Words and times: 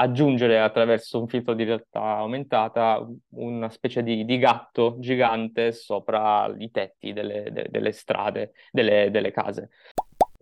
aggiungere 0.00 0.60
attraverso 0.60 1.20
un 1.20 1.28
filtro 1.28 1.54
di 1.54 1.64
realtà 1.64 2.00
aumentata 2.00 3.04
una 3.30 3.68
specie 3.68 4.02
di, 4.02 4.24
di 4.24 4.38
gatto 4.38 4.96
gigante 5.00 5.72
sopra 5.72 6.52
i 6.56 6.70
tetti 6.70 7.12
delle, 7.12 7.50
de, 7.50 7.66
delle 7.68 7.92
strade, 7.92 8.52
delle, 8.70 9.10
delle 9.10 9.32
case. 9.32 9.70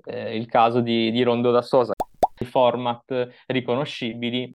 Eh, 0.05 0.37
il 0.37 0.47
caso 0.47 0.81
di, 0.81 1.11
di 1.11 1.23
Rondo 1.23 1.51
da 1.51 1.63
Sosa, 1.63 1.95
i 2.39 2.45
format 2.45 3.29
riconoscibili 3.47 4.55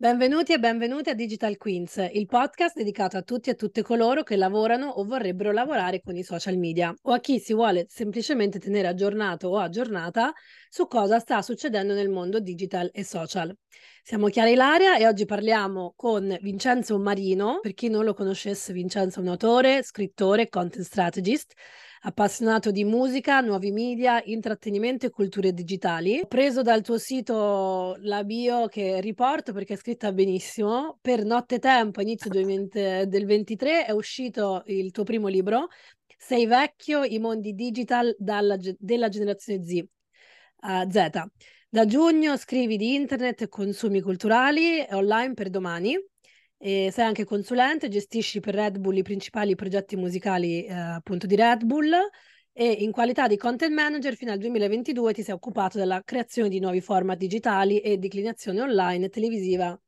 Benvenuti 0.00 0.54
e 0.54 0.58
benvenuti 0.58 1.10
a 1.10 1.14
Digital 1.14 1.58
Queens, 1.58 2.08
il 2.14 2.24
podcast 2.24 2.74
dedicato 2.74 3.18
a 3.18 3.22
tutti 3.22 3.50
e 3.50 3.52
a 3.52 3.54
tutte 3.54 3.82
coloro 3.82 4.22
che 4.22 4.34
lavorano 4.36 4.88
o 4.88 5.04
vorrebbero 5.04 5.52
lavorare 5.52 6.00
con 6.00 6.16
i 6.16 6.22
social 6.22 6.56
media 6.56 6.90
o 7.02 7.12
a 7.12 7.20
chi 7.20 7.38
si 7.38 7.52
vuole 7.52 7.84
semplicemente 7.86 8.58
tenere 8.58 8.88
aggiornato 8.88 9.48
o 9.48 9.58
aggiornata 9.58 10.32
su 10.70 10.86
cosa 10.86 11.18
sta 11.18 11.42
succedendo 11.42 11.92
nel 11.92 12.08
mondo 12.08 12.40
digital 12.40 12.88
e 12.94 13.04
social. 13.04 13.54
Siamo 14.02 14.28
Chiara 14.28 14.48
Ilaria 14.48 14.96
e 14.96 15.06
oggi 15.06 15.26
parliamo 15.26 15.92
con 15.94 16.34
Vincenzo 16.40 16.98
Marino. 16.98 17.58
Per 17.60 17.74
chi 17.74 17.90
non 17.90 18.06
lo 18.06 18.14
conoscesse, 18.14 18.72
Vincenzo 18.72 19.18
è 19.18 19.22
un 19.22 19.28
autore, 19.28 19.82
scrittore, 19.82 20.48
content 20.48 20.82
strategist 20.82 21.52
appassionato 22.02 22.70
di 22.70 22.84
musica, 22.84 23.40
nuovi 23.40 23.72
media, 23.72 24.22
intrattenimento 24.24 25.06
e 25.06 25.10
culture 25.10 25.52
digitali. 25.52 26.20
Ho 26.20 26.26
preso 26.26 26.62
dal 26.62 26.82
tuo 26.82 26.98
sito 26.98 27.96
la 28.00 28.24
bio 28.24 28.66
che 28.66 29.00
riporto 29.00 29.52
perché 29.52 29.74
è 29.74 29.76
scritta 29.76 30.12
benissimo. 30.12 30.98
Per 31.00 31.24
Notte 31.24 31.58
Tempo, 31.58 32.00
inizio 32.00 32.30
del 32.30 33.26
23, 33.26 33.86
è 33.86 33.90
uscito 33.90 34.62
il 34.66 34.90
tuo 34.90 35.04
primo 35.04 35.28
libro, 35.28 35.68
Sei 36.22 36.46
vecchio, 36.46 37.02
i 37.02 37.18
mondi 37.18 37.54
digital 37.54 38.14
dalla, 38.18 38.56
della 38.78 39.08
generazione 39.08 39.64
Z. 39.64 39.82
Uh, 40.60 40.88
Z. 40.90 41.10
Da 41.68 41.86
giugno 41.86 42.36
scrivi 42.36 42.76
di 42.76 42.94
internet 42.94 43.42
e 43.42 43.48
consumi 43.48 44.02
culturali 44.02 44.84
online 44.90 45.32
per 45.32 45.48
domani 45.48 45.98
e 46.62 46.90
sei 46.92 47.06
anche 47.06 47.24
consulente, 47.24 47.88
gestisci 47.88 48.38
per 48.38 48.54
Red 48.54 48.78
Bull 48.78 48.98
i 48.98 49.02
principali 49.02 49.54
progetti 49.54 49.96
musicali 49.96 50.66
eh, 50.66 50.72
appunto 50.74 51.26
di 51.26 51.34
Red 51.34 51.64
Bull 51.64 51.90
e 52.52 52.70
in 52.70 52.92
qualità 52.92 53.26
di 53.26 53.38
content 53.38 53.72
manager 53.72 54.14
fino 54.14 54.30
al 54.30 54.38
2022 54.38 55.14
ti 55.14 55.22
sei 55.22 55.32
occupato 55.34 55.78
della 55.78 56.02
creazione 56.04 56.50
di 56.50 56.60
nuovi 56.60 56.82
format 56.82 57.16
digitali 57.16 57.80
e 57.80 57.96
declinazione 57.96 58.60
online 58.60 59.06
e 59.06 59.08
televisiva 59.08 59.80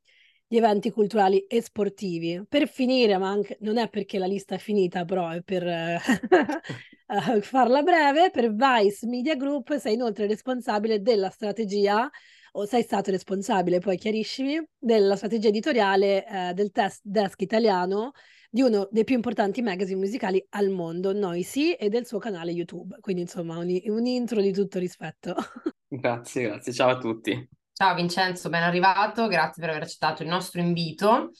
di 0.46 0.56
eventi 0.56 0.90
culturali 0.90 1.40
e 1.46 1.60
sportivi. 1.60 2.42
Per 2.48 2.66
finire, 2.66 3.18
ma 3.18 3.28
anche, 3.28 3.58
non 3.60 3.76
è 3.76 3.90
perché 3.90 4.18
la 4.18 4.26
lista 4.26 4.54
è 4.54 4.58
finita, 4.58 5.04
però 5.04 5.28
è 5.28 5.42
per 5.42 5.66
eh, 5.66 6.00
farla 7.42 7.82
breve, 7.82 8.30
per 8.30 8.50
Vice 8.54 9.06
Media 9.06 9.36
Group 9.36 9.76
sei 9.76 9.92
inoltre 9.92 10.26
responsabile 10.26 11.02
della 11.02 11.28
strategia 11.28 12.10
o 12.52 12.64
sei 12.66 12.82
stato 12.82 13.10
responsabile, 13.10 13.78
poi 13.78 13.96
chiariscimi, 13.96 14.62
della 14.78 15.16
strategia 15.16 15.48
editoriale 15.48 16.26
eh, 16.26 16.54
del 16.54 16.70
test 16.70 17.00
desk 17.02 17.40
italiano 17.40 18.12
di 18.50 18.60
uno 18.60 18.86
dei 18.90 19.04
più 19.04 19.14
importanti 19.14 19.62
magazine 19.62 19.98
musicali 19.98 20.44
al 20.50 20.68
mondo, 20.68 21.14
Noisy, 21.14 21.72
e 21.72 21.88
del 21.88 22.06
suo 22.06 22.18
canale 22.18 22.50
YouTube. 22.50 22.98
Quindi 23.00 23.22
insomma 23.22 23.56
un, 23.56 23.80
un 23.84 24.06
intro 24.06 24.42
di 24.42 24.52
tutto 24.52 24.78
rispetto. 24.78 25.34
Grazie, 25.88 26.44
grazie. 26.44 26.72
Ciao 26.72 26.90
a 26.90 26.98
tutti. 26.98 27.48
Ciao 27.74 27.94
Vincenzo, 27.94 28.48
ben 28.48 28.62
arrivato, 28.62 29.26
grazie 29.26 29.60
per 29.60 29.70
aver 29.70 29.82
accettato 29.82 30.22
il 30.22 30.28
nostro 30.28 30.60
invito. 30.60 31.32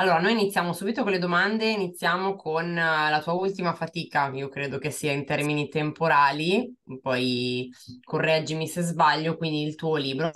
Allora, 0.00 0.18
noi 0.18 0.32
iniziamo 0.32 0.72
subito 0.72 1.02
con 1.02 1.12
le 1.12 1.18
domande, 1.18 1.70
iniziamo 1.72 2.34
con 2.34 2.70
uh, 2.70 2.74
la 2.74 3.20
tua 3.22 3.34
ultima 3.34 3.74
fatica, 3.74 4.30
io 4.32 4.48
credo 4.48 4.78
che 4.78 4.90
sia 4.90 5.12
in 5.12 5.26
termini 5.26 5.68
temporali, 5.68 6.74
poi 7.02 7.68
correggimi 8.02 8.66
se 8.66 8.80
sbaglio, 8.80 9.36
quindi 9.36 9.62
il 9.62 9.74
tuo 9.74 9.96
libro. 9.96 10.30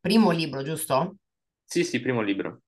Primo 0.00 0.32
libro, 0.32 0.64
giusto? 0.64 1.18
Sì, 1.62 1.84
sì, 1.84 2.00
primo 2.00 2.22
libro. 2.22 2.62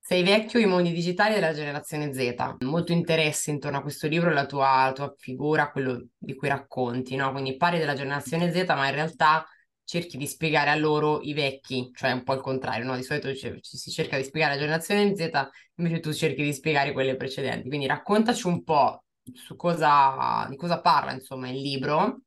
Sei 0.00 0.24
vecchio, 0.24 0.58
i 0.58 0.66
mondi 0.66 0.90
digitali 0.90 1.34
della 1.34 1.52
generazione 1.52 2.12
Z. 2.12 2.56
Molto 2.64 2.90
interesse 2.90 3.52
intorno 3.52 3.78
a 3.78 3.82
questo 3.82 4.08
libro, 4.08 4.32
la 4.32 4.46
tua, 4.46 4.90
tua 4.92 5.14
figura, 5.16 5.70
quello 5.70 6.08
di 6.18 6.34
cui 6.34 6.48
racconti, 6.48 7.14
no? 7.14 7.30
Quindi 7.30 7.56
parli 7.56 7.78
della 7.78 7.94
generazione 7.94 8.52
Z, 8.52 8.66
ma 8.66 8.88
in 8.88 8.94
realtà 8.96 9.46
cerchi 9.84 10.16
di 10.16 10.26
spiegare 10.26 10.70
a 10.70 10.74
loro 10.76 11.20
i 11.22 11.32
vecchi, 11.34 11.90
cioè 11.94 12.12
un 12.12 12.22
po' 12.22 12.34
il 12.34 12.40
contrario, 12.40 12.84
no? 12.84 12.96
Di 12.96 13.02
solito 13.02 13.30
c- 13.32 13.58
si 13.60 13.90
cerca 13.90 14.16
di 14.16 14.24
spiegare 14.24 14.54
la 14.54 14.60
generazione 14.60 15.14
Z, 15.16 15.30
invece 15.76 16.00
tu 16.00 16.12
cerchi 16.12 16.42
di 16.42 16.52
spiegare 16.52 16.92
quelle 16.92 17.16
precedenti. 17.16 17.68
Quindi 17.68 17.86
raccontaci 17.86 18.46
un 18.46 18.62
po' 18.62 19.04
su 19.32 19.56
cosa, 19.56 20.46
di 20.48 20.56
cosa 20.56 20.80
parla, 20.80 21.12
insomma, 21.12 21.48
il 21.50 21.60
libro 21.60 22.22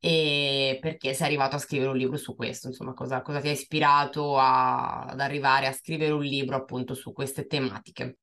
e 0.00 0.78
perché 0.80 1.12
sei 1.12 1.26
arrivato 1.26 1.56
a 1.56 1.58
scrivere 1.58 1.90
un 1.90 1.96
libro 1.96 2.16
su 2.16 2.34
questo, 2.36 2.68
insomma, 2.68 2.94
cosa, 2.94 3.20
cosa 3.22 3.40
ti 3.40 3.48
ha 3.48 3.50
ispirato 3.52 4.38
a, 4.38 5.04
ad 5.04 5.20
arrivare 5.20 5.66
a 5.66 5.72
scrivere 5.72 6.12
un 6.12 6.22
libro 6.22 6.56
appunto 6.56 6.94
su 6.94 7.12
queste 7.12 7.46
tematiche. 7.46 8.18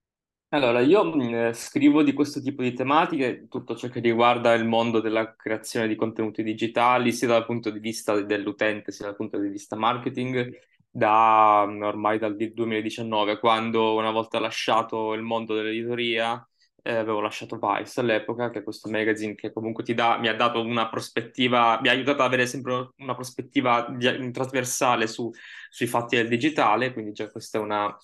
Allora, 0.55 0.79
io 0.79 1.03
mh, 1.03 1.51
scrivo 1.51 2.01
di 2.01 2.13
questo 2.13 2.41
tipo 2.41 2.61
di 2.61 2.71
tematiche, 2.71 3.47
tutto 3.49 3.75
ciò 3.75 3.89
che 3.89 3.99
riguarda 3.99 4.53
il 4.53 4.63
mondo 4.65 5.01
della 5.01 5.35
creazione 5.35 5.85
di 5.87 5.95
contenuti 5.95 6.43
digitali, 6.43 7.11
sia 7.11 7.27
dal 7.27 7.45
punto 7.45 7.69
di 7.71 7.79
vista 7.79 8.21
dell'utente, 8.21 8.93
sia 8.93 9.05
dal 9.07 9.17
punto 9.17 9.37
di 9.37 9.49
vista 9.49 9.75
marketing, 9.75 10.57
da 10.89 11.63
ormai 11.63 12.19
dal 12.19 12.37
2019, 12.37 13.37
quando 13.39 13.95
una 13.95 14.11
volta 14.11 14.39
lasciato 14.39 15.11
il 15.13 15.23
mondo 15.23 15.55
dell'editoria, 15.55 16.47
eh, 16.85 16.93
avevo 16.93 17.19
lasciato 17.19 17.57
Vice 17.57 17.99
all'epoca, 17.99 18.51
che 18.51 18.59
è 18.59 18.63
questo 18.63 18.89
magazine 18.91 19.33
che 19.33 19.51
comunque 19.51 19.83
ti 19.83 19.95
dà, 19.95 20.19
mi 20.19 20.27
ha 20.27 20.35
dato 20.35 20.61
una 20.61 20.87
prospettiva, 20.87 21.79
mi 21.81 21.87
ha 21.87 21.91
aiutato 21.91 22.21
ad 22.21 22.27
avere 22.27 22.45
sempre 22.45 22.91
una 22.97 23.15
prospettiva 23.15 23.87
di, 23.97 24.29
trasversale 24.31 25.07
su, 25.07 25.31
sui 25.69 25.87
fatti 25.87 26.15
del 26.15 26.27
digitale, 26.27 26.93
quindi 26.93 27.11
già 27.11 27.29
questa 27.31 27.57
è 27.57 27.61
una 27.61 27.95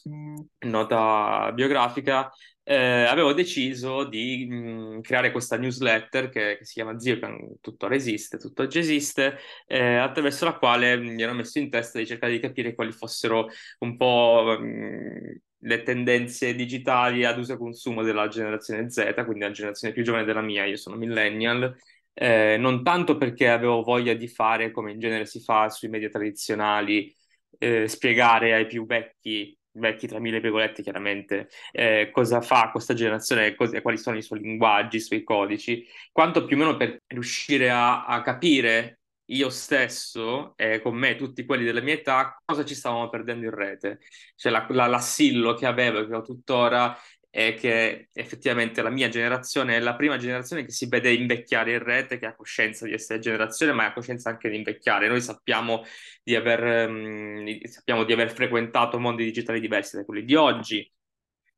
nota 0.66 1.52
biografica. 1.54 2.32
Eh, 2.64 3.04
avevo 3.04 3.34
deciso 3.34 4.04
di 4.06 4.48
mh, 4.50 5.02
creare 5.02 5.32
questa 5.32 5.58
newsletter 5.58 6.30
che, 6.30 6.58
che 6.58 6.66
si 6.66 6.74
chiama 6.74 6.98
Zio, 7.00 7.20
che 7.20 7.58
tuttora 7.62 7.94
esiste, 7.96 8.38
tutt'oggi 8.38 8.80
esiste, 8.80 9.38
eh, 9.68 9.96
attraverso 9.98 10.46
la 10.46 10.58
quale 10.58 10.98
mi 10.98 11.22
ero 11.22 11.34
messo 11.34 11.60
in 11.60 11.70
testa 11.70 12.00
di 12.00 12.08
cercare 12.08 12.32
di 12.32 12.40
capire 12.40 12.74
quali 12.74 12.92
fossero 12.92 13.48
un 13.80 13.96
po' 13.98 14.58
mh, 14.60 15.36
le 15.64 15.84
tendenze 15.84 16.56
digitali 16.56 17.24
ad 17.26 17.38
uso 17.38 17.54
e 17.54 17.58
consumo 17.58 18.04
della 18.04 18.28
generazione 18.28 18.90
Z, 18.90 19.14
quindi 19.26 19.42
la 19.42 19.52
generazione 19.52 19.94
più 19.94 20.04
giovane 20.04 20.26
della 20.26 20.42
mia, 20.42 20.66
io 20.66 20.78
sono 20.78 20.96
millennial, 20.96 21.76
eh, 22.14 22.58
non 22.58 22.84
tanto 22.84 23.18
perché 23.18 23.50
avevo 23.50 23.82
voglia 23.84 24.14
di 24.14 24.28
fare 24.28 24.72
come 24.72 24.92
in 24.92 25.00
genere 25.00 25.26
si 25.26 25.40
fa 25.42 25.70
sui 25.70 25.90
media 25.90 26.10
tradizionali, 26.10 27.14
eh, 27.58 27.88
spiegare 27.88 28.54
ai 28.54 28.66
più 28.66 28.86
vecchi, 28.86 29.56
vecchi 29.74 30.08
tra 30.08 30.20
mille 30.20 30.40
virgolette 30.40 30.82
chiaramente, 30.82 31.50
eh, 31.72 32.10
cosa 32.12 32.42
fa 32.42 32.70
questa 32.72 32.94
generazione 32.94 33.56
e 33.56 33.82
quali 33.82 33.98
sono 33.98 34.18
i 34.18 34.22
suoi 34.22 34.40
linguaggi, 34.42 34.98
i 34.98 35.00
suoi 35.02 35.24
codici, 35.24 35.86
quanto 36.12 36.46
più 36.46 36.56
o 36.56 36.60
meno 36.60 36.78
per 36.78 37.02
riuscire 37.08 37.70
a, 37.70 38.06
a 38.06 38.22
capire 38.22 39.01
io 39.32 39.50
stesso 39.50 40.54
e 40.56 40.82
con 40.82 40.96
me 40.96 41.16
tutti 41.16 41.46
quelli 41.46 41.64
della 41.64 41.82
mia 41.82 41.94
età 41.94 42.42
cosa 42.46 42.66
ci 42.66 42.76
stavamo 42.76 43.10
perdendo 43.10 43.46
in 43.46 43.52
rete. 43.56 44.00
Cioè 44.36 44.52
la, 44.52 44.66
la, 44.70 44.88
l'assillo 44.88 45.54
che 45.54 45.66
avevo 45.66 46.00
e 46.00 46.08
che 46.08 46.16
ho 46.16 46.22
tuttora 46.22 46.98
è 47.30 47.54
che 47.56 48.10
effettivamente 48.14 48.82
la 48.82 48.90
mia 48.90 49.08
generazione 49.08 49.78
è 49.78 49.80
la 49.80 49.96
prima 49.96 50.18
generazione 50.18 50.66
che 50.66 50.72
si 50.72 50.88
vede 50.88 51.14
invecchiare 51.14 51.72
in 51.72 51.84
rete, 51.84 52.20
che 52.20 52.26
ha 52.26 52.36
coscienza 52.36 52.86
di 52.86 52.92
essere 52.94 53.20
generazione, 53.20 53.72
ma 53.72 53.86
ha 53.86 53.94
coscienza 53.94 54.30
anche 54.30 54.50
di 54.50 54.58
invecchiare. 54.58 55.08
Noi 55.08 55.22
sappiamo 55.22 55.84
di 56.22 56.36
aver, 56.36 56.90
um, 56.90 57.58
sappiamo 57.64 58.04
di 58.04 58.12
aver 58.14 58.34
frequentato 58.34 59.00
mondi 59.00 59.24
digitali 59.24 59.62
diversi 59.62 59.96
da 59.96 60.04
quelli 60.04 60.26
di 60.26 60.36
oggi, 60.36 60.92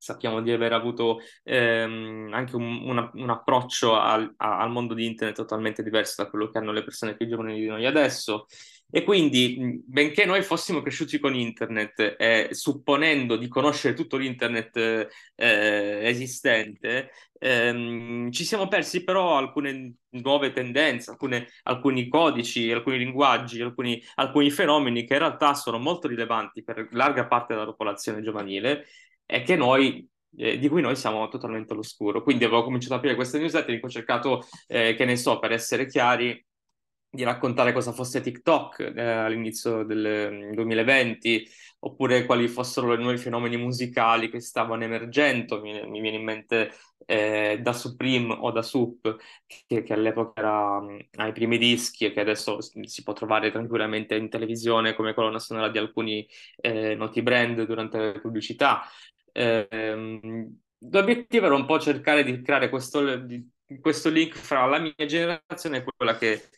sappiamo 0.04 0.42
di 0.42 0.52
aver 0.52 0.74
avuto 0.74 1.22
ehm, 1.44 2.30
anche 2.34 2.58
un, 2.58 2.82
un, 2.84 3.10
un 3.14 3.30
approccio 3.30 3.98
al, 3.98 4.34
al, 4.36 4.70
mondo 4.70 4.94
di 4.94 5.06
internet 5.06 5.38
totalmente 5.38 5.82
diverso 5.82 6.22
da 6.22 6.30
quello 6.30 6.50
che 6.50 6.58
hanno 6.58 6.74
le 6.74 6.84
persone 6.84 7.16
più 7.16 7.26
giovani 7.26 7.58
di 7.58 7.68
noi 7.68 7.86
adesso. 7.86 8.48
E 8.92 9.04
quindi, 9.04 9.82
benché 9.86 10.26
noi 10.26 10.44
fossimo 10.44 10.82
cresciuti 10.82 11.20
con 11.20 11.34
internet, 11.34 12.16
eh, 12.20 12.50
supponendo 12.52 13.38
di 13.38 13.48
conoscere 13.48 13.96
tutto 13.96 14.18
l'internet 14.18 14.76
eh, 15.36 16.00
esistente, 16.04 17.10
ehm, 17.40 18.30
ci 18.30 18.44
siamo 18.44 18.68
persi 18.68 19.04
però 19.04 19.38
alcune 19.38 19.96
nuove 20.10 20.52
tendenze, 20.52 21.12
alcune, 21.12 21.48
alcuni 21.64 22.08
codici, 22.10 22.72
alcuni 22.72 22.98
linguaggi, 22.98 23.62
alcuni, 23.62 24.04
alcuni 24.16 24.52
fenomeni 24.52 25.06
che 25.06 25.14
in 25.14 25.20
realtà 25.20 25.54
sono 25.56 25.80
molto 25.80 26.08
rilevanti 26.08 26.62
per 26.64 26.90
larga 26.92 27.26
parte 27.26 27.54
della 27.54 27.66
popolazione 27.66 28.22
giovanile 28.22 28.86
e 29.34 29.42
che 29.42 29.56
noi 29.56 30.08
eh, 30.38 30.60
di 30.60 30.70
cui 30.70 30.82
noi 30.82 30.96
siamo 30.96 31.28
totalmente 31.28 31.74
all'oscuro. 31.74 32.22
Quindi 32.22 32.44
avevo 32.44 32.64
cominciato 32.64 32.94
a 32.94 32.98
aprire 32.98 33.16
questa 33.16 33.40
newsletter 33.40 33.74
in 33.74 33.80
ho 33.84 33.90
cercato, 33.90 34.46
eh, 34.68 34.94
che 34.96 35.06
ne 35.06 35.16
so, 35.16 35.40
per 35.40 35.52
essere 35.52 35.88
chiari, 35.88 36.44
di 37.10 37.24
raccontare 37.24 37.74
cosa 37.74 37.92
fosse 37.92 38.22
TikTok 38.22 38.94
eh, 38.96 39.02
all'inizio 39.02 39.84
del 39.84 40.50
2020, 40.54 41.48
oppure 41.80 42.26
quali 42.26 42.48
fossero 42.48 42.94
i 42.94 42.98
nuovi 42.98 43.18
fenomeni 43.18 43.58
musicali 43.58 44.30
che 44.30 44.40
stavano 44.40 44.84
emergendo. 44.84 45.62
Mi, 45.62 45.88
mi 45.88 46.02
viene 46.02 46.18
in 46.18 46.24
mente 46.24 46.72
eh, 47.06 47.60
da 47.62 47.74
Supreme 47.74 48.36
o 48.40 48.52
da 48.52 48.62
Sup, 48.64 49.16
che, 49.68 49.84
che 49.84 49.94
all'epoca 49.94 50.40
era 50.42 50.78
um, 50.78 50.98
ai 51.18 51.32
primi 51.34 51.58
dischi 51.58 52.06
e 52.06 52.12
che 52.12 52.22
adesso 52.22 52.58
si 52.62 53.04
può 53.04 53.14
trovare 53.14 53.52
tranquillamente 53.52 54.16
in 54.16 54.30
televisione 54.30 54.96
come 54.96 55.14
colonna 55.14 55.40
sonora 55.40 55.70
di 55.70 55.78
alcuni 55.78 56.28
eh, 56.62 56.96
noti 56.96 57.22
brand 57.22 57.64
durante 57.66 57.98
le 57.98 58.20
pubblicità. 58.22 58.82
Eh, 59.34 60.48
l'obiettivo 60.78 61.46
era 61.48 61.56
un 61.56 61.66
po' 61.66 61.80
cercare 61.80 62.24
di 62.24 62.42
creare 62.42 62.70
questo, 62.70 63.18
di, 63.18 63.50
questo 63.82 64.10
link 64.10 64.36
fra 64.36 64.66
la 64.66 64.80
mia 64.80 64.94
generazione 65.06 65.78
e 65.78 65.84
quella 65.84 66.18
che, 66.18 66.50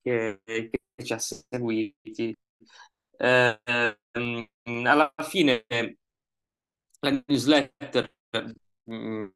che, 0.00 0.40
che 0.44 0.70
ci 1.04 1.12
ha 1.12 1.18
seguiti. 1.18 2.36
Eh, 3.18 3.60
alla 4.84 5.14
fine 5.22 5.64
la 7.00 7.22
newsletter 7.26 8.12
mh, 8.84 9.26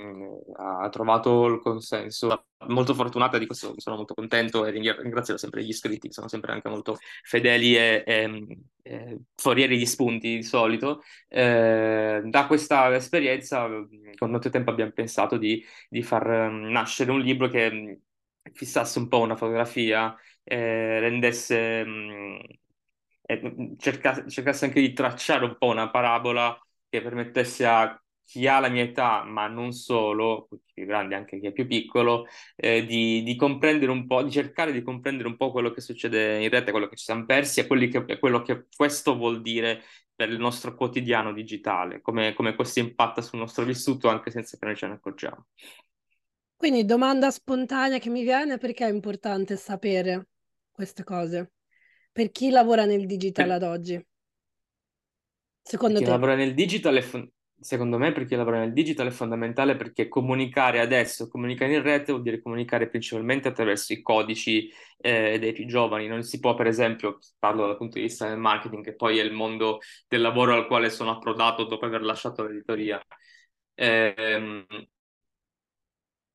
mm, 0.00 0.32
ha 0.56 0.88
trovato 0.88 1.46
il 1.46 1.60
consenso. 1.60 2.46
Molto 2.68 2.94
fortunata 2.94 3.38
di 3.38 3.46
questo, 3.46 3.74
sono 3.78 3.96
molto 3.96 4.14
contento 4.14 4.66
e 4.66 4.70
ringrazio 4.70 5.36
sempre 5.36 5.62
gli 5.64 5.68
iscritti, 5.68 6.12
sono 6.12 6.28
sempre 6.28 6.52
anche 6.52 6.68
molto 6.68 6.96
fedeli 7.22 7.76
e, 7.76 8.02
e, 8.06 8.46
e 8.82 9.18
forieri 9.34 9.78
di 9.78 9.86
spunti 9.86 10.36
di 10.36 10.42
solito. 10.42 11.02
Eh, 11.28 12.22
da 12.24 12.46
questa 12.46 12.94
esperienza, 12.94 13.68
con 14.16 14.30
molto 14.30 14.50
tempo 14.50 14.70
abbiamo 14.70 14.92
pensato 14.92 15.36
di, 15.36 15.64
di 15.88 16.02
far 16.02 16.50
nascere 16.50 17.10
un 17.10 17.20
libro 17.20 17.48
che 17.48 18.00
fissasse 18.52 18.98
un 18.98 19.08
po' 19.08 19.20
una 19.20 19.36
fotografia, 19.36 20.14
eh, 20.42 20.98
rendesse, 21.00 21.84
mh, 21.84 22.38
cercasse 23.78 24.64
anche 24.64 24.80
di 24.80 24.92
tracciare 24.92 25.44
un 25.44 25.56
po' 25.58 25.66
una 25.66 25.90
parabola 25.90 26.58
che 26.88 27.02
permettesse 27.02 27.66
a 27.66 28.02
chi 28.28 28.46
ha 28.46 28.60
la 28.60 28.68
mia 28.68 28.82
età, 28.82 29.24
ma 29.24 29.46
non 29.48 29.72
solo, 29.72 30.48
chi 30.50 30.74
più 30.74 30.84
grande 30.84 31.14
anche 31.14 31.40
chi 31.40 31.46
è 31.46 31.52
più 31.52 31.66
piccolo, 31.66 32.26
eh, 32.56 32.84
di, 32.84 33.22
di, 33.22 33.36
comprendere 33.36 33.90
un 33.90 34.06
po', 34.06 34.22
di 34.22 34.30
cercare 34.30 34.70
di 34.70 34.82
comprendere 34.82 35.28
un 35.28 35.38
po' 35.38 35.50
quello 35.50 35.70
che 35.70 35.80
succede 35.80 36.42
in 36.42 36.50
rete, 36.50 36.70
quello 36.70 36.88
che 36.88 36.96
ci 36.96 37.04
siamo 37.04 37.24
persi 37.24 37.60
e 37.60 37.88
che, 37.88 38.18
quello 38.18 38.42
che 38.42 38.66
questo 38.76 39.16
vuol 39.16 39.40
dire 39.40 39.82
per 40.14 40.28
il 40.28 40.38
nostro 40.38 40.74
quotidiano 40.74 41.32
digitale, 41.32 42.02
come, 42.02 42.34
come 42.34 42.54
questo 42.54 42.80
impatta 42.80 43.22
sul 43.22 43.38
nostro 43.38 43.64
vissuto 43.64 44.08
anche 44.08 44.30
senza 44.30 44.58
che 44.58 44.66
noi 44.66 44.76
ce 44.76 44.88
ne 44.88 44.92
accorgiamo. 44.92 45.46
Quindi 46.54 46.84
domanda 46.84 47.30
spontanea 47.30 47.98
che 47.98 48.10
mi 48.10 48.24
viene, 48.24 48.58
perché 48.58 48.86
è 48.86 48.90
importante 48.90 49.56
sapere 49.56 50.26
queste 50.70 51.02
cose? 51.02 51.52
Per 52.12 52.30
chi 52.30 52.50
lavora 52.50 52.84
nel 52.84 53.06
digital 53.06 53.46
per... 53.46 53.54
ad 53.54 53.62
oggi? 53.62 54.06
Secondo 55.62 55.98
chi 55.98 56.04
te? 56.04 56.10
lavora 56.10 56.34
nel 56.34 56.52
digital 56.52 56.96
è, 56.96 57.02
secondo 57.60 57.98
me 57.98 58.12
per 58.12 58.24
chi 58.24 58.36
lavora 58.36 58.58
nel 58.60 58.72
digital 58.72 59.08
è 59.08 59.10
fondamentale 59.10 59.76
perché 59.76 60.08
comunicare 60.08 60.80
adesso, 60.80 61.28
comunicare 61.28 61.74
in 61.74 61.82
rete 61.82 62.12
vuol 62.12 62.22
dire 62.22 62.40
comunicare 62.40 62.88
principalmente 62.88 63.48
attraverso 63.48 63.92
i 63.92 64.02
codici 64.02 64.70
eh, 64.98 65.38
dei 65.38 65.52
più 65.52 65.66
giovani. 65.66 66.06
Non 66.06 66.22
si 66.22 66.40
può, 66.40 66.54
per 66.54 66.66
esempio, 66.66 67.18
parlo 67.38 67.66
dal 67.66 67.76
punto 67.76 67.96
di 67.98 68.04
vista 68.04 68.28
del 68.28 68.38
marketing, 68.38 68.84
che 68.84 68.94
poi 68.94 69.18
è 69.18 69.22
il 69.22 69.32
mondo 69.32 69.80
del 70.06 70.20
lavoro 70.20 70.54
al 70.54 70.66
quale 70.66 70.90
sono 70.90 71.10
approdato 71.10 71.64
dopo 71.64 71.84
aver 71.86 72.02
lasciato 72.02 72.44
l'editoria. 72.44 73.00
Eh, 73.74 74.66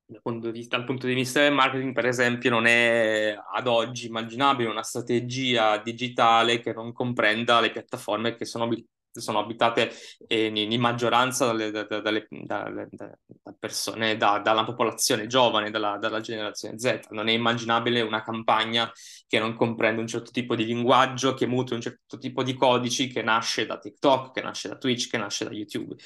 dal 0.06 0.20
punto, 0.22 0.50
di, 0.50 0.66
dal 0.66 0.84
punto 0.84 1.06
di 1.06 1.14
vista 1.14 1.40
del 1.40 1.52
marketing, 1.52 1.92
per 1.94 2.06
esempio, 2.06 2.50
non 2.50 2.66
è 2.66 3.34
ad 3.52 3.66
oggi 3.66 4.06
immaginabile 4.06 4.68
una 4.68 4.82
strategia 4.82 5.78
digitale 5.78 6.60
che 6.60 6.72
non 6.72 6.92
comprenda 6.92 7.60
le 7.60 7.70
piattaforme 7.70 8.34
che 8.34 8.44
sono 8.44 8.68
sono 9.20 9.38
abitate 9.38 9.92
eh, 10.26 10.46
in, 10.46 10.56
in, 10.56 10.80
maggioranza 10.80 11.46
dalle, 11.46 11.70
dalle, 11.70 12.26
dalle, 12.28 12.88
da 12.90 13.54
persone, 13.58 14.16
da, 14.16 14.38
dalla 14.38 14.64
popolazione 14.64 15.26
giovane, 15.26 15.70
dalla, 15.70 15.96
dalla, 15.98 16.20
generazione 16.20 16.78
Z. 16.78 17.08
Non 17.10 17.28
è 17.28 17.32
immaginabile 17.32 18.00
una 18.00 18.22
campagna 18.22 18.90
che 19.26 19.38
non 19.38 19.54
comprende 19.54 20.00
un 20.00 20.06
certo 20.06 20.30
tipo 20.30 20.54
di 20.54 20.64
linguaggio, 20.64 21.34
che 21.34 21.46
muta 21.46 21.74
un 21.74 21.80
certo 21.80 22.18
tipo 22.18 22.42
di 22.42 22.54
codici, 22.54 23.08
che 23.08 23.22
nasce 23.22 23.66
da 23.66 23.78
TikTok, 23.78 24.32
che 24.32 24.42
nasce 24.42 24.68
da 24.68 24.76
Twitch, 24.76 25.08
che 25.08 25.18
nasce 25.18 25.44
da 25.44 25.50
YouTube. 25.50 25.96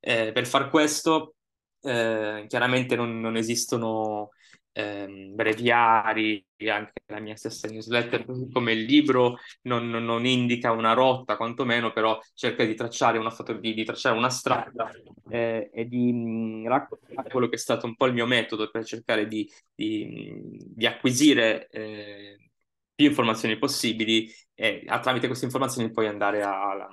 Eh, 0.00 0.32
per 0.32 0.46
far 0.46 0.70
questo, 0.70 1.36
eh, 1.82 2.44
chiaramente 2.48 2.96
non, 2.96 3.20
non 3.20 3.36
esistono 3.36 4.30
ehm, 4.74 5.34
breviari, 5.34 6.44
anche 6.68 7.02
la 7.06 7.20
mia 7.20 7.36
stessa 7.36 7.68
newsletter, 7.68 8.26
come 8.52 8.72
il 8.72 8.84
libro 8.84 9.38
non, 9.62 9.88
non, 9.88 10.26
indica 10.26 10.72
una 10.72 10.92
rotta, 10.92 11.36
quantomeno, 11.36 11.92
però 11.92 12.18
cerca 12.34 12.64
di 12.64 12.74
tracciare 12.74 13.18
una, 13.18 13.34
di, 13.60 13.74
di 13.74 13.84
tracciare 13.84 14.16
una 14.16 14.30
strada 14.30 14.90
eh, 15.30 15.70
e 15.72 15.86
di 15.86 16.12
mh, 16.12 16.68
raccontare 16.68 17.30
quello 17.30 17.48
che 17.48 17.56
è 17.56 17.58
stato 17.58 17.86
un 17.86 17.96
po' 17.96 18.06
il 18.06 18.14
mio 18.14 18.26
metodo 18.26 18.68
per 18.70 18.84
cercare 18.84 19.26
di, 19.26 19.48
di, 19.74 20.42
di 20.74 20.86
acquisire 20.86 21.68
eh, 21.68 22.50
più 22.94 23.06
informazioni 23.06 23.58
possibili 23.58 24.28
e 24.54 24.84
tramite 25.00 25.26
queste 25.26 25.46
informazioni 25.46 25.90
poi 25.90 26.06
andare 26.06 26.42
a, 26.42 26.88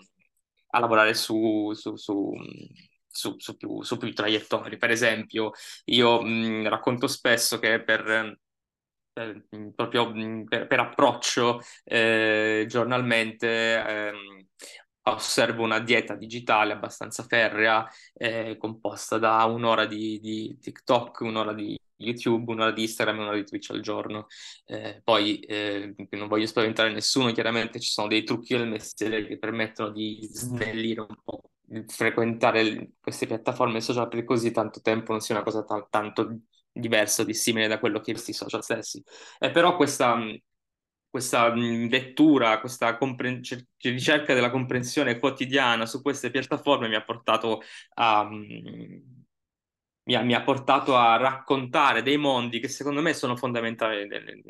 a 0.73 0.79
lavorare 0.79 1.13
su, 1.13 1.71
su, 1.73 1.95
su 1.95 2.33
su, 3.11 3.35
su, 3.37 3.57
più, 3.57 3.81
su 3.83 3.97
più 3.97 4.13
traiettorie. 4.13 4.77
Per 4.77 4.91
esempio, 4.91 5.51
io 5.85 6.21
mh, 6.21 6.67
racconto 6.69 7.07
spesso 7.07 7.59
che 7.59 7.81
per, 7.83 8.39
per 9.13 9.45
proprio 9.75 10.11
per, 10.47 10.67
per 10.67 10.79
approccio 10.79 11.61
eh, 11.83 12.65
giornalmente 12.67 13.47
ehm, 13.85 14.47
osservo 15.03 15.63
una 15.63 15.79
dieta 15.79 16.15
digitale 16.15 16.73
abbastanza 16.73 17.23
ferrea, 17.23 17.87
eh, 18.13 18.57
composta 18.57 19.17
da 19.17 19.43
un'ora 19.45 19.85
di, 19.85 20.19
di, 20.19 20.57
TikTok, 20.59 21.21
un'ora 21.21 21.53
di 21.53 21.77
YouTube, 21.97 22.51
un'ora 22.51 22.71
di 22.71 22.83
Instagram 22.83 23.17
e 23.17 23.21
un'ora 23.21 23.35
di 23.37 23.45
Twitch 23.45 23.71
al 23.71 23.81
giorno. 23.81 24.27
Eh, 24.65 25.01
poi 25.03 25.39
eh, 25.39 25.95
non 26.11 26.27
voglio 26.27 26.45
spaventare 26.45 26.91
nessuno, 26.91 27.31
chiaramente 27.31 27.79
ci 27.79 27.89
sono 27.89 28.07
dei 28.07 28.23
trucchi 28.23 28.55
del 28.57 28.67
mestiere 28.67 29.25
che 29.25 29.37
permettono 29.37 29.91
di 29.91 30.19
snellire 30.31 31.01
un 31.01 31.15
po' 31.23 31.50
frequentare 31.87 32.91
queste 32.99 33.27
piattaforme 33.27 33.81
social 33.81 34.07
per 34.07 34.23
così 34.23 34.51
tanto 34.51 34.81
tempo 34.81 35.11
non 35.11 35.21
sia 35.21 35.35
una 35.35 35.43
cosa 35.43 35.63
t- 35.63 35.87
tanto 35.89 36.39
diversa 36.71 37.23
dissimile 37.23 37.67
da 37.67 37.79
quello 37.79 37.99
che 37.99 38.11
questi 38.13 38.33
social 38.33 38.63
stessi. 38.63 39.03
Eh, 39.39 39.51
però 39.51 39.75
questa, 39.75 40.17
questa 41.09 41.53
lettura, 41.53 42.59
questa 42.59 42.97
compre- 42.97 43.41
ricerca 43.79 44.33
della 44.33 44.49
comprensione 44.51 45.19
quotidiana 45.19 45.85
su 45.85 46.01
queste 46.01 46.31
piattaforme 46.31 46.87
mi 46.87 46.95
ha 46.95 47.03
portato 47.03 47.61
a... 47.95 48.27
Mi 50.03 50.15
ha, 50.15 50.21
mi 50.23 50.33
ha, 50.33 50.41
portato 50.41 50.95
a 50.97 51.15
raccontare 51.15 52.01
dei 52.01 52.17
mondi 52.17 52.59
che 52.59 52.67
secondo 52.67 53.01
me 53.01 53.13
sono 53.13 53.35
fondamentali 53.35 54.07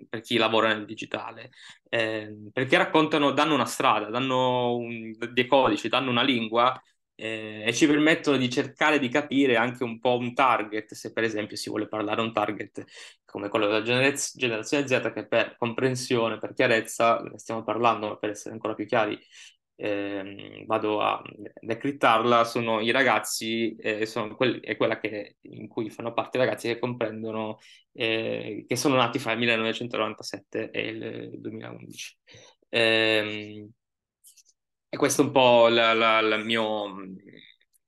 per 0.07 0.21
chi 0.21 0.37
lavora 0.37 0.69
nel 0.69 0.85
digitale, 0.85 1.51
eh, 1.89 2.33
perché 2.53 2.77
raccontano, 2.77 3.31
danno 3.31 3.53
una 3.53 3.65
strada, 3.65 4.09
danno 4.09 4.75
un, 4.77 5.13
dei 5.33 5.47
codici, 5.47 5.89
danno 5.89 6.09
una 6.09 6.23
lingua 6.23 6.81
eh, 7.21 7.63
e 7.67 7.73
ci 7.73 7.85
permettono 7.87 8.37
di 8.37 8.49
cercare 8.49 8.97
di 8.99 9.07
capire 9.09 9.55
anche 9.55 9.83
un 9.83 9.99
po' 9.99 10.17
un 10.17 10.33
target, 10.33 10.93
se 10.93 11.13
per 11.13 11.23
esempio 11.23 11.55
si 11.55 11.69
vuole 11.69 11.87
parlare 11.87 12.21
a 12.21 12.23
un 12.23 12.33
target 12.33 12.83
come 13.25 13.47
quello 13.49 13.67
della 13.67 13.81
generaz- 13.83 14.37
generazione 14.37 14.87
Z, 14.87 15.11
che 15.13 15.27
per 15.27 15.55
comprensione, 15.57 16.37
per 16.39 16.53
chiarezza, 16.53 17.19
ne 17.21 17.37
stiamo 17.37 17.63
parlando, 17.63 18.07
ma 18.09 18.17
per 18.17 18.31
essere 18.31 18.53
ancora 18.53 18.73
più 18.73 18.85
chiari, 18.85 19.17
eh, 19.75 20.63
vado 20.67 21.01
a 21.01 21.21
decrittarla, 21.61 22.43
sono 22.43 22.79
i 22.81 22.91
ragazzi, 22.91 23.75
eh, 23.77 24.05
sono 24.05 24.35
quelli, 24.35 24.59
è 24.59 24.75
quella 24.77 24.99
che, 24.99 25.37
in 25.41 25.67
cui 25.67 25.89
fanno 25.89 26.13
parte 26.13 26.37
i 26.37 26.39
ragazzi 26.41 26.67
che 26.67 26.79
comprendono, 26.79 27.57
eh, 27.93 28.65
che 28.67 28.75
sono 28.75 28.95
nati 28.95 29.17
fra 29.19 29.31
il 29.31 29.39
1997 29.39 30.69
e 30.71 30.87
il 30.87 31.39
2011. 31.39 32.17
Eh, 32.69 33.67
e 34.93 34.97
questo 34.97 35.21
è 35.21 35.25
un 35.25 35.31
po' 35.31 35.69
la, 35.69 35.93
la, 35.93 36.19
la 36.19 36.35
mio, 36.35 36.93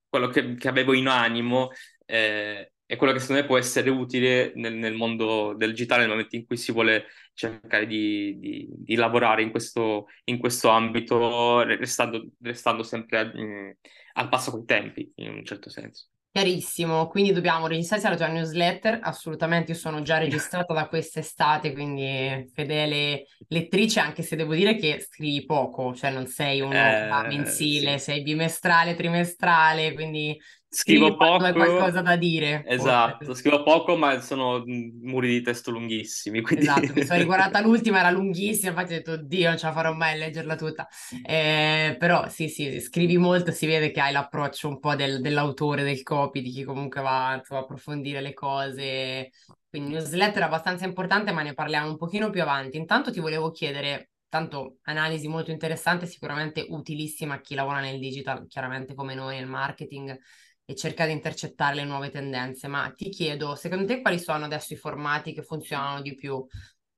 quello 0.07 0.29
che, 0.29 0.55
che, 0.55 0.69
avevo 0.69 0.93
in 0.93 1.07
animo 1.07 1.71
eh, 2.05 2.71
e 2.85 2.95
quello 2.95 3.11
che 3.11 3.19
secondo 3.19 3.41
me 3.41 3.47
può 3.47 3.57
essere 3.57 3.89
utile 3.89 4.53
nel, 4.55 4.73
nel, 4.75 4.93
mondo 4.93 5.53
del 5.53 5.71
digitale 5.71 6.03
nel 6.03 6.11
momento 6.11 6.37
in 6.37 6.45
cui 6.45 6.55
si 6.55 6.71
vuole 6.71 7.07
cercare 7.33 7.87
di, 7.87 8.37
di, 8.39 8.67
di 8.69 8.95
lavorare 8.95 9.41
in 9.41 9.51
questo, 9.51 10.05
in 10.25 10.37
questo 10.37 10.69
ambito, 10.69 11.63
restando, 11.63 12.25
restando 12.39 12.83
sempre 12.83 13.25
mh, 13.25 13.41
mm, 13.41 13.69
al 14.13 14.29
passo 14.29 14.51
con 14.51 14.61
i 14.61 14.65
tempi, 14.65 15.11
in 15.15 15.33
un 15.33 15.43
certo 15.43 15.69
senso. 15.69 16.07
Chiarissimo, 16.33 17.09
quindi 17.09 17.31
dobbiamo 17.31 17.67
registrarsi 17.67 18.07
alla 18.07 18.15
tua 18.15 18.25
newsletter, 18.25 18.97
assolutamente 19.03 19.73
io 19.73 19.77
sono 19.77 20.01
già 20.01 20.17
registrata 20.17 20.73
da 20.73 20.87
quest'estate, 20.87 21.73
quindi 21.73 22.49
fedele 22.51 23.25
lettrice, 23.49 23.99
anche 23.99 24.23
se 24.23 24.35
devo 24.35 24.55
dire 24.55 24.75
che 24.75 24.99
scrivi 24.99 25.45
poco, 25.45 25.93
cioè 25.93 26.09
non 26.09 26.25
sei 26.25 26.59
un 26.59 26.73
eh, 26.73 27.27
mensile, 27.27 27.99
sì. 27.99 28.05
sei 28.05 28.21
bimestrale, 28.23 28.95
trimestrale, 28.95 29.93
quindi 29.93 30.35
Scrivo 30.73 31.15
poco. 31.15 31.43
Hai 31.43 31.53
qualcosa 31.53 32.01
da 32.01 32.15
dire. 32.15 32.63
Esatto, 32.65 33.25
forse. 33.25 33.41
scrivo 33.41 33.61
poco, 33.61 33.95
ma 33.95 34.19
sono 34.21 34.63
muri 34.65 35.27
di 35.27 35.41
testo 35.43 35.69
lunghissimi. 35.69 36.41
Quindi... 36.41 36.65
Esatto, 36.65 36.93
mi 36.95 37.05
sono 37.05 37.19
riguardata 37.19 37.61
l'ultima, 37.61 37.99
era 37.99 38.09
lunghissima, 38.09 38.71
infatti 38.71 38.93
ho 38.93 38.97
detto, 38.97 39.17
Dio, 39.17 39.49
non 39.49 39.57
ce 39.59 39.67
la 39.67 39.71
farò 39.71 39.93
mai 39.93 40.13
a 40.13 40.17
leggerla 40.17 40.55
tutta. 40.55 40.87
Eh, 41.23 41.95
però 41.99 42.27
sì, 42.27 42.49
sì, 42.49 42.79
scrivi 42.81 43.17
molto, 43.17 43.51
si 43.51 43.67
vede 43.67 43.91
che 43.91 44.01
hai 44.01 44.11
l'approccio 44.11 44.67
un 44.67 44.79
po' 44.79 44.95
del, 44.95 45.21
dell'autore, 45.21 45.83
del 45.83 46.01
copy, 46.01 46.41
di 46.41 46.49
chi 46.49 46.63
comunque 46.63 47.01
va 47.01 47.35
insomma, 47.35 47.59
a 47.59 47.63
approfondire 47.63 48.19
le 48.19 48.33
cose. 48.33 49.29
Quindi 49.69 49.91
newsletter 49.91 50.41
è 50.41 50.45
abbastanza 50.45 50.85
importante, 50.85 51.31
ma 51.31 51.43
ne 51.43 51.53
parliamo 51.53 51.87
un 51.87 51.97
pochino 51.97 52.31
più 52.31 52.41
avanti. 52.41 52.77
Intanto 52.77 53.11
ti 53.11 53.19
volevo 53.19 53.51
chiedere, 53.51 54.09
tanto 54.27 54.77
analisi 54.85 55.27
molto 55.27 55.51
interessante, 55.51 56.07
sicuramente 56.07 56.65
utilissima 56.67 57.35
a 57.35 57.41
chi 57.41 57.53
lavora 57.53 57.79
nel 57.79 57.99
digital, 57.99 58.47
chiaramente 58.47 58.95
come 58.95 59.13
noi 59.13 59.35
nel 59.35 59.45
marketing 59.45 60.19
e 60.65 60.75
cerca 60.75 61.05
di 61.05 61.11
intercettare 61.11 61.75
le 61.75 61.83
nuove 61.83 62.09
tendenze, 62.09 62.67
ma 62.67 62.91
ti 62.95 63.09
chiedo, 63.09 63.55
secondo 63.55 63.85
te 63.85 64.01
quali 64.01 64.19
sono 64.19 64.45
adesso 64.45 64.73
i 64.73 64.77
formati 64.77 65.33
che 65.33 65.43
funzionano 65.43 66.01
di 66.01 66.15
più? 66.15 66.45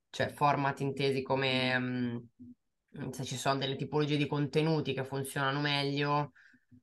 Cioè 0.08 0.28
format 0.28 0.80
intesi 0.80 1.22
come 1.22 1.76
um, 1.76 3.10
se 3.10 3.24
ci 3.24 3.36
sono 3.36 3.58
delle 3.58 3.76
tipologie 3.76 4.16
di 4.16 4.26
contenuti 4.26 4.94
che 4.94 5.04
funzionano 5.04 5.60
meglio 5.60 6.32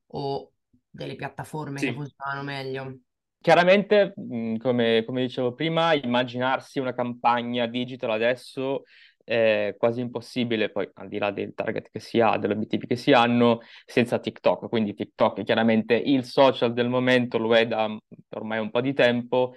o 0.08 0.52
delle 0.88 1.16
piattaforme 1.16 1.78
sì. 1.78 1.86
che 1.86 1.94
funzionano 1.94 2.42
meglio? 2.42 2.98
Chiaramente, 3.40 4.14
come, 4.58 5.04
come 5.04 5.20
dicevo 5.20 5.52
prima, 5.52 5.92
immaginarsi 5.92 6.78
una 6.78 6.94
campagna 6.94 7.66
digital 7.66 8.10
adesso 8.10 8.84
è 9.24 9.74
quasi 9.78 10.00
impossibile, 10.00 10.70
poi 10.70 10.88
al 10.94 11.08
di 11.08 11.18
là 11.18 11.30
del 11.30 11.54
target 11.54 11.90
che 11.90 12.00
si 12.00 12.20
ha, 12.20 12.36
degli 12.36 12.52
obiettivi 12.52 12.86
che 12.86 12.96
si 12.96 13.12
hanno, 13.12 13.60
senza 13.84 14.18
TikTok. 14.18 14.68
Quindi 14.68 14.94
TikTok 14.94 15.40
è 15.40 15.44
chiaramente 15.44 15.94
il 15.94 16.24
social 16.24 16.72
del 16.72 16.88
momento, 16.88 17.38
lo 17.38 17.54
è 17.56 17.66
da 17.66 17.88
ormai 18.30 18.58
un 18.60 18.70
po' 18.70 18.80
di 18.80 18.92
tempo 18.92 19.56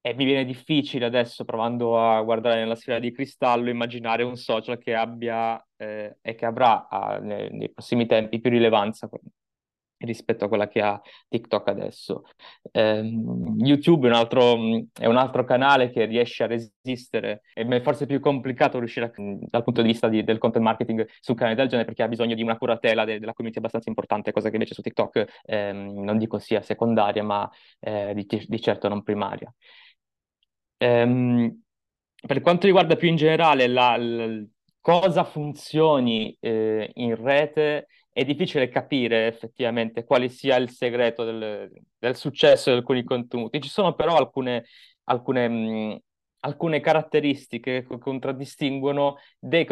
e 0.00 0.14
mi 0.14 0.24
viene 0.24 0.44
difficile 0.44 1.04
adesso, 1.04 1.44
provando 1.44 1.98
a 1.98 2.22
guardare 2.22 2.60
nella 2.60 2.76
sfera 2.76 3.00
di 3.00 3.10
cristallo, 3.10 3.70
immaginare 3.70 4.22
un 4.22 4.36
social 4.36 4.78
che 4.78 4.94
abbia 4.94 5.60
eh, 5.76 6.18
e 6.22 6.34
che 6.36 6.46
avrà 6.46 6.86
ah, 6.88 7.18
nei, 7.18 7.50
nei 7.50 7.70
prossimi 7.72 8.06
tempi 8.06 8.40
più 8.40 8.50
rilevanza 8.50 9.08
rispetto 9.98 10.44
a 10.44 10.48
quella 10.48 10.68
che 10.68 10.80
ha 10.80 11.00
TikTok 11.28 11.68
adesso. 11.68 12.24
Eh, 12.70 13.00
YouTube 13.58 14.08
è 14.08 14.10
un, 14.10 14.16
altro, 14.16 14.54
è 14.92 15.06
un, 15.06 15.16
altro, 15.16 15.44
canale 15.44 15.90
che 15.90 16.04
riesce 16.04 16.44
a 16.44 16.46
resistere, 16.46 17.42
è 17.52 17.80
forse 17.80 18.06
più 18.06 18.20
complicato 18.20 18.78
riuscire 18.78 19.06
a, 19.06 19.12
dal 19.14 19.64
punto 19.64 19.82
di 19.82 19.88
vista 19.88 20.08
di, 20.08 20.22
del 20.24 20.38
content 20.38 20.64
marketing 20.64 21.06
su 21.20 21.32
un 21.32 21.36
canale 21.36 21.56
del 21.56 21.68
genere 21.68 21.86
perché 21.86 22.02
ha 22.02 22.08
bisogno 22.08 22.34
di 22.34 22.42
una 22.42 22.58
curatela 22.58 23.04
de, 23.04 23.18
della 23.18 23.32
community 23.32 23.58
abbastanza 23.58 23.88
importante, 23.88 24.32
cosa 24.32 24.48
che 24.48 24.54
invece 24.56 24.74
su 24.74 24.82
TikTok 24.82 25.24
eh, 25.44 25.72
non 25.72 26.18
dico 26.18 26.38
sia 26.38 26.62
secondaria, 26.62 27.22
ma 27.22 27.50
eh, 27.80 28.12
di, 28.14 28.26
di, 28.46 28.60
certo 28.60 28.88
non 28.88 29.02
primaria. 29.02 29.52
Ehm, 30.78 31.62
per 32.26 32.40
quanto 32.40 32.66
riguarda 32.66 32.96
più 32.96 33.08
in 33.08 33.16
generale 33.16 33.66
la, 33.66 33.96
la 33.96 34.44
cosa 34.80 35.24
funzioni 35.24 36.36
eh, 36.40 36.90
in 36.94 37.14
rete, 37.16 37.86
è 38.16 38.24
difficile 38.24 38.70
capire 38.70 39.26
effettivamente 39.26 40.06
quale 40.06 40.30
sia 40.30 40.56
il 40.56 40.70
segreto 40.70 41.22
del, 41.22 41.70
del 41.98 42.16
successo 42.16 42.70
di 42.70 42.76
alcuni 42.78 43.04
contenuti. 43.04 43.60
Ci 43.60 43.68
sono 43.68 43.94
però 43.94 44.16
alcune, 44.16 44.64
alcune, 45.04 45.48
mh, 45.48 45.98
alcune 46.40 46.80
caratteristiche 46.80 47.84
che 47.86 47.98
contraddistinguono 47.98 49.16
dei 49.38 49.66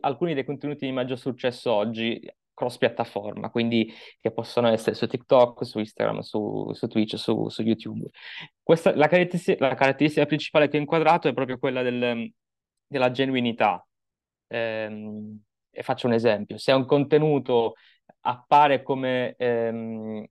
alcuni 0.00 0.34
dei 0.34 0.44
contenuti 0.44 0.86
di 0.86 0.92
maggior 0.92 1.18
successo 1.18 1.72
oggi 1.72 2.24
cross 2.54 2.78
piattaforma, 2.78 3.50
quindi 3.50 3.92
che 4.20 4.30
possono 4.30 4.68
essere 4.68 4.94
su 4.94 5.08
TikTok, 5.08 5.66
su 5.66 5.80
Instagram, 5.80 6.20
su, 6.20 6.72
su 6.72 6.86
Twitch, 6.86 7.18
su, 7.18 7.48
su 7.48 7.62
YouTube. 7.62 8.08
Questa, 8.62 8.94
la, 8.94 9.08
caratteristica, 9.08 9.66
la, 9.66 9.74
caratteristica, 9.74 10.24
principale 10.24 10.68
che 10.68 10.76
ho 10.76 10.80
inquadrato 10.80 11.26
è 11.26 11.34
proprio 11.34 11.58
quella 11.58 11.82
del, 11.82 12.32
della 12.86 13.10
genuinità. 13.10 13.84
Eh, 14.46 14.88
e 14.88 15.45
faccio 15.82 16.06
un 16.06 16.12
esempio, 16.12 16.58
se 16.58 16.72
un 16.72 16.84
contenuto 16.86 17.74
appare 18.20 18.82
come 18.82 19.34
ehm, 19.36 20.24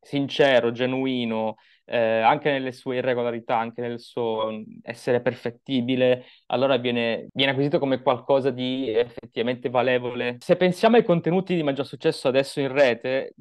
sincero, 0.00 0.72
genuino, 0.72 1.56
eh, 1.86 2.20
anche 2.20 2.50
nelle 2.50 2.72
sue 2.72 2.96
irregolarità, 2.96 3.58
anche 3.58 3.80
nel 3.80 4.00
suo 4.00 4.62
essere 4.82 5.20
perfettibile, 5.20 6.24
allora 6.46 6.76
viene, 6.76 7.28
viene, 7.32 7.52
acquisito 7.52 7.78
come 7.78 8.00
qualcosa 8.02 8.50
di 8.50 8.88
effettivamente 8.88 9.68
valevole. 9.68 10.36
Se 10.40 10.56
pensiamo 10.56 10.96
ai 10.96 11.04
contenuti 11.04 11.54
di 11.54 11.62
maggior 11.62 11.86
successo 11.86 12.28
adesso 12.28 12.60
in 12.60 12.72
rete, 12.72 13.34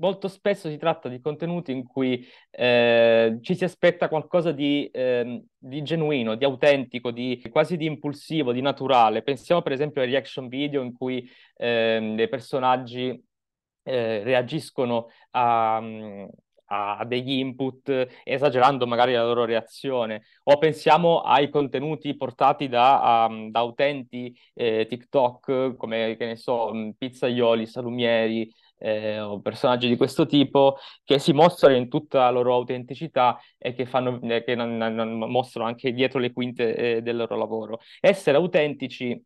molto 0.00 0.28
spesso 0.28 0.68
si 0.68 0.76
tratta 0.76 1.08
di 1.08 1.20
contenuti 1.20 1.72
in 1.72 1.84
cui 1.84 2.26
eh, 2.50 3.38
ci 3.42 3.54
si 3.54 3.64
aspetta 3.64 4.08
qualcosa 4.08 4.52
di, 4.52 4.88
eh, 4.92 5.44
di, 5.56 5.82
genuino, 5.82 6.34
di 6.34 6.44
autentico, 6.44 7.10
di, 7.10 7.42
quasi 7.50 7.76
di 7.76 7.86
impulsivo, 7.86 8.52
di 8.52 8.60
naturale. 8.60 9.22
Pensiamo 9.22 9.62
per 9.62 9.72
esempio 9.72 10.02
ai 10.02 10.08
reaction 10.10 10.48
video 10.48 10.82
in 10.82 10.92
cui 10.92 11.28
eh, 11.56 12.12
dei 12.16 12.28
personaggi 12.28 13.22
eh, 13.82 14.22
reagiscono 14.22 15.08
a, 15.30 15.80
a 16.72 17.04
degli 17.04 17.32
input 17.32 18.08
esagerando 18.24 18.86
magari 18.86 19.12
la 19.12 19.24
loro 19.24 19.44
reazione 19.44 20.22
o 20.44 20.58
pensiamo 20.58 21.20
ai 21.20 21.48
contenuti 21.48 22.16
portati 22.16 22.68
da, 22.68 23.26
um, 23.28 23.50
da 23.50 23.62
utenti 23.62 24.36
eh, 24.54 24.86
TikTok 24.88 25.76
come 25.76 26.16
che 26.16 26.26
ne 26.26 26.36
so 26.36 26.70
pizzaioli, 26.96 27.66
salumieri 27.66 28.50
eh, 28.80 29.20
o 29.20 29.40
personaggi 29.40 29.88
di 29.88 29.96
questo 29.96 30.26
tipo 30.26 30.76
che 31.04 31.18
si 31.18 31.32
mostrano 31.32 31.76
in 31.76 31.88
tutta 31.88 32.20
la 32.20 32.30
loro 32.30 32.54
autenticità 32.54 33.38
e 33.58 33.74
che, 33.74 33.86
fanno, 33.86 34.20
eh, 34.22 34.42
che 34.42 34.54
non, 34.54 34.76
non 34.76 35.18
mostrano 35.30 35.68
anche 35.68 35.92
dietro 35.92 36.18
le 36.18 36.32
quinte 36.32 36.74
eh, 36.96 37.02
del 37.02 37.16
loro 37.16 37.36
lavoro. 37.36 37.80
Essere 38.00 38.36
autentici 38.36 39.22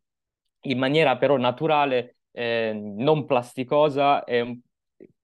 in 0.67 0.77
maniera 0.77 1.17
però 1.17 1.37
naturale, 1.37 2.17
eh, 2.31 2.73
non 2.73 3.25
plasticosa, 3.25 4.23
è 4.23 4.43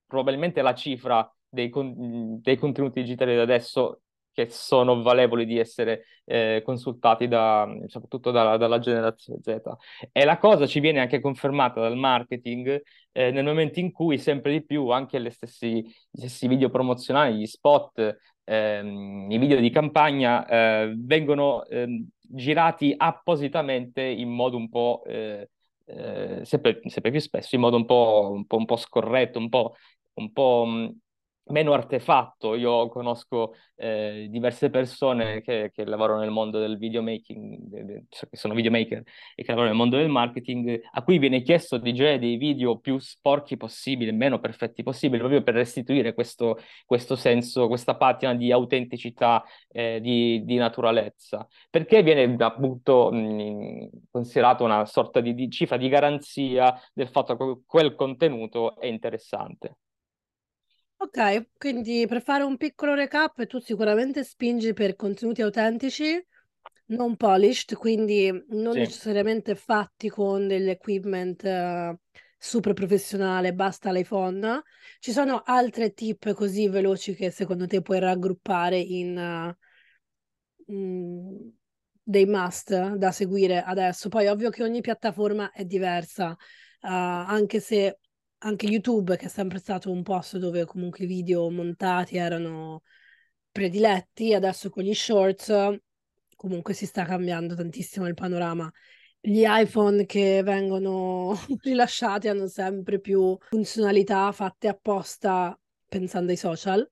probabilmente 0.05 0.61
la 0.61 0.73
cifra 0.73 1.29
dei, 1.47 1.69
con- 1.69 2.39
dei 2.41 2.57
contenuti 2.57 3.01
digitali 3.01 3.35
da 3.35 3.41
adesso 3.41 4.00
che 4.33 4.49
sono 4.49 5.01
valevoli 5.01 5.45
di 5.45 5.57
essere 5.57 6.05
eh, 6.25 6.61
consultati 6.63 7.27
da, 7.27 7.67
soprattutto 7.87 8.31
da, 8.31 8.57
dalla 8.57 8.79
generazione 8.79 9.39
Z. 9.41 9.61
E 10.11 10.23
la 10.25 10.37
cosa 10.37 10.65
ci 10.67 10.79
viene 10.79 10.99
anche 10.99 11.19
confermata 11.19 11.81
dal 11.81 11.97
marketing 11.97 12.81
eh, 13.11 13.31
nel 13.31 13.43
momento 13.43 13.79
in 13.79 13.91
cui 13.91 14.17
sempre 14.17 14.51
di 14.51 14.65
più 14.65 14.89
anche 14.89 15.21
gli 15.21 15.29
stessi, 15.29 15.81
gli 16.09 16.19
stessi 16.19 16.47
video 16.47 16.69
promozionali, 16.69 17.37
gli 17.39 17.45
spot, 17.45 18.17
ehm, 18.43 19.29
i 19.29 19.37
video 19.37 19.59
di 19.59 19.69
campagna 19.69 20.45
eh, 20.47 20.93
vengono 20.97 21.65
ehm, 21.65 22.07
girati 22.19 22.93
appositamente 22.95 24.01
in 24.01 24.29
modo 24.29 24.57
un 24.57 24.69
po'... 24.69 25.03
Eh, 25.05 25.49
eh, 25.85 26.45
sempre, 26.45 26.79
sempre, 26.85 27.11
più 27.11 27.19
spesso 27.19 27.55
in 27.55 27.61
modo 27.61 27.75
un 27.75 27.85
po', 27.85 28.29
un 28.33 28.45
po', 28.45 28.55
un 28.55 28.65
po 28.65 28.77
scorretto, 28.77 29.39
un 29.39 29.49
po', 29.49 29.75
un 30.13 30.31
po' 30.31 30.93
meno 31.45 31.73
artefatto. 31.73 32.55
Io 32.55 32.87
conosco 32.89 33.53
eh, 33.75 34.27
diverse 34.29 34.69
persone 34.69 35.41
che, 35.41 35.71
che, 35.73 35.85
lavorano 35.85 36.19
nel 36.19 36.29
mondo 36.31 36.59
del 36.59 36.77
videomaking, 36.77 38.05
che 38.07 38.37
sono 38.37 38.53
videomaker 38.53 39.03
e 39.35 39.43
che 39.43 39.49
lavorano 39.49 39.69
nel 39.69 39.77
mondo 39.77 39.97
del 39.97 40.09
marketing, 40.09 40.79
a 40.91 41.03
cui 41.03 41.17
viene 41.17 41.41
chiesto 41.41 41.77
di 41.77 41.93
girare 41.93 42.19
dei 42.19 42.37
video 42.37 42.77
più 42.79 42.97
sporchi 42.99 43.57
possibili, 43.57 44.11
meno 44.11 44.39
perfetti 44.39 44.83
possibili, 44.83 45.19
proprio 45.19 45.43
per 45.43 45.55
restituire 45.55 46.13
questo, 46.13 46.57
questo 46.85 47.15
senso, 47.15 47.67
questa 47.67 47.95
patina 47.95 48.33
di 48.35 48.51
autenticità, 48.51 49.43
eh, 49.69 49.99
di, 50.01 50.43
di, 50.45 50.55
naturalezza. 50.57 51.47
Perché 51.69 52.03
viene 52.03 52.35
appunto 52.43 53.11
mh, 53.11 53.89
considerato 54.11 54.63
una 54.63 54.85
sorta 54.85 55.19
di, 55.21 55.33
di 55.33 55.49
cifra 55.49 55.77
di 55.77 55.89
garanzia 55.89 56.73
del 56.93 57.09
fatto 57.09 57.35
che 57.35 57.61
quel 57.65 57.95
contenuto 57.95 58.79
è 58.79 58.85
interessante. 58.87 59.77
Ok, 61.03 61.47
quindi 61.57 62.05
per 62.07 62.21
fare 62.21 62.43
un 62.43 62.57
piccolo 62.57 62.93
recap, 62.93 63.45
tu 63.47 63.59
sicuramente 63.59 64.23
spingi 64.23 64.71
per 64.73 64.95
contenuti 64.95 65.41
autentici, 65.41 66.23
non 66.87 67.15
polished, 67.17 67.73
quindi 67.75 68.31
non 68.49 68.73
Sì. 68.73 68.79
necessariamente 68.79 69.55
fatti 69.55 70.09
con 70.09 70.47
dell'equipment 70.47 71.43
eh, 71.43 71.97
super 72.37 72.73
professionale, 72.73 73.53
basta 73.53 73.91
l'iPhone. 73.91 74.61
Ci 74.99 75.11
sono 75.11 75.41
altre 75.43 75.93
tip 75.93 76.33
così 76.33 76.67
veloci 76.69 77.15
che 77.15 77.31
secondo 77.31 77.65
te 77.65 77.81
puoi 77.81 77.99
raggruppare 77.99 78.77
in 78.77 79.17
eh, 79.17 79.57
mm, 80.71 81.49
dei 82.03 82.25
must 82.25 82.95
da 82.95 83.11
seguire 83.11 83.63
adesso. 83.63 84.09
Poi 84.09 84.27
ovvio 84.27 84.49
che 84.49 84.63
ogni 84.63 84.81
piattaforma 84.81 85.51
è 85.51 85.65
diversa, 85.65 86.31
eh, 86.33 86.87
anche 86.87 87.59
se 87.59 87.99
anche 88.43 88.65
YouTube, 88.67 89.17
che 89.17 89.25
è 89.25 89.29
sempre 89.29 89.59
stato 89.59 89.91
un 89.91 90.03
posto 90.03 90.37
dove 90.37 90.65
comunque 90.65 91.03
i 91.05 91.07
video 91.07 91.49
montati 91.49 92.17
erano 92.17 92.83
prediletti, 93.51 94.33
adesso 94.33 94.69
con 94.69 94.83
gli 94.83 94.93
shorts 94.93 95.79
comunque 96.41 96.73
si 96.73 96.87
sta 96.87 97.05
cambiando 97.05 97.53
tantissimo 97.53 98.07
il 98.07 98.15
panorama. 98.15 98.71
Gli 99.19 99.43
iPhone 99.45 100.07
che 100.07 100.41
vengono 100.43 101.37
rilasciati 101.61 102.27
hanno 102.29 102.47
sempre 102.47 102.99
più 102.99 103.37
funzionalità 103.49 104.31
fatte 104.31 104.67
apposta 104.67 105.55
pensando 105.87 106.31
ai 106.31 106.37
social, 106.37 106.89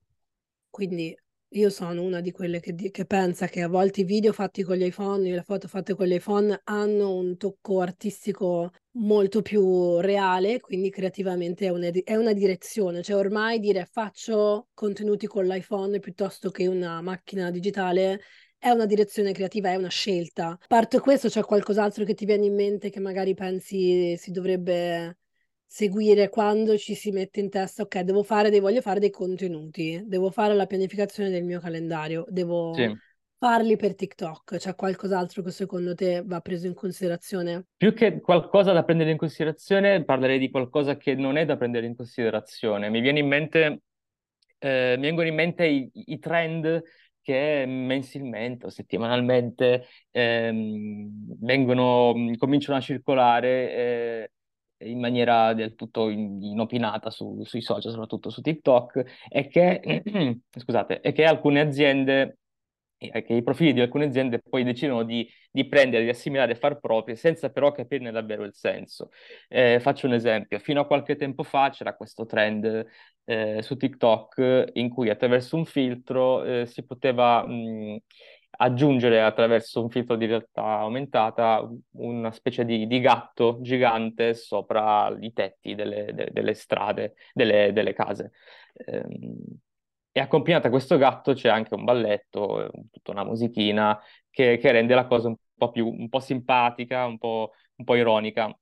quindi 0.70 1.16
io 1.54 1.68
sono 1.70 2.02
una 2.02 2.20
di 2.20 2.30
quelle 2.30 2.60
che, 2.60 2.74
che, 2.74 3.04
pensa 3.06 3.46
che 3.46 3.62
a 3.62 3.68
volte 3.68 4.02
i 4.02 4.04
video 4.04 4.32
fatti 4.32 4.62
con 4.62 4.76
gli 4.76 4.84
iPhone 4.84 5.28
e 5.28 5.32
le 5.32 5.42
foto 5.42 5.66
fatte 5.66 5.94
con 5.94 6.06
gli 6.06 6.14
iPhone 6.14 6.60
hanno 6.64 7.14
un 7.14 7.36
tocco 7.36 7.80
artistico 7.80 8.70
molto 8.92 9.42
più 9.42 9.98
reale, 9.98 10.60
quindi 10.60 10.90
creativamente 10.90 11.66
è 11.66 11.70
una, 11.70 11.88
è 11.88 12.14
una 12.14 12.32
direzione. 12.32 13.02
Cioè 13.02 13.16
ormai 13.16 13.58
dire 13.58 13.88
faccio 13.90 14.68
contenuti 14.74 15.26
con 15.26 15.46
l'iPhone 15.46 15.98
piuttosto 15.98 16.50
che 16.50 16.68
una 16.68 17.00
macchina 17.00 17.50
digitale 17.50 18.20
è 18.56 18.68
una 18.70 18.86
direzione 18.86 19.32
creativa, 19.32 19.70
è 19.70 19.76
una 19.76 19.88
scelta. 19.88 20.48
A 20.50 20.58
parte 20.68 21.00
questo, 21.00 21.28
c'è 21.28 21.42
qualcos'altro 21.42 22.04
che 22.04 22.14
ti 22.14 22.26
viene 22.26 22.46
in 22.46 22.54
mente 22.54 22.90
che 22.90 23.00
magari 23.00 23.34
pensi 23.34 24.16
si 24.18 24.30
dovrebbe 24.30 25.19
seguire 25.72 26.30
quando 26.30 26.76
ci 26.76 26.96
si 26.96 27.12
mette 27.12 27.38
in 27.38 27.48
testa, 27.48 27.84
ok, 27.84 28.00
devo 28.00 28.24
fare, 28.24 28.50
dei, 28.50 28.58
voglio 28.58 28.80
fare 28.80 28.98
dei 28.98 29.10
contenuti, 29.10 30.02
devo 30.04 30.32
fare 30.32 30.52
la 30.52 30.66
pianificazione 30.66 31.30
del 31.30 31.44
mio 31.44 31.60
calendario, 31.60 32.26
devo 32.28 32.74
sì. 32.74 32.92
farli 33.38 33.76
per 33.76 33.94
TikTok. 33.94 34.56
C'è 34.56 34.74
qualcos'altro 34.74 35.44
che 35.44 35.52
secondo 35.52 35.94
te 35.94 36.24
va 36.26 36.40
preso 36.40 36.66
in 36.66 36.74
considerazione? 36.74 37.66
Più 37.76 37.94
che 37.94 38.20
qualcosa 38.20 38.72
da 38.72 38.82
prendere 38.82 39.12
in 39.12 39.16
considerazione, 39.16 40.02
parlerei 40.02 40.40
di 40.40 40.50
qualcosa 40.50 40.96
che 40.96 41.14
non 41.14 41.36
è 41.36 41.44
da 41.44 41.56
prendere 41.56 41.86
in 41.86 41.94
considerazione. 41.94 42.90
Mi 42.90 43.00
viene 43.00 43.20
in 43.20 43.28
mente, 43.28 43.82
eh, 44.58 44.96
mi 44.96 45.02
vengono 45.02 45.28
in 45.28 45.34
mente 45.36 45.66
i, 45.66 45.88
i 45.92 46.18
trend 46.18 46.82
che 47.22 47.64
mensilmente 47.64 48.66
o 48.66 48.70
settimanalmente 48.70 49.84
ehm, 50.10 51.36
vengono, 51.38 52.12
cominciano 52.38 52.78
a 52.78 52.80
circolare 52.80 53.48
eh, 53.72 54.30
in 54.80 54.98
maniera 55.00 55.52
del 55.54 55.74
tutto 55.74 56.08
inopinata 56.08 57.10
su, 57.10 57.42
sui 57.44 57.60
social, 57.62 57.90
soprattutto 57.92 58.30
su 58.30 58.40
TikTok, 58.40 59.04
è 59.28 59.48
che, 59.48 60.02
scusate, 60.50 61.00
è 61.00 61.12
che 61.12 61.24
alcune 61.24 61.60
aziende, 61.60 62.38
che 62.98 63.24
i 63.32 63.42
profili 63.42 63.72
di 63.72 63.80
alcune 63.80 64.04
aziende 64.06 64.40
poi 64.40 64.62
decidono 64.62 65.04
di, 65.04 65.26
di 65.50 65.66
prendere, 65.66 66.04
di 66.04 66.10
assimilare 66.10 66.52
e 66.52 66.54
far 66.56 66.78
proprie, 66.80 67.16
senza 67.16 67.50
però 67.50 67.72
capirne 67.72 68.10
davvero 68.10 68.44
il 68.44 68.54
senso. 68.54 69.10
Eh, 69.48 69.80
faccio 69.80 70.06
un 70.06 70.12
esempio, 70.14 70.58
fino 70.58 70.80
a 70.80 70.86
qualche 70.86 71.16
tempo 71.16 71.42
fa 71.42 71.70
c'era 71.70 71.96
questo 71.96 72.26
trend 72.26 72.86
eh, 73.24 73.62
su 73.62 73.76
TikTok 73.76 74.70
in 74.74 74.90
cui 74.90 75.08
attraverso 75.08 75.56
un 75.56 75.64
filtro 75.64 76.44
eh, 76.44 76.66
si 76.66 76.84
poteva... 76.84 77.46
Mh, 77.46 77.98
aggiungere 78.62 79.22
attraverso 79.22 79.82
un 79.82 79.88
filtro 79.88 80.16
di 80.16 80.26
realtà 80.26 80.62
aumentata 80.62 81.66
una 81.92 82.30
specie 82.30 82.64
di, 82.66 82.86
di 82.86 83.00
gatto 83.00 83.58
gigante 83.62 84.34
sopra 84.34 85.14
i 85.18 85.32
tetti 85.32 85.74
delle, 85.74 86.12
de, 86.12 86.28
delle 86.30 86.54
strade, 86.54 87.14
delle, 87.32 87.72
delle 87.72 87.94
case. 87.94 88.32
Ehm, 88.74 89.58
e 90.12 90.20
accompagnata 90.20 90.66
a 90.68 90.70
questo 90.70 90.96
gatto 90.98 91.32
c'è 91.34 91.48
anche 91.48 91.74
un 91.74 91.84
balletto, 91.84 92.70
tutta 92.90 93.12
una 93.12 93.24
musichina 93.24 93.98
che, 94.28 94.58
che 94.58 94.72
rende 94.72 94.94
la 94.94 95.06
cosa 95.06 95.28
un 95.28 95.36
po' 95.56 95.70
più 95.70 95.86
un 95.88 96.08
po' 96.08 96.20
simpatica, 96.20 97.06
un 97.06 97.16
po', 97.18 97.52
un 97.76 97.84
po 97.84 97.94
ironica. 97.94 98.54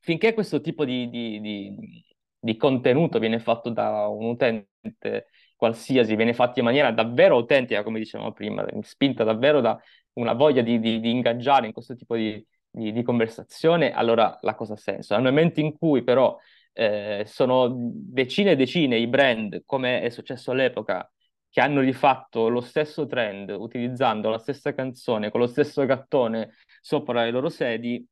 Finché 0.00 0.32
questo 0.32 0.60
tipo 0.60 0.84
di, 0.84 1.08
di, 1.10 1.40
di, 1.40 2.04
di 2.38 2.56
contenuto 2.56 3.18
viene 3.18 3.40
fatto 3.40 3.70
da 3.70 4.06
un 4.06 4.26
utente 4.26 5.26
qualsiasi 5.58 6.14
viene 6.14 6.34
fatto 6.34 6.60
in 6.60 6.64
maniera 6.66 6.92
davvero 6.92 7.34
autentica, 7.34 7.82
come 7.82 7.98
dicevamo 7.98 8.32
prima, 8.32 8.64
spinta 8.82 9.24
davvero 9.24 9.60
da 9.60 9.76
una 10.14 10.32
voglia 10.32 10.62
di, 10.62 10.78
di, 10.78 11.00
di 11.00 11.10
ingaggiare 11.10 11.66
in 11.66 11.72
questo 11.72 11.96
tipo 11.96 12.14
di, 12.14 12.44
di, 12.70 13.02
conversazione, 13.02 13.92
allora 13.92 14.38
la 14.42 14.54
cosa 14.54 14.74
ha 14.74 14.76
senso. 14.76 15.14
Nel 15.14 15.24
momento 15.24 15.58
in 15.58 15.76
cui 15.76 16.04
però 16.04 16.38
eh, 16.72 17.24
sono 17.26 17.72
decine 17.74 18.52
e 18.52 18.56
decine 18.56 18.98
i 18.98 19.08
brand, 19.08 19.62
come 19.66 20.00
è 20.02 20.10
successo 20.10 20.52
all'epoca, 20.52 21.10
che 21.50 21.60
hanno 21.60 21.80
rifatto 21.80 22.48
lo 22.48 22.60
stesso 22.60 23.06
trend 23.06 23.50
utilizzando 23.50 24.30
la 24.30 24.38
stessa 24.38 24.74
canzone 24.74 25.30
con 25.30 25.40
lo 25.40 25.46
stesso 25.46 25.84
gattone 25.86 26.54
sopra 26.80 27.24
le 27.24 27.30
loro 27.30 27.48
sedi, 27.48 28.06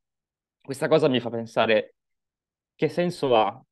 questa 0.61 0.89
cosa 0.89 1.07
mi 1.07 1.21
fa 1.21 1.31
pensare 1.31 1.95
che 2.75 2.89
senso 2.89 3.37
ha, 3.37 3.65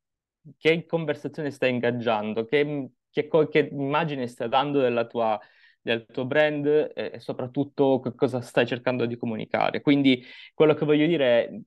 che 0.57 0.87
conversazione 0.87 1.51
stai 1.51 1.71
ingaggiando, 1.71 2.45
che 2.45 2.91
che, 3.15 3.49
che 3.49 3.69
immagine 3.71 4.27
stai 4.27 4.49
dando 4.49 4.81
della 4.81 5.07
tua, 5.07 5.41
del 5.81 6.05
tuo 6.07 6.25
brand 6.27 6.67
e, 6.67 7.13
e 7.15 7.21
soprattutto 7.21 8.03
cosa 8.17 8.41
stai 8.41 8.67
cercando 8.67 9.07
di 9.07 9.17
comunicare. 9.17 9.81
Quindi 9.81 10.23
quello 10.53 10.75
che 10.75 10.85
voglio 10.85 11.07
dire 11.07 11.47
è 11.47 11.61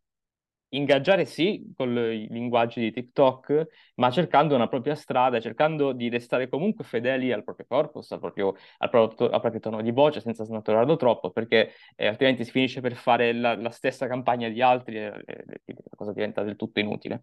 ingaggiare 0.69 1.23
sì 1.23 1.71
con 1.75 1.95
i 1.97 2.27
linguaggi 2.29 2.81
di 2.81 2.91
TikTok, 2.91 3.67
ma 3.95 4.11
cercando 4.11 4.53
una 4.53 4.67
propria 4.67 4.95
strada, 4.95 5.39
cercando 5.39 5.93
di 5.93 6.09
restare 6.09 6.49
comunque 6.49 6.83
fedeli 6.83 7.31
al 7.31 7.43
proprio 7.45 7.65
corpus, 7.69 8.11
al 8.11 8.19
proprio, 8.19 8.53
al 8.79 8.89
proprio, 8.89 9.29
al 9.29 9.39
proprio 9.39 9.61
tono 9.61 9.81
di 9.81 9.91
voce, 9.91 10.19
senza 10.19 10.43
snaturarlo 10.43 10.97
troppo, 10.97 11.31
perché 11.31 11.71
eh, 11.95 12.07
altrimenti 12.07 12.43
si 12.43 12.51
finisce 12.51 12.81
per 12.81 12.95
fare 12.95 13.31
la, 13.33 13.55
la 13.55 13.69
stessa 13.69 14.07
campagna 14.07 14.49
di 14.49 14.61
altri 14.61 14.97
e, 14.97 15.23
e 15.25 15.43
la 15.67 15.95
cosa 15.95 16.11
diventa 16.11 16.43
del 16.43 16.57
tutto 16.57 16.79
inutile. 16.81 17.21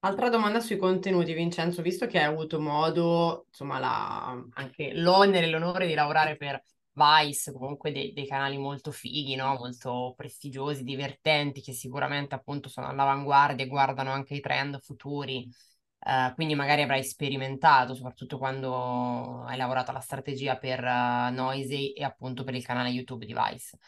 Altra 0.00 0.28
domanda 0.28 0.60
sui 0.60 0.76
contenuti, 0.76 1.32
Vincenzo, 1.34 1.82
visto 1.82 2.06
che 2.06 2.18
hai 2.18 2.24
avuto 2.24 2.60
modo, 2.60 3.46
insomma, 3.48 3.80
la, 3.80 4.44
anche 4.52 4.92
l'onere 4.94 5.46
e 5.46 5.50
l'onore 5.50 5.88
di 5.88 5.94
lavorare 5.94 6.36
per 6.36 6.62
Vice, 6.92 7.52
comunque 7.52 7.90
dei, 7.90 8.12
dei 8.12 8.26
canali 8.26 8.58
molto 8.58 8.92
fighi, 8.92 9.34
no? 9.34 9.54
molto 9.56 10.14
prestigiosi, 10.16 10.84
divertenti, 10.84 11.60
che 11.60 11.72
sicuramente 11.72 12.34
appunto 12.36 12.68
sono 12.68 12.86
all'avanguardia 12.86 13.64
e 13.64 13.68
guardano 13.68 14.12
anche 14.12 14.34
i 14.34 14.40
trend 14.40 14.80
futuri, 14.80 15.48
uh, 16.06 16.32
quindi 16.34 16.54
magari 16.54 16.82
avrai 16.82 17.02
sperimentato, 17.02 17.94
soprattutto 17.94 18.38
quando 18.38 19.42
hai 19.44 19.56
lavorato 19.56 19.90
alla 19.90 20.00
strategia 20.00 20.56
per 20.58 20.80
uh, 20.82 21.32
Noisy 21.32 21.92
e 21.92 22.04
appunto 22.04 22.44
per 22.44 22.54
il 22.54 22.64
canale 22.64 22.90
YouTube 22.90 23.26
di 23.26 23.34
Vice. 23.34 23.78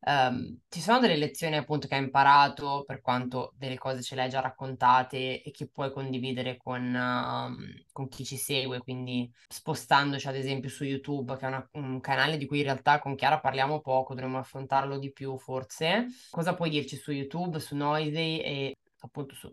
Um, 0.00 0.60
ci 0.68 0.80
sono 0.80 1.00
delle 1.00 1.16
lezioni 1.16 1.56
appunto 1.56 1.88
che 1.88 1.96
hai 1.96 2.02
imparato 2.02 2.84
per 2.86 3.00
quanto 3.00 3.52
delle 3.56 3.76
cose 3.78 4.00
ce 4.02 4.14
le 4.14 4.22
hai 4.22 4.28
già 4.28 4.40
raccontate 4.40 5.42
e 5.42 5.50
che 5.50 5.66
puoi 5.66 5.92
condividere 5.92 6.56
con, 6.56 6.94
um, 6.94 7.56
con 7.92 8.08
chi 8.08 8.24
ci 8.24 8.36
segue, 8.36 8.78
quindi 8.78 9.30
spostandoci 9.48 10.28
ad 10.28 10.36
esempio 10.36 10.70
su 10.70 10.84
YouTube, 10.84 11.36
che 11.36 11.44
è 11.44 11.48
una, 11.48 11.68
un 11.72 12.00
canale 12.00 12.36
di 12.36 12.46
cui 12.46 12.58
in 12.58 12.64
realtà 12.64 13.00
con 13.00 13.16
Chiara 13.16 13.40
parliamo 13.40 13.80
poco, 13.80 14.14
dovremmo 14.14 14.38
affrontarlo 14.38 14.98
di 14.98 15.10
più 15.10 15.36
forse. 15.36 16.06
Cosa 16.30 16.54
puoi 16.54 16.70
dirci 16.70 16.96
su 16.96 17.10
YouTube, 17.10 17.58
su 17.58 17.74
Noisy 17.74 18.38
e 18.38 18.76
appunto 19.00 19.34
su, 19.34 19.52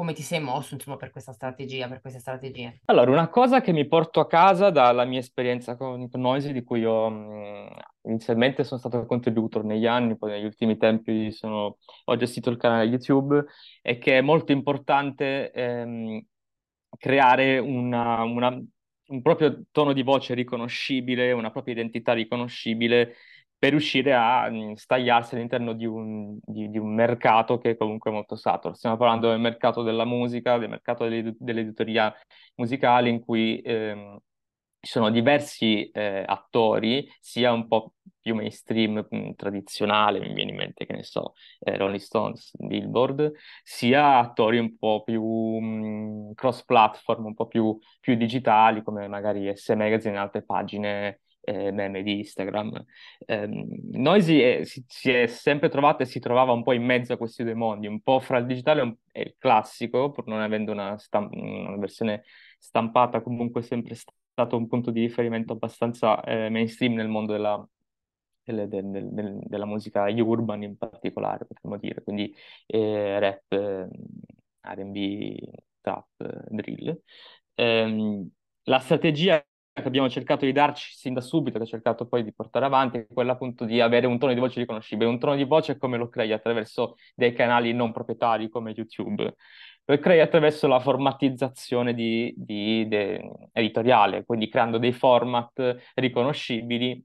come 0.00 0.14
ti 0.14 0.22
sei 0.22 0.40
mosso, 0.40 0.72
insomma, 0.72 0.96
per 0.96 1.10
questa 1.10 1.34
strategia, 1.34 1.86
per 1.86 2.00
queste 2.00 2.20
strategie? 2.20 2.80
Allora, 2.86 3.10
una 3.10 3.28
cosa 3.28 3.60
che 3.60 3.70
mi 3.70 3.86
porto 3.86 4.20
a 4.20 4.26
casa 4.26 4.70
dalla 4.70 5.04
mia 5.04 5.18
esperienza 5.18 5.76
con, 5.76 6.08
Noisy, 6.10 6.52
di 6.52 6.62
cui 6.62 6.80
io 6.80 7.10
mh, 7.10 7.68
inizialmente 8.04 8.64
sono 8.64 8.80
stato 8.80 9.04
contributor 9.04 9.62
negli 9.62 9.84
anni, 9.84 10.16
poi 10.16 10.30
negli 10.30 10.46
ultimi 10.46 10.78
tempi 10.78 11.30
sono, 11.32 11.76
ho 12.04 12.16
gestito 12.16 12.48
il 12.48 12.56
canale 12.56 12.84
YouTube, 12.84 13.44
è 13.82 13.98
che 13.98 14.16
è 14.16 14.20
molto 14.22 14.52
importante 14.52 15.50
ehm, 15.50 16.24
creare 16.96 17.58
una, 17.58 18.22
una, 18.22 18.48
un 18.48 19.20
proprio 19.20 19.64
tono 19.70 19.92
di 19.92 20.02
voce 20.02 20.32
riconoscibile, 20.32 21.32
una 21.32 21.50
propria 21.50 21.74
identità 21.74 22.14
riconoscibile 22.14 23.16
per 23.60 23.70
riuscire 23.70 24.14
a 24.14 24.48
mm, 24.50 24.72
stagliarsi 24.72 25.34
all'interno 25.34 25.74
di 25.74 25.84
un, 25.84 26.38
di, 26.42 26.70
di 26.70 26.78
un, 26.78 26.94
mercato 26.94 27.58
che 27.58 27.72
è 27.72 27.76
comunque 27.76 28.10
molto 28.10 28.34
saturo. 28.34 28.72
Stiamo 28.74 28.96
parlando 28.96 29.28
del 29.28 29.38
mercato 29.38 29.82
della 29.82 30.06
musica, 30.06 30.56
del 30.56 30.70
mercato 30.70 31.06
dell'editoria 31.06 32.12
musicale 32.56 33.10
in 33.10 33.20
cui 33.20 33.60
ehm, 33.60 34.18
ci 34.80 34.90
sono 34.92 35.10
diversi 35.10 35.90
eh, 35.90 36.24
attori, 36.26 37.06
sia 37.20 37.52
un 37.52 37.68
po' 37.68 37.96
più 38.18 38.34
mainstream, 38.34 39.06
mh, 39.10 39.16
mm, 39.16 39.30
tradizionale, 39.36 40.20
mi 40.20 40.32
viene 40.32 40.52
in 40.52 40.56
mente, 40.56 40.86
che 40.86 40.94
ne 40.94 41.02
so, 41.02 41.34
eh, 41.60 41.76
Rolling 41.76 42.00
Stones, 42.00 42.52
Billboard, 42.56 43.32
sia 43.62 44.18
attori 44.18 44.58
un 44.58 44.78
po' 44.78 45.02
più 45.04 45.22
mh, 45.22 46.28
mm, 46.30 46.32
cross-platform, 46.32 47.26
un 47.26 47.34
po' 47.34 47.46
più, 47.46 47.78
più 48.00 48.14
digitali, 48.14 48.82
come 48.82 49.06
magari 49.06 49.54
S 49.54 49.68
Magazine 49.76 50.14
e 50.14 50.18
altre 50.18 50.42
pagine 50.44 51.20
eh, 51.40 51.70
meme 51.70 52.02
di 52.02 52.18
Instagram. 52.18 52.84
Eh, 53.26 53.46
Noisy 53.46 54.38
è, 54.40 54.64
si, 54.64 54.84
si, 54.86 55.10
è 55.10 55.26
sempre 55.26 55.68
trovato 55.68 56.02
e 56.02 56.06
si 56.06 56.20
trovava 56.20 56.52
un 56.52 56.62
po' 56.62 56.72
in 56.72 56.84
mezzo 56.84 57.12
a 57.12 57.16
questi 57.16 57.42
due 57.42 57.54
mondi, 57.54 57.86
un 57.86 58.00
po' 58.00 58.20
fra 58.20 58.38
il 58.38 58.46
digitale 58.46 58.98
e 59.12 59.22
il 59.22 59.34
classico, 59.38 60.10
pur 60.10 60.26
non 60.26 60.40
avendo 60.40 60.72
una, 60.72 60.96
stamp- 60.98 61.34
una 61.34 61.76
versione 61.76 62.24
stampata, 62.58 63.22
comunque 63.22 63.62
sempre 63.62 63.94
stato 63.94 64.56
un 64.56 64.68
punto 64.68 64.90
di 64.90 65.00
riferimento 65.00 65.52
abbastanza 65.52 66.22
eh, 66.22 66.48
mainstream 66.50 66.94
nel 66.94 67.08
mondo 67.08 67.32
della, 67.32 67.66
del, 68.44 68.68
del, 68.68 69.10
del, 69.12 69.38
della 69.44 69.66
musica 69.66 70.04
urban 70.08 70.62
in 70.62 70.76
particolare, 70.76 71.46
potremmo 71.46 71.76
dire, 71.78 72.02
quindi 72.02 72.34
eh, 72.66 73.18
rap, 73.18 73.52
eh, 73.52 73.88
R&B, 74.62 75.36
trap, 75.80 76.06
drill. 76.48 77.00
Ehm, 77.54 78.28
la 78.64 78.78
strategia 78.78 79.44
che 79.80 79.88
abbiamo 79.88 80.08
cercato 80.08 80.44
di 80.44 80.52
darci 80.52 80.92
sin 80.92 81.14
da 81.14 81.20
subito, 81.20 81.58
che 81.58 81.64
ho 81.64 81.66
cercato 81.66 82.06
poi 82.06 82.22
di 82.24 82.32
portare 82.32 82.64
avanti, 82.66 82.98
è 82.98 83.06
quella 83.12 83.32
appunto 83.32 83.64
di 83.64 83.80
avere 83.80 84.06
un 84.06 84.18
tono 84.18 84.32
di 84.34 84.40
voce 84.40 84.60
riconoscibile. 84.60 85.08
Un 85.08 85.18
tono 85.18 85.36
di 85.36 85.44
voce 85.44 85.78
come 85.78 85.96
lo 85.96 86.08
crei 86.08 86.32
attraverso 86.32 86.96
dei 87.14 87.32
canali 87.32 87.72
non 87.72 87.92
proprietari 87.92 88.48
come 88.48 88.72
YouTube. 88.72 89.34
lo 89.84 89.98
crei 89.98 90.20
attraverso 90.20 90.66
la 90.66 90.80
formatizzazione 90.80 91.94
di, 91.94 92.32
di, 92.36 92.86
de, 92.88 93.20
editoriale, 93.52 94.24
quindi 94.24 94.48
creando 94.48 94.78
dei 94.78 94.92
format 94.92 95.76
riconoscibili 95.94 97.04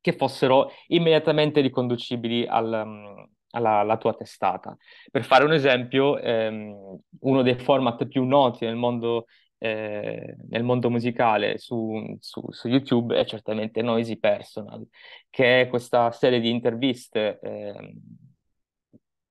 che 0.00 0.12
fossero 0.12 0.70
immediatamente 0.88 1.60
riconducibili 1.60 2.46
al, 2.46 3.28
alla, 3.50 3.78
alla, 3.80 3.96
tua 3.96 4.14
testata. 4.14 4.76
Per 5.10 5.24
fare 5.24 5.44
un 5.44 5.52
esempio, 5.52 6.18
ehm, 6.18 6.98
uno 7.20 7.42
dei 7.42 7.56
format 7.56 8.06
più 8.06 8.24
noti 8.24 8.64
nel 8.64 8.76
mondo, 8.76 9.26
eh, 9.58 10.36
nel 10.48 10.62
mondo 10.62 10.90
musicale 10.90 11.58
su, 11.58 12.16
su, 12.20 12.40
su, 12.50 12.68
YouTube 12.68 13.18
è 13.18 13.24
certamente 13.24 13.82
Noisy 13.82 14.18
Personal, 14.18 14.86
che 15.30 15.62
è 15.62 15.68
questa 15.68 16.10
serie 16.12 16.40
di 16.40 16.50
interviste 16.50 17.38
eh, 17.40 17.94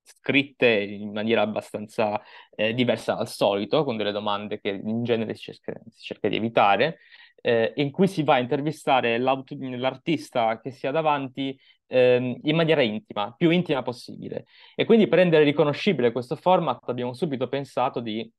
scritte 0.04 0.68
in 0.68 1.12
maniera 1.12 1.42
abbastanza 1.42 2.22
eh, 2.56 2.74
diversa 2.74 3.14
dal 3.14 3.28
solito, 3.28 3.84
con 3.84 3.98
delle 3.98 4.12
domande 4.12 4.60
che 4.60 4.70
in 4.70 5.04
genere 5.04 5.36
si 5.36 5.44
cerca, 5.54 5.74
si 5.90 6.04
cerca 6.04 6.28
di 6.30 6.36
evitare, 6.36 7.00
eh, 7.42 7.74
in 7.78 7.92
cui 7.92 8.08
si 8.08 8.24
va 8.24 8.36
a 8.36 8.40
intervistare 8.40 9.18
l'artista 9.18 10.60
che 10.60 10.72
si 10.72 10.88
ha 10.88 10.92
davanti 10.92 11.58
ehm, 11.88 12.40
in 12.44 12.56
maniera 12.56 12.82
intima, 12.82 13.34
più 13.36 13.50
intima 13.50 13.82
possibile. 13.82 14.46
E 14.76 14.86
quindi 14.86 15.08
per 15.08 15.20
rendere 15.20 15.44
riconoscibile 15.44 16.12
questo 16.12 16.36
format 16.36 16.88
abbiamo 16.90 17.14
subito 17.14 17.48
pensato 17.48 18.00
di 18.00 18.30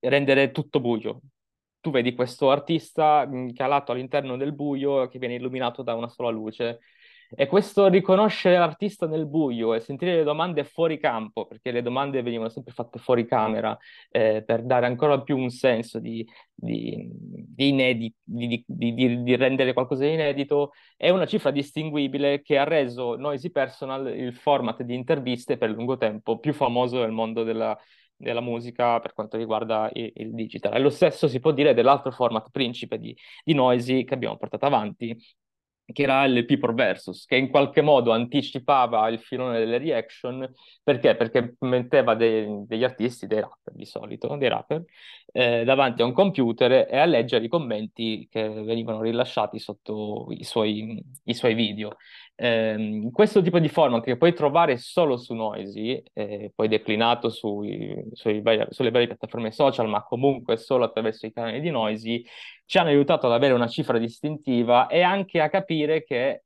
rendere 0.00 0.50
tutto 0.50 0.80
buio. 0.80 1.20
Tu 1.80 1.90
vedi 1.90 2.14
questo 2.14 2.50
artista 2.50 3.28
calato 3.54 3.92
all'interno 3.92 4.36
del 4.36 4.54
buio 4.54 5.08
che 5.08 5.18
viene 5.18 5.34
illuminato 5.34 5.82
da 5.82 5.94
una 5.94 6.08
sola 6.08 6.30
luce 6.30 6.80
e 7.34 7.46
questo 7.46 7.88
riconoscere 7.88 8.56
l'artista 8.56 9.06
nel 9.06 9.26
buio 9.26 9.74
e 9.74 9.80
sentire 9.80 10.16
le 10.16 10.22
domande 10.22 10.64
fuori 10.64 10.98
campo, 10.98 11.46
perché 11.46 11.72
le 11.72 11.82
domande 11.82 12.22
venivano 12.22 12.48
sempre 12.48 12.72
fatte 12.72 12.98
fuori 12.98 13.26
camera, 13.26 13.76
eh, 14.10 14.42
per 14.44 14.62
dare 14.62 14.86
ancora 14.86 15.20
più 15.22 15.36
un 15.36 15.50
senso 15.50 15.98
di, 15.98 16.26
di, 16.54 17.08
di, 17.10 17.68
inedit, 17.68 18.14
di, 18.22 18.64
di, 18.66 19.36
rendere 19.36 19.72
qualcosa 19.72 20.04
di 20.04 20.12
inedito, 20.12 20.72
è 20.96 21.10
una 21.10 21.26
cifra 21.26 21.50
distinguibile 21.50 22.42
che 22.42 22.58
ha 22.58 22.64
reso 22.64 23.16
Noisy 23.16 23.50
Personal 23.50 24.06
il 24.16 24.34
format 24.34 24.82
di 24.82 24.94
interviste 24.94 25.56
per 25.56 25.70
lungo 25.70 25.96
tempo 25.96 26.38
più 26.38 26.52
famoso 26.52 27.00
nel 27.00 27.12
mondo 27.12 27.42
della, 27.42 27.76
della 28.16 28.40
musica 28.40 28.98
per 29.00 29.12
quanto 29.12 29.36
riguarda 29.36 29.90
il, 29.92 30.10
il, 30.14 30.34
digital. 30.34 30.74
E 30.74 30.78
lo 30.78 30.90
stesso 30.90 31.28
si 31.28 31.40
può 31.40 31.52
dire 31.52 31.74
dell'altro 31.74 32.10
format 32.10 32.50
principe 32.50 32.98
di, 32.98 33.16
di 33.44 33.54
Noisy 33.54 34.04
che 34.04 34.14
abbiamo 34.14 34.36
portato 34.36 34.66
avanti, 34.66 35.16
che 35.92 36.02
era 36.02 36.24
il 36.24 36.44
People 36.46 36.74
Versus, 36.74 37.24
che 37.26 37.36
in 37.36 37.48
qualche 37.48 37.80
modo 37.80 38.10
anticipava 38.10 39.08
il 39.08 39.20
filone 39.20 39.58
delle 39.58 39.78
reaction, 39.78 40.50
perché? 40.82 41.14
Perché 41.14 41.54
metteva 41.60 42.14
dei, 42.14 42.64
degli 42.66 42.82
artisti, 42.82 43.26
dei 43.26 43.40
rapper 43.40 43.74
di 43.74 43.84
solito, 43.86 44.36
dei 44.36 44.48
rapper, 44.48 44.82
eh, 45.36 45.64
davanti 45.64 46.00
a 46.00 46.06
un 46.06 46.14
computer 46.14 46.88
e 46.90 46.96
a 46.96 47.04
leggere 47.04 47.44
i 47.44 47.48
commenti 47.48 48.26
che 48.30 48.48
venivano 48.48 49.02
rilasciati 49.02 49.58
sotto 49.58 50.28
i 50.30 50.44
suoi, 50.44 51.04
i 51.24 51.34
suoi 51.34 51.52
video. 51.52 51.98
Eh, 52.34 53.10
questo 53.12 53.42
tipo 53.42 53.58
di 53.58 53.68
format 53.68 54.02
che 54.02 54.16
puoi 54.16 54.32
trovare 54.32 54.78
solo 54.78 55.18
su 55.18 55.34
Noisy, 55.34 56.02
eh, 56.14 56.52
poi 56.54 56.68
declinato 56.68 57.28
sui, 57.28 58.02
sui 58.12 58.40
vari, 58.40 58.64
sulle 58.70 58.90
varie 58.90 59.08
piattaforme 59.08 59.50
social, 59.50 59.88
ma 59.88 60.02
comunque 60.04 60.56
solo 60.56 60.84
attraverso 60.84 61.26
i 61.26 61.32
canali 61.34 61.60
di 61.60 61.68
Noisy, 61.68 62.24
ci 62.64 62.78
hanno 62.78 62.88
aiutato 62.88 63.26
ad 63.26 63.32
avere 63.34 63.52
una 63.52 63.68
cifra 63.68 63.98
distintiva 63.98 64.86
e 64.86 65.02
anche 65.02 65.42
a 65.42 65.50
capire 65.50 66.02
che 66.02 66.44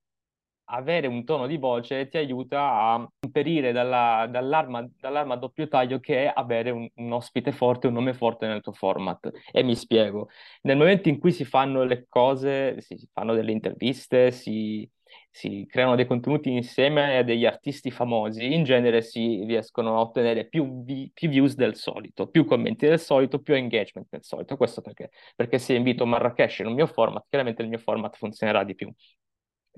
avere 0.71 1.07
un 1.07 1.25
tono 1.25 1.47
di 1.47 1.57
voce 1.57 2.09
ti 2.09 2.17
aiuta 2.17 2.61
a 2.61 3.13
imperire 3.21 3.73
dalla, 3.73 4.27
dall'arma, 4.31 4.87
dall'arma, 4.99 5.35
a 5.35 5.37
doppio 5.37 5.69
taglio 5.69 6.01
che 6.01 6.25
è 6.25 6.33
avere 6.35 6.71
un, 6.71 6.89
un, 6.95 7.13
ospite 7.13 7.53
forte, 7.53 7.87
un 7.87 7.95
nome 7.95 8.15
forte 8.15 8.47
nel 8.47 8.61
tuo 8.61 8.73
format. 8.73 9.31
E 9.53 9.63
mi 9.63 9.75
spiego. 9.75 10.29
Nel 10.63 10.77
momento 10.77 11.09
in 11.09 11.19
cui 11.19 11.33
si 11.33 11.45
fanno 11.45 11.85
le 11.85 12.07
cose, 12.09 12.81
si 12.81 12.97
fanno 13.13 13.35
delle 13.35 13.53
interviste, 13.53 14.31
si, 14.31 14.89
si 15.31 15.67
creano 15.69 15.97
dei 15.97 16.07
contenuti 16.07 16.51
insieme 16.51 17.17
a 17.19 17.23
degli 17.23 17.47
artisti 17.47 17.91
famosi, 17.91 18.53
in 18.55 18.65
genere 18.65 19.03
si 19.03 19.45
riescono 19.45 19.97
a 19.97 20.01
ottenere 20.01 20.47
più, 20.49 20.85
vi- 20.85 21.11
più 21.13 21.29
views 21.29 21.55
del 21.55 21.77
solito, 21.77 22.29
più 22.29 22.45
commenti 22.45 22.87
del 22.87 23.01
solito, 23.01 23.41
più 23.41 23.55
engagement 23.55 24.09
del 24.11 24.23
solito. 24.25 24.57
Questo 24.57 24.81
perché? 24.81 25.11
Perché 25.35 25.59
se 25.59 25.75
invito 25.75 26.07
Marrakesh 26.07 26.61
in 26.61 26.67
un 26.67 26.75
mio 26.75 26.87
format, 26.87 27.25
chiaramente 27.29 27.63
il 27.63 27.69
mio 27.69 27.79
format 27.79 28.17
funzionerà 28.17 28.65
di 28.65 28.75
più. 28.75 28.93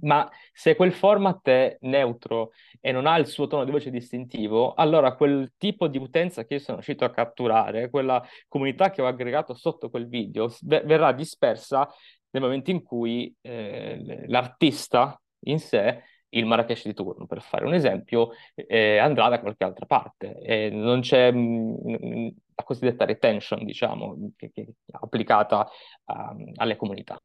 Ma 0.01 0.29
se 0.53 0.75
quel 0.75 0.93
format 0.93 1.47
è 1.49 1.77
neutro 1.83 2.53
e 2.81 2.91
non 2.93 3.07
ha 3.07 3.17
il 3.19 3.27
suo 3.27 3.47
tono 3.47 3.65
di 3.65 3.71
voce 3.71 3.91
distintivo, 3.91 4.75
allora 4.75 5.15
quel 5.15 5.53
tipo 5.59 5.87
di 5.87 5.99
utenza 5.99 6.45
che 6.45 6.55
io 6.55 6.61
sono 6.61 6.79
riuscito 6.79 7.05
a 7.05 7.11
catturare, 7.11 7.91
quella 7.91 8.25
comunità 8.49 8.91
che 8.91 9.03
ho 9.03 9.07
aggregato 9.07 9.55
sotto 9.55 9.91
quel 9.91 10.09
video, 10.09 10.53
verrà 10.63 11.13
dispersa 11.13 11.89
nel 12.31 12.43
momento 12.43 12.71
in 12.71 12.83
cui 12.83 13.35
eh, 13.43 14.25
l'artista 14.27 15.21
in 15.45 15.59
sé, 15.59 16.03
il 16.31 16.47
Marrakesh 16.47 16.87
di 16.87 16.95
turno, 16.95 17.27
per 17.27 17.43
fare 17.43 17.67
un 17.67 17.75
esempio, 17.75 18.31
eh, 18.55 18.99
andrà 18.99 19.29
da 19.29 19.41
qualche 19.41 19.65
altra 19.65 19.87
parte. 19.87 20.39
E 20.41 20.71
non 20.71 21.01
c'è 21.01 21.31
mh, 21.31 21.39
mm, 21.39 21.95
mm, 22.07 22.29
la 22.55 22.65
cosiddetta 22.65 23.05
retention, 23.05 23.65
diciamo, 23.65 24.17
che, 24.37 24.51
che 24.53 24.75
applicata 24.93 25.69
a, 26.05 26.35
alle 26.57 26.77
comunità. 26.77 27.21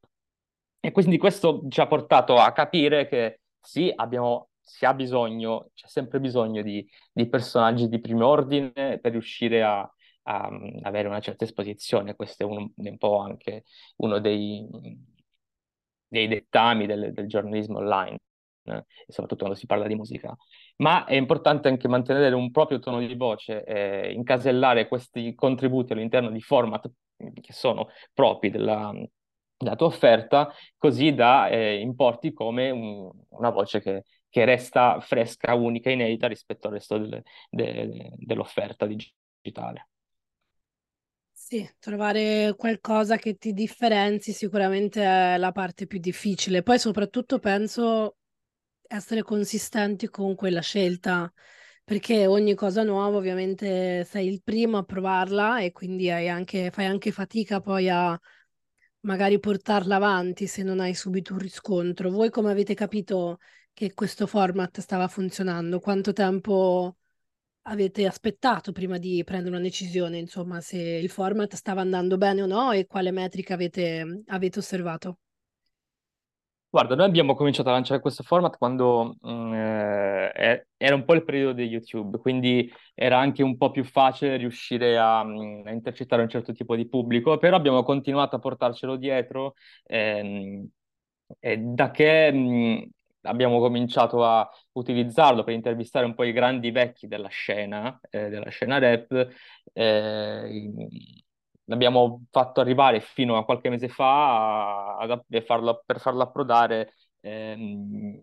E 0.80 0.92
quindi 0.92 1.18
questo 1.18 1.64
ci 1.70 1.82
ha 1.82 1.88
portato 1.88 2.38
a 2.38 2.52
capire 2.52 3.08
che 3.08 3.42
sì, 3.60 3.92
abbiamo, 3.94 4.50
si 4.62 4.86
ha 4.86 4.94
bisogno, 4.94 5.70
c'è 5.74 5.88
sempre 5.88 6.20
bisogno 6.20 6.62
di, 6.62 6.88
di 7.12 7.28
personaggi 7.28 7.88
di 7.90 8.00
primo 8.00 8.28
ordine 8.28 9.00
per 9.02 9.12
riuscire 9.12 9.64
a, 9.64 9.80
a, 9.80 10.50
avere 10.84 11.08
una 11.08 11.20
certa 11.20 11.44
esposizione. 11.44 12.16
Questo 12.16 12.44
è 12.44 12.46
un, 12.46 12.70
un 12.74 12.98
po' 12.98 13.20
anche 13.20 13.64
uno 13.98 14.20
dei 14.20 14.66
dei 16.08 16.28
dettami 16.28 16.86
del, 16.86 17.12
del 17.14 17.28
giornalismo 17.28 17.78
online, 17.80 18.20
eh, 18.64 18.86
soprattutto 19.08 19.44
quando 19.44 19.56
si 19.56 19.66
parla 19.66 19.88
di 19.88 19.96
musica. 19.96 20.36
Ma 20.78 21.06
è 21.06 21.16
importante 21.16 21.68
anche 21.68 21.88
mantenere 21.88 22.36
un 22.36 22.52
proprio 22.52 22.80
tono 22.80 23.00
di 23.00 23.16
voce, 23.16 23.64
eh, 23.64 24.12
incasellare 24.12 24.88
questi 24.88 25.34
contributi 25.36 25.94
all'interno 25.94 26.30
di 26.30 26.42
format 26.42 26.90
che 27.18 27.54
sono 27.54 27.90
propri 28.14 28.50
della, 28.52 28.94
della 29.58 29.76
tua 29.76 29.88
offerta, 29.88 30.54
così 30.78 31.14
da 31.14 31.50
eh, 31.50 31.80
importi 31.80 32.32
come 32.32 32.70
un, 32.70 33.12
una 33.30 33.50
voce 33.50 33.82
che, 33.82 34.04
che, 34.30 34.46
resta 34.46 35.00
fresca, 35.00 35.56
unica, 35.56 35.90
inedita 35.90 36.28
rispetto 36.28 36.68
al 36.68 36.74
resto 36.74 36.98
del, 36.98 37.22
de, 37.50 38.12
dell'offerta 38.18 38.86
digitale. 38.86 39.90
Sì, 41.32 41.68
trovare 41.80 42.56
qualcosa 42.58 43.16
che 43.16 43.36
ti 43.36 43.54
differenzi 43.54 44.34
sicuramente 44.34 45.02
è 45.02 45.38
la 45.38 45.52
parte 45.52 45.88
più 45.88 45.98
difficile. 46.00 46.62
Poi 46.62 46.78
soprattutto 46.78 47.40
penso 47.40 48.18
essere 48.88 49.24
consistenti 49.24 50.10
con 50.10 50.36
quella 50.36 50.62
scelta, 50.62 51.32
perché 51.84 52.28
ogni 52.28 52.54
cosa 52.54 52.84
nuova 52.84 53.18
ovviamente 53.18 54.04
sei 54.04 54.28
il 54.28 54.42
primo 54.44 54.78
a 54.78 54.84
provarla 54.84 55.62
e 55.62 55.72
quindi 55.72 56.10
anche, 56.12 56.70
fai 56.72 56.86
anche 56.86 57.12
fatica 57.12 57.62
poi 57.62 57.90
a 57.90 58.20
magari 59.08 59.40
portarla 59.40 59.96
avanti 59.96 60.48
se 60.48 60.64
non 60.64 60.80
hai 60.80 60.94
subito 60.94 61.34
un 61.34 61.40
riscontro. 61.40 62.12
Voi 62.12 62.30
come 62.30 62.52
avete 62.52 62.74
capito 62.74 63.40
che 63.74 63.94
questo 63.94 64.28
format 64.28 64.80
stava 64.82 65.08
funzionando? 65.08 65.80
Quanto 65.80 66.14
tempo 66.14 66.98
avete 67.64 68.06
aspettato 68.06 68.72
prima 68.72 68.98
di 68.98 69.24
prendere 69.24 69.56
una 69.56 69.64
decisione, 69.64 70.18
insomma, 70.20 70.62
se 70.62 70.78
il 70.78 71.10
format 71.10 71.56
stava 71.56 71.82
andando 71.82 72.18
bene 72.18 72.44
o 72.44 72.46
no 72.46 72.72
e 72.72 72.86
quale 72.86 73.12
metrica 73.12 73.54
avete, 73.56 74.24
avete 74.28 74.60
osservato? 74.60 75.20
Guarda, 76.70 76.96
noi 76.96 77.06
abbiamo 77.08 77.34
cominciato 77.34 77.70
a 77.70 77.72
lanciare 77.72 78.02
questo 78.02 78.24
format 78.24 78.58
quando 78.58 79.16
mm, 79.26 79.54
eh, 79.54 80.68
era 80.76 80.96
un 80.96 81.06
po' 81.06 81.14
il 81.14 81.24
periodo 81.24 81.54
di 81.54 81.64
YouTube, 81.64 82.18
quindi 82.18 82.70
era 82.94 83.18
anche 83.18 83.42
un 83.42 83.56
po' 83.58 83.72
più 83.72 83.84
facile 83.86 84.36
riuscire 84.36 84.98
a, 84.98 85.24
mm, 85.24 85.66
a 85.66 85.72
intercettare 85.72 86.22
un 86.22 86.30
certo 86.30 86.52
tipo 86.52 86.76
di 86.76 86.88
pubblico, 86.88 87.38
però 87.38 87.56
abbiamo 87.56 87.84
continuato 87.84 88.36
a 88.36 88.40
portarcelo 88.40 88.98
dietro 88.98 89.54
ehm, 89.86 90.68
e 91.40 91.58
da 91.58 91.90
che 91.92 92.32
mh, 92.32 92.38
mm, 92.38 92.78
abbiamo 93.22 93.60
cominciato 93.60 94.24
a 94.26 94.48
utilizzarlo 94.74 95.44
per 95.44 95.54
intervistare 95.54 96.06
un 96.06 96.16
po' 96.16 96.24
i 96.26 96.34
grandi 96.34 96.72
vecchi 96.72 97.08
della 97.08 97.30
scena, 97.30 97.98
eh, 98.10 98.28
della 98.30 98.50
scena 98.50 98.78
rap. 98.78 99.30
Eh, 99.74 100.70
l'abbiamo 101.68 102.26
fatto 102.32 102.62
arrivare 102.62 103.00
fino 103.00 103.38
a 103.38 103.46
qualche 103.46 103.70
mese 103.70 103.88
fa 103.90 104.98
a, 104.98 105.08
a 105.08 105.42
farlo, 105.46 105.84
per 105.86 106.00
farlo 106.00 106.24
approdare 106.24 106.94
ehm, 107.22 108.22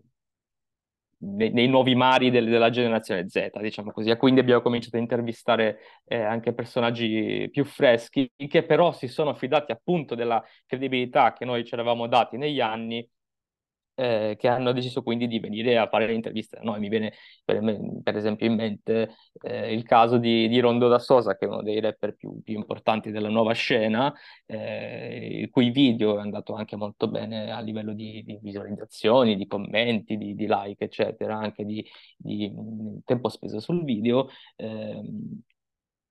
nei, 1.17 1.51
nei, 1.51 1.67
nuovi 1.67 1.95
mari 1.95 2.29
del, 2.29 2.47
della 2.49 2.69
generazione 2.69 3.27
Z, 3.29 3.49
diciamo 3.59 3.91
così. 3.91 4.09
E 4.09 4.17
quindi 4.17 4.39
abbiamo 4.39 4.61
cominciato 4.61 4.97
a 4.97 4.99
intervistare 4.99 5.79
eh, 6.05 6.21
anche 6.21 6.53
personaggi 6.53 7.49
più 7.51 7.63
freschi 7.65 8.31
che 8.47 8.63
però 8.63 8.91
si 8.91 9.07
sono 9.07 9.31
affidati 9.31 9.71
appunto 9.71 10.15
della 10.15 10.43
credibilità 10.65 11.33
che 11.33 11.45
noi 11.45 11.63
ci 11.65 11.73
eravamo 11.73 12.07
dati 12.07 12.37
negli 12.37 12.59
anni 12.59 13.07
eh, 13.95 14.35
che 14.37 14.47
hanno 14.47 14.71
deciso 14.71 15.01
quindi 15.01 15.27
di 15.27 15.39
venire 15.39 15.77
a 15.77 15.87
fare 15.87 16.05
le 16.05 16.13
interviste 16.13 16.59
da. 16.61 16.77
Mi 16.77 16.89
viene 16.89 17.13
per, 17.43 17.61
per 18.03 18.15
esempio 18.15 18.45
in 18.45 18.55
mente 18.55 19.15
eh, 19.41 19.73
il 19.73 19.83
caso 19.83 20.17
di, 20.17 20.47
di, 20.47 20.59
Rondo 20.59 20.87
da 20.87 20.99
Sosa, 20.99 21.35
che 21.35 21.45
è 21.45 21.47
uno 21.47 21.63
dei 21.63 21.79
rapper 21.79 22.15
più, 22.15 22.41
più 22.43 22.55
importanti 22.55 23.11
della 23.11 23.29
nuova 23.29 23.53
scena, 23.53 24.13
eh, 24.45 25.39
il 25.41 25.49
cui 25.49 25.71
video 25.71 26.17
è 26.17 26.21
andato 26.21 26.53
anche 26.53 26.75
molto 26.75 27.07
bene 27.07 27.51
a 27.51 27.59
livello 27.61 27.93
di, 27.93 28.23
di 28.25 28.37
visualizzazioni, 28.41 29.35
di 29.35 29.47
commenti, 29.47 30.17
di, 30.17 30.35
di, 30.35 30.45
like, 30.47 30.83
eccetera, 30.83 31.37
anche 31.37 31.65
di, 31.65 31.83
tempo 33.05 33.29
speso 33.29 33.59
sul 33.59 33.83
video. 33.83 34.27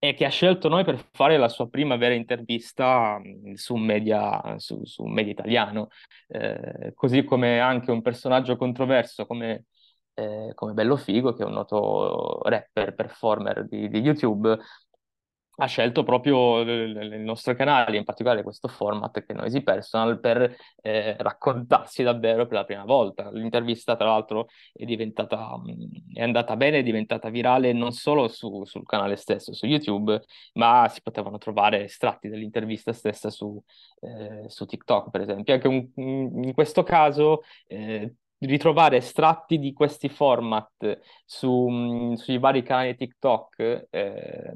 E 0.04 0.12
che 0.12 0.26
ha 0.26 0.28
scelto 0.28 0.68
noi 0.68 0.84
per 0.84 1.08
fare 1.12 1.38
la 1.38 1.48
sua 1.48 1.66
prima 1.70 1.96
vera 1.96 2.12
intervista 2.12 3.18
mm, 3.18 3.54
su 3.54 3.72
un 3.74 3.80
media, 3.84 4.58
su, 4.58 4.84
su 4.84 5.02
un 5.02 5.12
media 5.12 5.32
italiano, 5.32 5.88
eh, 6.28 6.92
così 6.94 7.24
come 7.24 7.58
anche 7.58 7.90
un 7.90 8.02
personaggio 8.02 8.56
controverso 8.56 9.24
come, 9.24 9.64
eh, 10.12 10.50
come 10.54 10.74
Bello 10.74 10.96
Figo, 10.96 11.32
che 11.32 11.42
è 11.42 11.46
un 11.46 11.54
noto 11.54 12.42
rapper, 12.42 12.94
performer 12.94 13.66
di, 13.66 13.88
di 13.88 14.00
YouTube, 14.00 14.58
ha 15.56 15.66
scelto 15.66 16.02
proprio 16.02 16.60
il 16.60 17.20
nostro 17.20 17.54
canale, 17.54 17.96
in 17.96 18.04
particolare 18.04 18.42
questo 18.42 18.68
format 18.68 19.24
che 19.24 19.32
è 19.32 19.34
Noisy 19.34 19.62
Personal, 19.62 20.18
per 20.20 20.56
eh, 20.82 21.16
raccontarsi 21.18 22.02
davvero 22.02 22.46
per 22.46 22.58
la 22.58 22.64
prima 22.64 22.84
volta. 22.84 23.30
L'intervista, 23.30 23.96
tra 23.96 24.06
l'altro, 24.06 24.48
è 24.72 24.84
diventata, 24.84 25.60
è 26.12 26.22
andata 26.22 26.56
bene, 26.56 26.78
è 26.78 26.82
diventata 26.82 27.28
virale 27.30 27.72
non 27.72 27.92
solo 27.92 28.28
su, 28.28 28.64
sul 28.64 28.84
canale 28.84 29.16
stesso, 29.16 29.52
su 29.54 29.66
YouTube, 29.66 30.22
ma 30.54 30.88
si 30.88 31.02
potevano 31.02 31.38
trovare 31.38 31.84
estratti 31.84 32.28
dell'intervista 32.28 32.92
stessa 32.92 33.30
su, 33.30 33.60
eh, 34.00 34.48
su 34.48 34.66
TikTok, 34.66 35.10
per 35.10 35.20
esempio. 35.20 35.54
Anche 35.54 35.68
un, 35.68 35.88
in 36.44 36.52
questo 36.54 36.82
caso 36.82 37.42
eh, 37.66 38.14
ritrovare 38.38 38.96
estratti 38.96 39.58
di 39.58 39.72
questi 39.72 40.08
format 40.08 41.00
su, 41.24 42.14
sui 42.16 42.38
vari 42.38 42.62
canali 42.62 42.94
TikTok 42.96 43.86
eh, 43.90 44.52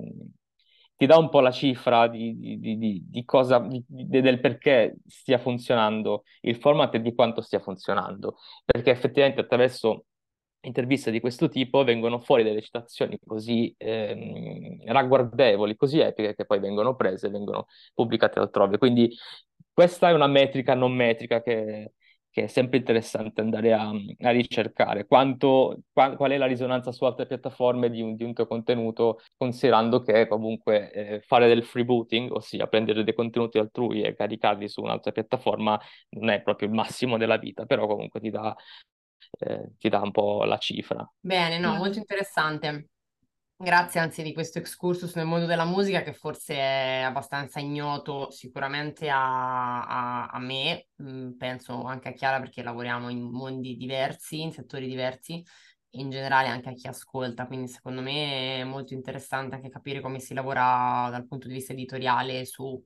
ti 0.98 1.06
dà 1.06 1.16
un 1.16 1.28
po' 1.28 1.38
la 1.38 1.52
cifra 1.52 2.08
di, 2.08 2.37
di, 2.37 2.58
di, 2.58 3.04
di 3.08 3.24
cosa, 3.24 3.64
del 3.87 4.40
perché 4.40 4.96
stia 5.06 5.38
funzionando 5.38 6.24
il 6.40 6.56
format 6.56 6.92
e 6.96 7.00
di 7.00 7.14
quanto 7.14 7.40
stia 7.40 7.61
funzionando. 7.61 8.37
Perché 8.64 8.90
effettivamente 8.90 9.40
attraverso 9.40 10.06
interviste 10.62 11.12
di 11.12 11.20
questo 11.20 11.48
tipo 11.48 11.84
vengono 11.84 12.18
fuori 12.18 12.42
delle 12.42 12.61
citazioni 12.61 13.16
così 13.24 13.72
ehm, 13.78 14.90
ragguardevoli, 14.90 15.76
così 15.76 16.00
epiche, 16.00 16.34
che 16.34 16.44
poi 16.46 16.58
vengono 16.58 16.96
prese 16.96 17.28
e 17.28 17.30
vengono 17.30 17.66
pubblicate 17.94 18.40
altrove. 18.40 18.76
Quindi 18.76 19.08
questa 19.72 20.08
è 20.08 20.12
una 20.12 20.26
metrica 20.26 20.74
non 20.74 20.92
metrica 20.92 21.40
che, 21.42 21.92
che 22.38 22.44
è 22.44 22.46
sempre 22.46 22.79
interessante 22.79 23.40
andare 23.40 23.72
a, 23.72 23.88
a 23.88 24.31
ricercare, 24.31 25.07
quanto, 25.07 25.83
qual, 25.92 26.16
qual, 26.16 26.31
è 26.31 26.37
la 26.38 26.46
risonanza 26.46 26.92
su 26.92 27.05
altre 27.05 27.27
piattaforme 27.27 27.90
di 27.90 28.01
un, 28.01 28.14
di 28.14 28.22
un 28.22 28.33
tuo 28.33 28.46
contenuto, 28.46 29.20
considerando 29.37 30.01
che 30.03 30.29
comunque 30.29 30.90
eh, 30.92 31.20
fare 31.20 31.48
del 31.48 31.64
freebooting, 31.64 32.31
ossia 32.31 32.68
prendere 32.68 33.03
dei 33.03 33.14
contenuti 33.14 33.59
altrui 33.59 34.03
e 34.03 34.14
caricarli 34.14 34.68
su 34.68 34.83
un'altra 34.83 35.11
piattaforma, 35.11 35.79
non 36.11 36.31
è 36.31 36.40
proprio 36.42 36.68
il 36.68 36.74
massimo 36.74 37.18
della 37.18 37.38
vita, 37.38 37.64
però 37.64 37.87
comunque 37.87 38.20
ti 38.20 38.31
dà, 38.31 38.55
eh, 39.40 39.72
ti 39.77 39.88
dà 39.88 40.01
un 40.01 40.12
po' 40.12 40.44
la 40.44 40.59
cifra. 40.59 41.11
Bene, 41.18 41.59
no, 41.59 41.74
molto 41.74 41.98
interessante. 41.98 42.90
Grazie 43.61 43.99
anzi 43.99 44.23
di 44.23 44.33
questo 44.33 44.59
excursus 44.61 45.16
nel 45.16 45.27
mondo 45.27 45.44
della 45.47 45.64
musica 45.64 46.03
che 46.03 46.12
forse 46.12 46.55
è 46.55 47.01
abbastanza 47.01 47.59
ignoto 47.59 48.31
sicuramente 48.31 49.09
a, 49.11 49.83
a, 49.85 50.27
a 50.27 50.38
me, 50.38 50.87
mm, 51.03 51.33
penso 51.33 51.83
anche 51.83 52.09
a 52.09 52.12
Chiara 52.12 52.38
perché 52.38 52.62
lavoriamo 52.62 53.09
in 53.09 53.21
mondi 53.23 53.77
diversi, 53.77 54.40
in 54.42 54.53
settori 54.53 54.87
diversi 54.87 55.44
e 55.90 56.01
in 56.01 56.09
generale 56.11 56.47
anche 56.47 56.68
a 56.68 56.73
chi 56.73 56.87
ascolta, 56.87 57.49
quindi 57.49 57.66
secondo 57.66 58.01
me 58.01 58.61
è 58.61 58.64
molto 58.64 58.94
interessante 58.94 59.57
anche 59.57 59.71
capire 59.71 60.01
come 60.01 60.21
si 60.21 60.35
lavora 60.35 61.09
dal 61.11 61.27
punto 61.27 61.49
di 61.49 61.55
vista 61.55 61.73
editoriale 61.73 62.44
su 62.44 62.81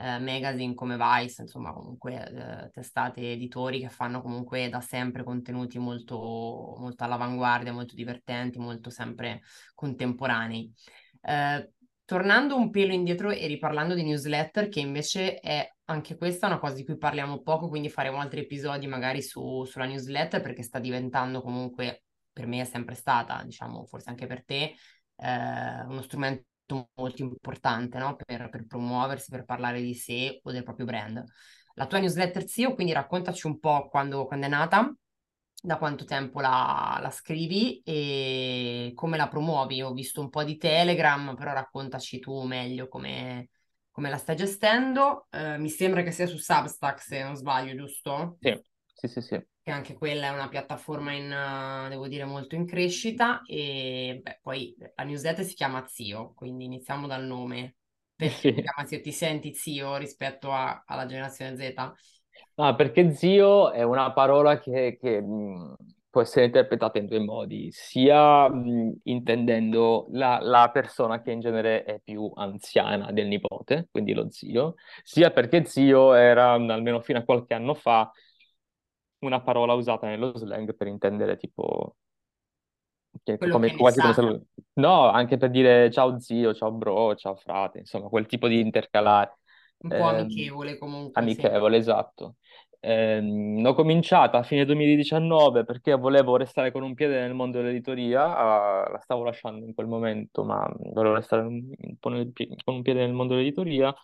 eh, 0.00 0.18
magazine 0.18 0.74
come 0.74 0.96
Vice, 0.96 1.42
insomma 1.42 1.72
comunque 1.72 2.26
eh, 2.64 2.70
testate 2.70 3.32
editori 3.32 3.80
che 3.80 3.90
fanno 3.90 4.22
comunque 4.22 4.68
da 4.68 4.80
sempre 4.80 5.22
contenuti 5.22 5.78
molto, 5.78 6.74
molto 6.78 7.04
all'avanguardia, 7.04 7.72
molto 7.72 7.94
divertenti, 7.94 8.58
molto 8.58 8.88
sempre 8.90 9.42
contemporanei. 9.74 10.72
Eh, 11.20 11.70
tornando 12.04 12.56
un 12.56 12.70
pelo 12.70 12.92
indietro 12.92 13.30
e 13.30 13.46
riparlando 13.46 13.94
di 13.94 14.02
newsletter, 14.02 14.68
che 14.68 14.80
invece 14.80 15.38
è 15.38 15.68
anche 15.84 16.16
questa 16.16 16.46
una 16.46 16.58
cosa 16.58 16.74
di 16.74 16.84
cui 16.84 16.96
parliamo 16.96 17.42
poco, 17.42 17.68
quindi 17.68 17.88
faremo 17.90 18.18
altri 18.18 18.40
episodi 18.40 18.86
magari 18.86 19.22
su, 19.22 19.64
sulla 19.64 19.84
newsletter 19.84 20.40
perché 20.40 20.62
sta 20.62 20.78
diventando 20.78 21.42
comunque, 21.42 22.04
per 22.32 22.46
me 22.46 22.60
è 22.62 22.64
sempre 22.64 22.94
stata, 22.94 23.42
diciamo 23.44 23.84
forse 23.86 24.08
anche 24.10 24.26
per 24.26 24.44
te, 24.44 24.74
eh, 25.16 25.84
uno 25.86 26.02
strumento 26.02 26.49
molto 26.94 27.22
importante 27.22 27.98
no? 27.98 28.16
per, 28.16 28.48
per, 28.48 28.66
promuoversi, 28.66 29.30
per 29.30 29.44
parlare 29.44 29.80
di 29.80 29.94
sé 29.94 30.40
o 30.42 30.50
del 30.50 30.62
proprio 30.62 30.86
brand. 30.86 31.24
La 31.74 31.86
tua 31.86 31.98
newsletter 31.98 32.46
Zio, 32.46 32.74
quindi 32.74 32.92
raccontaci 32.92 33.46
un 33.46 33.58
po' 33.58 33.88
quando, 33.88 34.26
quando 34.26 34.46
è 34.46 34.48
nata, 34.48 34.94
da 35.62 35.76
quanto 35.78 36.04
tempo 36.04 36.40
la, 36.40 36.98
la, 37.00 37.10
scrivi 37.10 37.80
e 37.84 38.92
come 38.94 39.16
la 39.16 39.28
promuovi. 39.28 39.82
Ho 39.82 39.92
visto 39.92 40.20
un 40.20 40.30
po' 40.30 40.44
di 40.44 40.56
Telegram, 40.56 41.34
però 41.34 41.52
raccontaci 41.52 42.18
tu 42.18 42.42
meglio 42.42 42.88
come, 42.88 43.50
come 43.90 44.10
la 44.10 44.16
stai 44.16 44.36
gestendo. 44.36 45.26
Eh, 45.30 45.58
mi 45.58 45.68
sembra 45.68 46.02
che 46.02 46.10
sia 46.10 46.26
su 46.26 46.36
Substack, 46.36 47.00
se 47.00 47.22
non 47.22 47.36
sbaglio, 47.36 47.74
giusto? 47.74 48.36
Sì, 48.40 48.60
sì, 48.94 49.08
sì. 49.08 49.20
sì 49.20 49.48
che 49.62 49.70
anche 49.70 49.94
quella 49.94 50.28
è 50.28 50.30
una 50.30 50.48
piattaforma 50.48 51.12
in, 51.12 51.88
devo 51.88 52.08
dire, 52.08 52.24
molto 52.24 52.54
in 52.54 52.66
crescita 52.66 53.42
e 53.46 54.20
beh, 54.22 54.38
poi 54.42 54.74
la 54.94 55.04
newsletter 55.04 55.44
si 55.44 55.54
chiama 55.54 55.86
Zio, 55.86 56.32
quindi 56.34 56.64
iniziamo 56.64 57.06
dal 57.06 57.24
nome. 57.24 57.76
Perché 58.16 58.54
si 58.54 58.62
chiama 58.62 58.86
Zio? 58.86 59.00
Ti 59.00 59.12
senti 59.12 59.54
zio 59.54 59.96
rispetto 59.96 60.50
a, 60.50 60.82
alla 60.86 61.06
generazione 61.06 61.56
Z? 61.56 61.74
No, 62.54 62.74
perché 62.74 63.12
zio 63.12 63.70
è 63.70 63.82
una 63.82 64.12
parola 64.12 64.58
che, 64.58 64.98
che 65.00 65.20
mh, 65.20 65.76
può 66.10 66.20
essere 66.20 66.46
interpretata 66.46 66.98
in 66.98 67.06
due 67.06 67.20
modi, 67.20 67.68
sia 67.70 68.48
mh, 68.48 69.00
intendendo 69.04 70.08
la, 70.10 70.38
la, 70.40 70.70
persona 70.70 71.22
che 71.22 71.30
in 71.30 71.40
genere 71.40 71.84
è 71.84 72.00
più 72.02 72.30
anziana 72.34 73.12
del 73.12 73.28
nipote, 73.28 73.88
quindi 73.90 74.12
lo 74.12 74.30
zio, 74.30 74.74
sia 75.02 75.30
perché 75.30 75.64
zio 75.64 76.12
era, 76.12 76.52
almeno 76.52 77.00
fino 77.00 77.18
a 77.20 77.24
qualche 77.24 77.54
anno 77.54 77.74
fa, 77.74 78.10
una 79.20 79.40
parola 79.40 79.74
usata 79.74 80.06
nello 80.06 80.36
slang 80.36 80.74
per 80.74 80.86
intendere 80.86 81.36
tipo... 81.36 81.96
Che, 83.22 83.38
come, 83.38 83.74
quasi 83.74 84.00
come 84.00 84.14
se... 84.14 84.42
No, 84.74 85.08
anche 85.08 85.36
per 85.36 85.50
dire 85.50 85.90
ciao 85.90 86.20
zio, 86.20 86.54
ciao 86.54 86.70
bro, 86.70 87.14
ciao 87.16 87.34
frate, 87.34 87.80
insomma, 87.80 88.08
quel 88.08 88.26
tipo 88.26 88.46
di 88.46 88.60
intercalare. 88.60 89.38
Un 89.78 89.90
po' 89.90 89.96
eh, 89.96 90.18
amichevole 90.20 90.78
comunque. 90.78 91.20
Amichevole, 91.20 91.74
sì. 91.74 91.80
esatto. 91.80 92.36
Eh, 92.82 93.62
ho 93.62 93.74
cominciato 93.74 94.38
a 94.38 94.42
fine 94.42 94.64
2019 94.64 95.64
perché 95.64 95.94
volevo 95.94 96.36
restare 96.36 96.72
con 96.72 96.82
un 96.82 96.94
piede 96.94 97.20
nel 97.20 97.34
mondo 97.34 97.58
dell'editoria, 97.58 98.24
uh, 98.26 98.92
la 98.92 99.00
stavo 99.02 99.22
lasciando 99.22 99.66
in 99.66 99.74
quel 99.74 99.86
momento, 99.86 100.44
ma 100.44 100.66
volevo 100.78 101.16
restare 101.16 101.42
un, 101.42 101.68
con 101.98 102.14
un 102.14 102.82
piede 102.82 103.00
nel 103.00 103.12
mondo 103.12 103.34
dell'editoria 103.34 103.94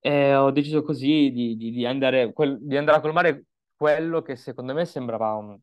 e 0.00 0.34
ho 0.34 0.50
deciso 0.50 0.82
così 0.82 1.30
di, 1.30 1.56
di, 1.56 1.70
di, 1.70 1.86
andare, 1.86 2.32
quel, 2.32 2.58
di 2.60 2.76
andare 2.76 2.98
a 2.98 3.00
colmare 3.00 3.44
quello 3.80 4.20
che 4.20 4.36
secondo 4.36 4.74
me 4.74 4.84
sembrava 4.84 5.32
un, 5.36 5.58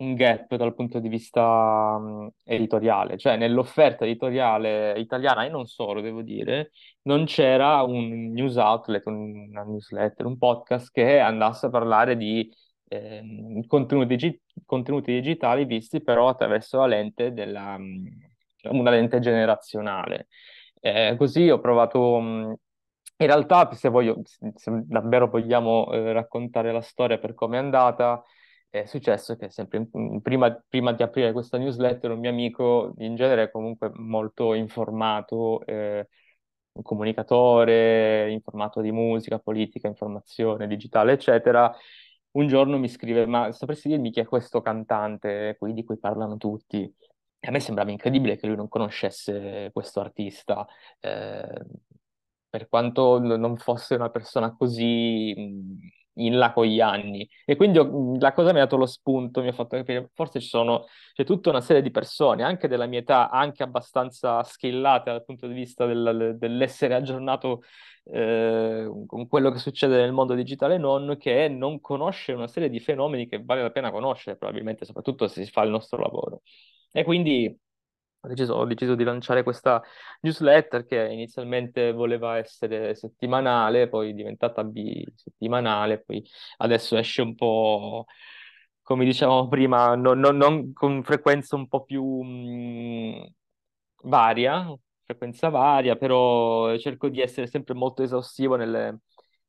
un 0.00 0.14
gap 0.14 0.56
dal 0.56 0.74
punto 0.74 0.98
di 0.98 1.08
vista 1.08 1.94
um, 1.96 2.28
editoriale, 2.42 3.16
cioè 3.16 3.36
nell'offerta 3.36 4.04
editoriale 4.04 4.98
italiana 4.98 5.44
e 5.44 5.48
non 5.48 5.66
solo, 5.66 6.00
devo 6.00 6.22
dire, 6.22 6.72
non 7.02 7.24
c'era 7.24 7.82
un 7.84 8.32
news 8.32 8.56
outlet, 8.56 9.06
un, 9.06 9.48
una 9.50 9.62
newsletter, 9.62 10.26
un 10.26 10.38
podcast 10.38 10.90
che 10.90 11.20
andasse 11.20 11.66
a 11.66 11.70
parlare 11.70 12.16
di 12.16 12.52
eh, 12.88 13.22
contenuti, 13.68 14.06
digi- 14.08 14.42
contenuti, 14.64 15.12
digitali 15.12 15.66
visti 15.66 16.02
però 16.02 16.28
attraverso 16.28 16.78
la 16.78 16.86
lente 16.86 17.32
della, 17.32 17.76
um, 17.76 18.10
una 18.72 18.90
lente 18.90 19.20
generazionale. 19.20 20.26
Eh, 20.80 21.14
così 21.16 21.48
ho 21.48 21.60
provato 21.60 22.00
um, 22.00 22.56
in 23.18 23.26
realtà, 23.26 23.72
se, 23.72 23.88
voglio, 23.88 24.20
se 24.24 24.70
davvero 24.84 25.28
vogliamo 25.28 25.90
eh, 25.92 26.12
raccontare 26.12 26.72
la 26.72 26.82
storia 26.82 27.18
per 27.18 27.34
come 27.34 27.56
è 27.56 27.60
andata, 27.60 28.22
è 28.68 28.84
successo 28.84 29.36
che 29.36 29.50
sempre 29.50 29.88
in, 29.92 30.20
prima, 30.20 30.52
prima, 30.68 30.92
di 30.92 31.02
aprire 31.02 31.32
questa 31.32 31.58
newsletter 31.58 32.10
un 32.10 32.18
mio 32.20 32.30
amico, 32.30 32.94
in 32.98 33.14
genere 33.14 33.50
comunque 33.50 33.90
molto 33.94 34.52
informato, 34.54 35.64
eh, 35.64 36.08
un 36.72 36.82
comunicatore, 36.82 38.30
informato 38.30 38.80
di 38.82 38.92
musica, 38.92 39.38
politica, 39.38 39.88
informazione, 39.88 40.66
digitale, 40.66 41.12
eccetera, 41.12 41.74
un 42.32 42.46
giorno 42.48 42.78
mi 42.78 42.88
scrive, 42.88 43.26
ma 43.26 43.50
sapresti 43.52 43.88
dirmi 43.88 44.10
chi 44.10 44.20
è 44.20 44.26
questo 44.26 44.60
cantante 44.60 45.56
qui 45.58 45.72
di 45.72 45.84
cui 45.84 45.98
parlano 45.98 46.36
tutti? 46.36 46.82
E 47.38 47.48
a 47.48 47.50
me 47.50 47.60
sembrava 47.60 47.90
incredibile 47.90 48.36
che 48.36 48.46
lui 48.46 48.56
non 48.56 48.68
conoscesse 48.68 49.70
questo 49.72 50.00
artista. 50.00 50.66
Eh, 51.00 51.64
per 52.56 52.68
quanto 52.68 53.18
non 53.18 53.58
fosse 53.58 53.94
una 53.94 54.08
persona 54.08 54.54
così 54.56 55.34
in 56.18 56.38
là 56.38 56.52
con 56.52 56.64
gli 56.64 56.80
anni. 56.80 57.28
E 57.44 57.54
quindi 57.56 57.78
ho, 57.78 58.16
la 58.18 58.32
cosa 58.32 58.52
mi 58.52 58.58
ha 58.58 58.62
dato 58.62 58.76
lo 58.78 58.86
spunto, 58.86 59.42
mi 59.42 59.48
ha 59.48 59.52
fatto 59.52 59.76
capire, 59.76 60.08
forse 60.14 60.40
ci 60.40 60.48
sono, 60.48 60.86
c'è 61.12 61.24
tutta 61.24 61.50
una 61.50 61.60
serie 61.60 61.82
di 61.82 61.90
persone, 61.90 62.42
anche 62.42 62.68
della 62.68 62.86
mia 62.86 63.00
età, 63.00 63.28
anche 63.28 63.62
abbastanza 63.62 64.42
skillate 64.42 65.10
dal 65.10 65.24
punto 65.24 65.46
di 65.46 65.52
vista 65.52 65.84
del, 65.84 66.36
dell'essere 66.38 66.94
aggiornato 66.94 67.62
eh, 68.04 68.90
con 69.06 69.28
quello 69.28 69.50
che 69.50 69.58
succede 69.58 69.96
nel 69.98 70.12
mondo 70.12 70.34
digitale 70.34 70.78
non, 70.78 71.16
che 71.18 71.48
non 71.48 71.80
conosce 71.80 72.32
una 72.32 72.48
serie 72.48 72.70
di 72.70 72.80
fenomeni 72.80 73.28
che 73.28 73.42
vale 73.44 73.60
la 73.62 73.70
pena 73.70 73.90
conoscere, 73.90 74.36
probabilmente, 74.38 74.86
soprattutto 74.86 75.28
se 75.28 75.44
si 75.44 75.50
fa 75.50 75.62
il 75.62 75.70
nostro 75.70 76.00
lavoro. 76.00 76.40
E 76.92 77.04
quindi 77.04 77.54
ho 78.20 78.28
deciso, 78.28 78.54
ho 78.54 78.64
deciso 78.64 78.94
di 78.94 79.04
lanciare 79.04 79.42
questa 79.42 79.82
newsletter 80.20 80.84
che 80.84 81.08
inizialmente 81.10 81.92
voleva 81.92 82.38
essere 82.38 82.94
settimanale, 82.94 83.88
poi 83.88 84.10
è 84.10 84.12
diventata 84.14 84.64
bisettimanale, 84.64 86.02
poi 86.02 86.24
adesso 86.58 86.96
esce 86.96 87.22
un 87.22 87.34
po', 87.34 88.06
come 88.82 89.04
dicevamo 89.04 89.48
prima, 89.48 89.94
non, 89.94 90.18
non, 90.18 90.36
non 90.36 90.72
con 90.72 91.02
frequenza 91.04 91.56
un 91.56 91.68
po' 91.68 91.84
più 91.84 92.04
mh, 92.22 93.20
mm, 93.20 93.24
varia, 94.04 94.74
frequenza 95.04 95.48
varia, 95.48 95.96
però 95.96 96.76
cerco 96.78 97.08
di 97.08 97.20
essere 97.20 97.46
sempre 97.46 97.74
molto 97.74 98.02
esaustivo 98.02 98.56
nelle, 98.56 99.00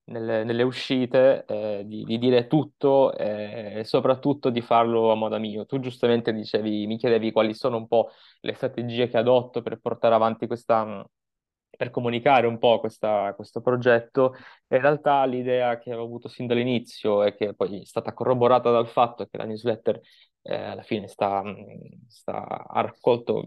nelle, 0.07 0.43
nelle 0.43 0.63
uscite, 0.63 1.45
eh, 1.45 1.83
di, 1.85 2.03
di, 2.03 2.17
dire 2.17 2.47
tutto 2.47 3.13
eh, 3.15 3.79
e 3.79 3.83
soprattutto 3.83 4.49
di 4.49 4.61
farlo 4.61 5.11
a 5.11 5.15
modo 5.15 5.39
mio. 5.39 5.65
Tu 5.65 5.79
giustamente 5.79 6.33
dicevi, 6.33 6.87
mi 6.87 6.97
chiedevi 6.97 7.31
quali 7.31 7.53
sono 7.53 7.77
un 7.77 7.87
po' 7.87 8.09
le 8.41 8.53
strategie 8.53 9.07
che 9.07 9.17
adotto 9.17 9.61
per 9.61 9.79
portare 9.79 10.15
avanti 10.15 10.47
questa, 10.47 11.05
per 11.69 11.89
comunicare 11.89 12.47
un 12.47 12.57
po' 12.57 12.79
questa, 12.79 13.33
questo 13.35 13.61
progetto. 13.61 14.33
In 14.67 14.79
realtà 14.81 15.25
l'idea 15.25 15.77
che 15.77 15.89
avevo 15.91 16.05
avuto 16.05 16.27
sin 16.27 16.47
dall'inizio 16.47 17.23
e 17.23 17.35
che 17.35 17.53
poi 17.53 17.81
è 17.81 17.85
stata 17.85 18.13
corroborata 18.13 18.71
dal 18.71 18.87
fatto 18.87 19.25
che 19.25 19.37
la 19.37 19.45
newsletter 19.45 19.99
eh, 20.41 20.55
alla 20.55 20.83
fine 20.83 21.07
sta, 21.07 21.43
sta, 22.07 22.65
ha 22.67 22.81
raccolto 22.81 23.43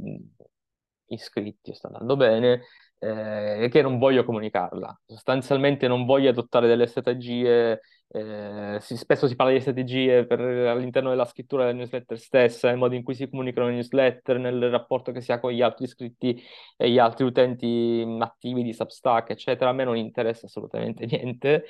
iscritti, 1.07 1.75
sta 1.75 1.89
andando 1.89 2.17
bene, 2.17 2.63
eh, 3.01 3.69
che 3.71 3.83
non 3.83 3.99
voglio 3.99 4.25
comunicarla. 4.25 5.01
Sostanzialmente 5.07 5.89
non 5.89 6.05
voglio 6.05 6.29
adottare 6.29 6.69
delle 6.69 6.87
strategie, 6.87 7.81
eh, 8.09 8.79
si, 8.81 8.97
spesso 8.97 9.27
si 9.27 9.37
parla 9.37 9.53
di 9.53 9.61
strategie 9.61 10.27
per, 10.27 10.41
all'interno 10.41 11.09
della 11.09 11.25
scrittura 11.25 11.65
della 11.65 11.79
newsletter 11.79 12.19
stessa, 12.19 12.69
nel 12.69 12.77
modo 12.77 12.95
in 12.95 13.03
cui 13.03 13.15
si 13.15 13.29
comunicano 13.29 13.69
le 13.69 13.75
newsletter, 13.75 14.39
nel 14.39 14.71
rapporto 14.71 15.13
che 15.13 15.23
si 15.23 15.33
ha 15.33 15.41
con 15.41 15.51
gli 15.51 15.63
altri 15.63 15.85
iscritti 15.87 16.41
e 16.77 16.91
gli 16.91 16.99
altri 16.99 17.25
utenti 17.25 18.05
attivi 18.21 18.63
di 18.63 18.75
Substack, 18.75 19.31
eccetera. 19.31 19.71
A 19.71 19.73
me 19.73 19.85
non 19.85 19.97
interessa 19.97 20.47
assolutamente 20.47 21.07
niente. 21.11 21.65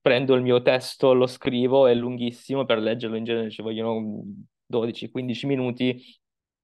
Prendo 0.00 0.34
il 0.34 0.42
mio 0.42 0.62
testo, 0.62 1.12
lo 1.14 1.26
scrivo, 1.26 1.88
è 1.88 1.94
lunghissimo, 1.94 2.64
per 2.64 2.78
leggerlo 2.78 3.16
in 3.16 3.24
genere 3.24 3.50
ci 3.50 3.62
vogliono 3.62 4.22
12-15 4.70 5.46
minuti 5.46 6.00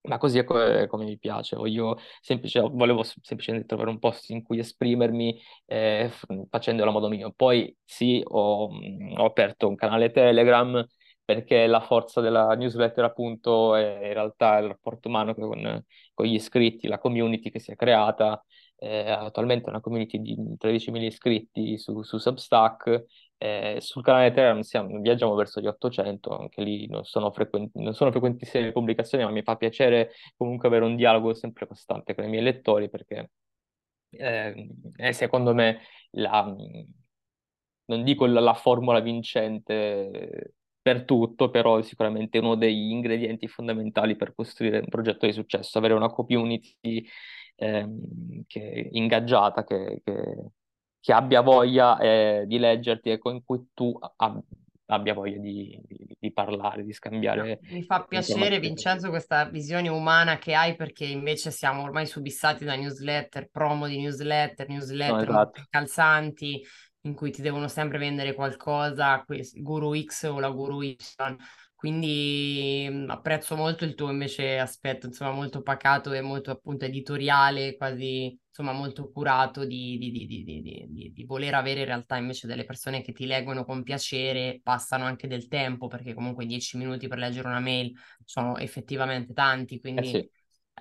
ma 0.03 0.19
così 0.19 0.39
è 0.39 0.45
co- 0.45 0.87
come 0.89 1.05
mi 1.05 1.19
piace, 1.19 1.57
voglio 1.57 1.99
semplice, 2.21 2.61
volevo 2.61 3.03
semplicemente 3.03 3.67
trovare 3.67 3.91
un 3.91 3.99
posto 3.99 4.33
in 4.33 4.43
cui 4.43 4.59
esprimermi 4.59 5.41
eh, 5.67 6.11
facendolo 6.51 6.91
a 6.91 6.93
modo 6.93 7.09
mio. 7.09 7.33
Poi 7.35 7.77
sì, 7.85 8.23
ho, 8.25 8.69
ho, 8.69 9.25
aperto 9.25 9.69
un 9.69 9.77
canale 9.77 10.11
Telegram 10.11 10.85
perché 11.25 11.67
la 11.67 11.81
forza 11.81 12.21
della 12.21 12.55
newsletter 12.55 13.05
appunto 13.05 13.75
è 13.77 14.07
in 14.07 14.13
realtà 14.13 14.59
il 14.59 14.69
rapporto 14.69 15.09
umano 15.09 15.35
con, 15.35 15.85
con 16.15 16.27
gli 16.27 16.35
iscritti, 16.35 16.89
la 16.89 16.99
community 16.99 17.51
che 17.51 17.61
si 17.61 17.71
è 17.71 17.77
creata, 17.77 18.45
eh, 18.77 19.09
attualmente 19.11 19.67
è 19.67 19.71
una 19.71 19.81
community 19.81 20.21
di 20.21 20.37
13.000 20.59 21.05
iscritti 21.07 21.79
su, 21.79 22.03
su 22.03 22.19
Substack 22.19 23.05
eh, 23.43 23.79
sul 23.81 24.05
canale 24.05 24.31
Telegram 24.31 24.61
siamo, 24.61 25.01
viaggiamo 25.01 25.35
verso 25.35 25.61
gli 25.61 25.67
800, 25.67 26.39
anche 26.39 26.63
lì 26.63 26.87
non 26.87 27.03
sono, 27.05 27.33
frequenti, 27.33 27.83
non 27.83 27.93
sono 27.93 28.13
frequentissime 28.13 28.67
le 28.67 28.73
pubblicazioni, 28.73 29.25
ma 29.25 29.31
mi 29.31 29.43
fa 29.43 29.57
piacere 29.57 30.13
comunque 30.37 30.69
avere 30.69 30.85
un 30.85 30.95
dialogo 30.95 31.35
sempre 31.35 31.67
costante 31.67 32.15
con 32.15 32.25
i 32.25 32.29
miei 32.29 32.45
lettori 32.45 32.89
perché 32.89 33.33
eh, 34.11 34.69
è 34.95 35.11
secondo 35.11 35.55
me 35.55 35.81
la, 36.11 36.55
non 37.87 38.05
dico 38.05 38.27
la, 38.27 38.39
la 38.41 38.55
formula 38.55 39.01
vincente 39.01 40.55
per 40.81 41.05
tutto, 41.05 41.51
però 41.51 41.79
è 41.79 41.83
sicuramente 41.83 42.39
uno 42.39 42.55
degli 42.55 42.91
ingredienti 42.91 43.49
fondamentali 43.49 44.15
per 44.17 44.35
costruire 44.35 44.79
un 44.79 44.89
progetto 44.89 45.27
di 45.27 45.33
successo, 45.33 45.79
avere 45.79 45.95
una 45.95 46.11
community 46.11 47.05
ehm, 47.57 48.45
che, 48.47 48.89
ingaggiata 48.93 49.65
che, 49.65 50.01
che 50.05 50.51
che 51.03 51.13
abbia 51.13 51.41
voglia 51.41 51.99
eh, 51.99 52.45
di 52.47 52.59
leggerti 52.59 53.11
e 53.11 53.19
con 53.19 53.43
cui 53.45 53.71
tu 53.75 53.93
ab- 54.19 54.41
abbia 54.87 55.15
voglia 55.15 55.39
di, 55.39 55.77
di, 55.85 56.17
di, 56.17 56.33
parlare, 56.33 56.85
di 56.85 56.93
scambiare. 56.93 57.59
Mi 57.63 57.83
fa 57.83 58.05
piacere, 58.05 58.61
Vincenzo, 58.61 59.09
questa 59.09 59.47
visione 59.47 59.89
umana 59.89 60.39
che 60.39 60.55
hai 60.55 60.77
perché 60.77 61.05
invece 61.05 61.51
siamo 61.51 61.83
ormai 61.83 62.07
subissati 62.07 62.65
da 62.65 62.77
newsletter, 62.77 63.49
promo 63.51 63.89
di 63.89 63.99
newsletter, 63.99 64.69
newsletter 64.69 65.29
no, 65.29 65.41
esatto. 65.41 65.63
calzanti 65.69 66.63
in 67.01 67.15
cui 67.15 67.33
ti 67.33 67.43
devono 67.43 67.67
sempre 67.67 67.99
vendere 67.99 68.33
qualcosa, 68.33 69.25
guru 69.55 70.01
X 70.01 70.23
o 70.23 70.39
la 70.39 70.51
guru 70.51 70.83
Y. 70.83 70.97
Quindi 71.83 72.89
mh, 72.89 73.11
apprezzo 73.11 73.57
molto 73.57 73.85
il 73.85 73.97
tuo 73.97 74.09
invece 74.09 74.57
aspetto, 74.57 75.07
insomma, 75.07 75.33
molto 75.33 75.63
pacato 75.63 76.13
e 76.13 76.21
molto 76.21 76.53
appunto 76.53 76.85
editoriale, 76.85 77.77
quasi 77.77 78.39
insomma 78.47 78.71
molto 78.71 79.11
curato 79.11 79.65
di, 79.65 79.99
di, 79.99 80.13
di, 80.13 81.13
di, 81.13 81.25
voler 81.25 81.55
avere 81.55 81.81
in 81.81 81.87
realtà 81.87 82.19
invece 82.19 82.47
delle 82.47 82.65
persone 82.65 83.03
che 83.03 83.11
ti 83.11 83.27
leggono 83.27 83.65
con 83.65 83.83
piacere, 83.83 84.61
passano 84.63 85.07
anche 85.07 85.27
del 85.27 85.49
tempo, 85.49 85.89
perché 85.89 86.15
comunque 86.15 86.47
dieci 86.47 86.77
minuti 86.77 87.09
per 87.09 87.19
leggere 87.19 87.49
una 87.49 87.59
mail 87.59 87.93
sono 88.25 88.59
effettivamente 88.59 89.33
tanti, 89.33 89.81
quindi 89.81 90.03
eh 90.03 90.05
sì. 90.05 90.31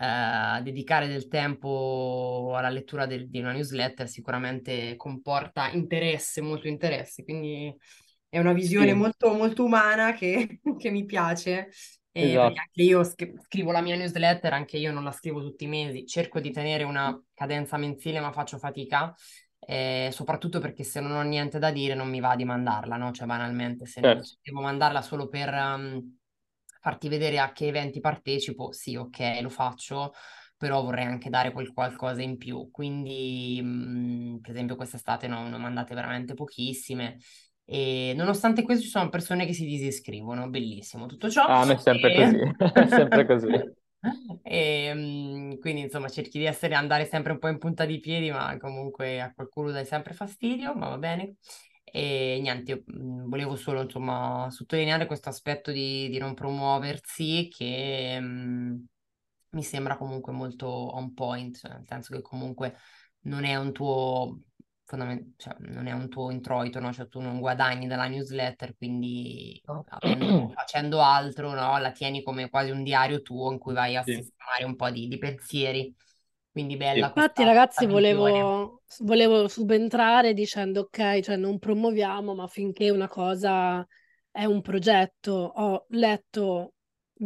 eh, 0.04 0.62
dedicare 0.62 1.08
del 1.08 1.28
tempo 1.28 2.54
alla 2.56 2.70
lettura 2.70 3.08
del, 3.08 3.28
di 3.28 3.40
una 3.40 3.54
newsletter 3.54 4.08
sicuramente 4.08 4.96
comporta 4.98 5.72
interesse, 5.72 6.42
molto 6.42 6.68
interesse, 6.68 7.24
quindi 7.24 7.76
è 8.32 8.40
una 8.40 8.54
visione 8.54 8.92
sì. 8.92 8.94
molto, 8.94 9.34
molto 9.34 9.66
umana 9.66 10.14
che, 10.14 10.62
che 10.80 10.90
mi 10.90 11.04
piace. 11.04 11.70
Eh, 12.14 12.30
esatto. 12.30 12.48
anche 12.48 12.82
io 12.82 13.04
scrivo 13.04 13.72
la 13.72 13.82
mia 13.82 13.98
newsletter, 13.98 14.54
anche 14.54 14.78
io 14.78 14.94
non 14.94 15.04
la 15.04 15.12
scrivo 15.12 15.42
tutti 15.42 15.66
i 15.66 15.68
mesi, 15.68 16.06
cerco 16.06 16.40
di 16.40 16.50
tenere 16.50 16.84
una 16.84 17.22
cadenza 17.34 17.76
mensile, 17.76 18.22
ma 18.22 18.32
faccio 18.32 18.58
fatica, 18.58 19.14
eh, 19.60 20.10
soprattutto 20.14 20.60
perché 20.60 20.84
se 20.86 21.02
non 21.02 21.12
ho 21.12 21.22
niente 21.24 21.60
da 21.60 21.72
dire 21.72 21.94
non 21.94 22.10
mi 22.10 22.22
va 22.22 22.38
di 22.38 22.46
mandarla, 22.46 22.96
no? 22.96 23.12
Cioè, 23.12 23.28
banalmente, 23.28 23.86
se 23.86 24.02
certo. 24.02 24.24
devo 24.42 24.62
mandarla 24.62 25.02
solo 25.02 25.28
per 25.28 25.54
um, 25.54 26.18
farti 26.80 27.10
vedere 27.10 27.38
a 27.38 27.52
che 27.52 27.68
eventi 27.68 28.00
partecipo, 28.00 28.72
sì, 28.72 28.96
ok, 28.96 29.40
lo 29.42 29.50
faccio, 29.50 30.14
però 30.56 30.82
vorrei 30.84 31.06
anche 31.06 31.30
dare 31.30 31.52
quel 31.52 31.74
qualcosa 31.74 32.22
in 32.22 32.38
più. 32.38 32.70
Quindi, 32.72 33.62
mh, 33.62 34.40
per 34.40 34.52
esempio, 34.52 34.78
quest'estate 34.78 35.28
ne 35.28 35.36
ho 35.36 35.58
mandate 35.58 35.94
veramente 35.96 36.34
pochissime. 36.34 37.18
E 37.74 38.12
nonostante 38.18 38.64
questo 38.64 38.84
ci 38.84 38.90
sono 38.90 39.08
persone 39.08 39.46
che 39.46 39.54
si 39.54 39.64
disiscrivono, 39.64 40.50
bellissimo 40.50 41.06
tutto 41.06 41.30
ciò. 41.30 41.46
Ah, 41.46 41.62
a 41.62 41.66
me 41.66 41.76
è 41.76 41.78
sempre 41.78 42.14
e... 42.14 42.18
così, 42.18 42.90
sempre 42.90 43.26
così. 43.26 43.48
E, 44.42 44.92
um, 44.92 45.60
quindi 45.60 45.82
insomma 45.82 46.10
cerchi 46.10 46.40
di 46.40 46.46
essere, 46.46 46.74
andare 46.74 47.06
sempre 47.06 47.34
un 47.34 47.38
po' 47.38 47.50
in 47.50 47.60
punta 47.60 47.86
di 47.86 48.00
piedi, 48.00 48.32
ma 48.32 48.58
comunque 48.58 49.22
a 49.22 49.32
qualcuno 49.32 49.70
dai 49.70 49.86
sempre 49.86 50.14
fastidio, 50.14 50.74
ma 50.74 50.90
va 50.90 50.98
bene. 50.98 51.36
E 51.84 52.40
niente, 52.42 52.72
io 52.72 52.84
volevo 53.28 53.56
solo 53.56 53.84
insomma 53.84 54.48
sottolineare 54.50 55.06
questo 55.06 55.30
aspetto 55.30 55.72
di, 55.72 56.10
di 56.10 56.18
non 56.18 56.34
promuoversi 56.34 57.48
che 57.56 58.18
um, 58.20 58.84
mi 59.52 59.64
sembra 59.64 59.98
comunque 59.98 60.34
molto 60.34 60.68
on 60.68 61.14
point, 61.14 61.56
cioè 61.60 61.74
nel 61.74 61.86
senso 61.86 62.16
che 62.16 62.22
comunque 62.22 62.76
non 63.26 63.44
è 63.44 63.56
un 63.56 63.72
tuo 63.72 64.40
fondament- 64.92 65.34
cioè, 65.38 65.56
non 65.60 65.88
è 65.88 65.94
un 65.94 66.10
tuo 66.10 66.32
introito, 66.32 66.80
no? 66.82 66.92
Cioè, 66.92 67.08
tu 67.08 67.22
non 67.22 67.40
guadagni 67.40 67.88
dalla 67.88 68.08
newsletter, 68.08 68.76
quindi 68.76 69.62
avendo, 69.66 70.50
facendo 70.54 71.02
altro, 71.02 71.54
no? 71.54 71.78
La 71.78 71.92
tieni 71.92 72.22
come 72.22 72.50
quasi 72.50 72.72
un 72.72 72.84
diario 72.84 73.22
tuo 73.22 73.52
in 73.52 73.58
cui 73.58 73.74
vai 73.74 73.96
a 73.96 74.04
sì. 74.04 74.16
sistemare 74.16 74.66
un 74.66 74.76
po' 74.76 74.90
di, 74.90 75.08
di 75.08 75.18
pensieri. 75.18 75.96
Quindi 76.52 76.76
bella 76.76 77.08
sì. 77.14 77.20
Infatti, 77.20 77.44
ragazzi, 77.46 77.86
volevo, 77.86 78.82
volevo, 79.00 79.48
subentrare 79.48 80.34
dicendo 80.34 80.82
ok, 80.82 81.22
cioè 81.22 81.38
non 81.38 81.58
promuoviamo, 81.58 82.36
ma 82.36 82.48
finché 82.48 82.90
una 82.90 83.08
cosa 83.08 83.88
è 84.30 84.44
un 84.44 84.62
progetto. 84.62 85.32
Ho 85.32 85.86
letto 85.92 86.74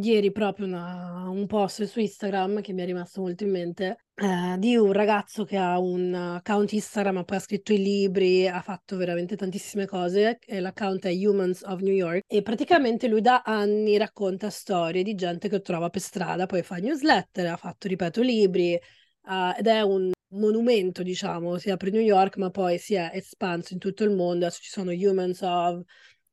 ieri 0.00 0.32
proprio 0.32 0.66
una, 0.66 1.28
un 1.28 1.46
post 1.46 1.84
su 1.84 2.00
Instagram 2.00 2.60
che 2.60 2.72
mi 2.72 2.82
è 2.82 2.84
rimasto 2.84 3.20
molto 3.20 3.44
in 3.44 3.50
mente 3.50 3.96
eh, 4.18 4.56
di 4.58 4.76
un 4.76 4.92
ragazzo 4.92 5.44
che 5.44 5.58
ha 5.58 5.78
un 5.78 6.14
account 6.14 6.72
Instagram, 6.72 7.18
ha 7.18 7.24
poi 7.24 7.36
ha 7.36 7.40
scritto 7.40 7.74
i 7.74 7.78
libri, 7.78 8.48
ha 8.48 8.62
fatto 8.62 8.96
veramente 8.96 9.36
tantissime 9.36 9.84
cose, 9.86 10.38
l'account 10.46 11.04
è 11.04 11.12
Humans 11.12 11.62
of 11.64 11.80
New 11.80 11.92
York 11.92 12.22
e 12.26 12.40
praticamente 12.40 13.08
lui 13.08 13.20
da 13.20 13.42
anni 13.44 13.98
racconta 13.98 14.48
storie 14.48 15.02
di 15.02 15.14
gente 15.14 15.50
che 15.50 15.60
trova 15.60 15.90
per 15.90 16.00
strada, 16.00 16.46
poi 16.46 16.62
fa 16.62 16.76
newsletter, 16.76 17.46
ha 17.46 17.56
fatto, 17.56 17.88
ripeto, 17.88 18.22
libri 18.22 18.78
uh, 19.24 19.58
ed 19.58 19.66
è 19.66 19.82
un 19.82 20.10
monumento, 20.28 21.02
diciamo, 21.02 21.58
sia 21.58 21.76
per 21.76 21.92
New 21.92 22.00
York, 22.00 22.38
ma 22.38 22.50
poi 22.50 22.78
si 22.78 22.94
è 22.94 23.10
espanso 23.12 23.74
in 23.74 23.78
tutto 23.78 24.02
il 24.04 24.10
mondo, 24.12 24.46
adesso 24.46 24.62
ci 24.62 24.70
sono 24.70 24.92
Humans 24.92 25.40
of 25.42 25.82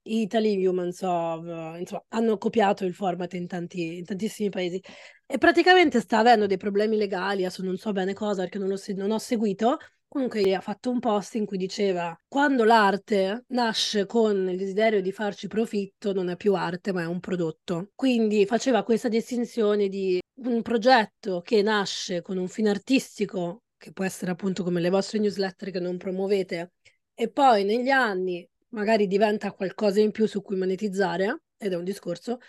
Italy, 0.04 0.66
Humans 0.66 1.02
of, 1.02 1.80
insomma, 1.80 2.04
hanno 2.10 2.38
copiato 2.38 2.86
il 2.86 2.94
format 2.94 3.34
in, 3.34 3.48
tanti, 3.48 3.98
in 3.98 4.06
tantissimi 4.06 4.50
paesi 4.50 4.82
e 5.26 5.38
praticamente 5.38 6.00
sta 6.00 6.20
avendo 6.20 6.46
dei 6.46 6.58
problemi 6.58 6.98
legali, 6.98 7.46
adesso 7.46 7.64
non 7.64 7.78
so 7.78 7.92
bene 7.92 8.14
cosa 8.14 8.42
perché 8.42 8.58
non, 8.58 8.78
se- 8.78 8.94
non 8.94 9.12
ho 9.12 9.18
seguito, 9.18 9.78
comunque 10.08 10.54
ha 10.54 10.62
fatto 10.62 10.92
un 10.92 11.00
post 11.00 11.36
in 11.36 11.46
cui 11.46 11.58
diceva 11.58 12.16
quando 12.28 12.64
l'arte 12.64 13.46
nasce 13.48 14.06
con 14.06 14.48
il 14.48 14.58
desiderio 14.58 15.02
di 15.02 15.12
farci 15.12 15.48
profitto 15.48 16.14
non 16.14 16.30
è 16.30 16.36
più 16.36 16.54
arte 16.54 16.92
ma 16.94 17.02
è 17.02 17.08
un 17.08 17.20
prodotto. 17.20 17.90
Quindi 17.96 18.46
faceva 18.46 18.84
questa 18.84 19.08
distinzione 19.08 19.88
di 19.88 20.20
un 20.44 20.62
progetto 20.62 21.42
che 21.42 21.62
nasce 21.62 22.22
con 22.22 22.38
un 22.38 22.48
fine 22.48 22.70
artistico, 22.70 23.64
che 23.78 23.92
può 23.92 24.04
essere 24.04 24.32
appunto 24.32 24.64
come 24.64 24.82
le 24.82 24.90
vostre 24.90 25.20
newsletter 25.20 25.72
che 25.72 25.80
non 25.80 25.98
promuovete, 25.98 26.74
e 27.16 27.30
poi 27.30 27.64
negli 27.64 27.90
anni 27.90 28.48
magari 28.74 29.08
diventa 29.08 29.52
qualcosa 29.52 30.02
in 30.02 30.12
più 30.12 30.26
su 30.28 30.42
cui 30.42 30.58
monetizzare, 30.58 31.44
ed 31.58 31.72
è 31.72 31.76
un 31.76 31.84
discorso, 31.84 32.40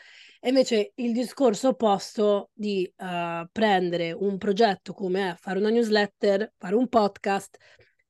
e 0.40 0.48
invece 0.48 0.92
il 0.96 1.12
discorso 1.12 1.68
opposto 1.68 2.50
di 2.52 2.90
uh, 2.98 3.46
prendere 3.50 4.12
un 4.12 4.36
progetto 4.36 4.92
come 4.92 5.36
fare 5.38 5.58
una 5.58 5.70
newsletter, 5.70 6.52
fare 6.58 6.74
un 6.74 6.88
podcast, 6.88 7.56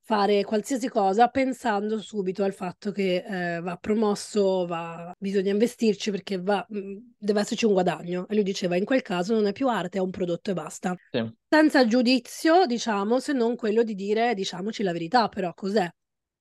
fare 0.07 0.45
qualsiasi 0.45 0.89
cosa 0.89 1.29
pensando 1.29 1.99
subito 1.99 2.45
al 2.45 2.53
fatto 2.53 2.91
che 2.91 3.25
eh, 3.27 3.61
va 3.61 3.77
promosso, 3.77 4.67
va, 4.67 5.15
bisogna 5.19 5.53
investirci 5.53 6.11
perché 6.11 6.41
va, 6.41 6.67
mm, 6.75 6.97
deve 7.17 7.41
esserci 7.41 7.65
un 7.65 7.73
guadagno. 7.73 8.27
E 8.29 8.35
lui 8.35 8.43
diceva, 8.43 8.77
in 8.77 8.85
quel 8.85 9.03
caso 9.03 9.35
non 9.35 9.47
è 9.47 9.53
più 9.53 9.69
arte, 9.69 9.99
è 9.99 10.01
un 10.03 10.11
prodotto 10.11 10.51
e 10.51 10.55
basta. 10.55 10.95
Sì. 11.11 11.33
Senza 11.49 11.87
giudizio, 11.87 12.67
diciamo, 12.67 13.19
se 13.19 13.33
non 13.33 13.57
quello 13.57 13.83
di 13.83 13.95
dire, 13.95 14.35
diciamoci 14.35 14.83
la 14.83 14.93
verità, 14.93 15.29
però 15.29 15.55
cos'è? 15.55 15.89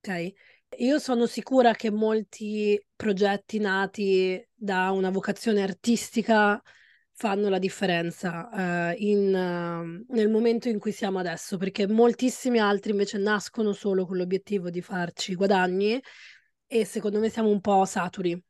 Ok? 0.06 0.34
Io 0.78 0.98
sono 1.00 1.26
sicura 1.26 1.74
che 1.74 1.92
molti 1.92 2.80
progetti 2.96 3.60
nati 3.60 4.44
da 4.54 4.92
una 4.92 5.10
vocazione 5.10 5.62
artistica 5.62 6.62
fanno 7.12 7.50
la 7.50 7.60
differenza 7.60 8.50
uh, 8.52 8.96
in, 8.98 9.28
uh, 9.34 10.14
nel 10.14 10.30
momento 10.30 10.70
in 10.70 10.80
cui 10.80 10.92
siamo 10.92 11.20
adesso, 11.20 11.58
perché 11.58 11.88
moltissimi 11.88 12.60
altri 12.60 12.92
invece 12.92 13.18
nascono 13.18 13.74
solo 13.74 14.06
con 14.06 14.18
l'obiettivo 14.18 14.70
di 14.70 14.82
farci 14.82 15.36
guadagni 15.36 16.02
e 16.66 16.86
secondo 16.86 17.20
me 17.20 17.30
siamo 17.30 17.50
un 17.50 17.62
po' 17.62 17.86
saturi. 17.86 18.42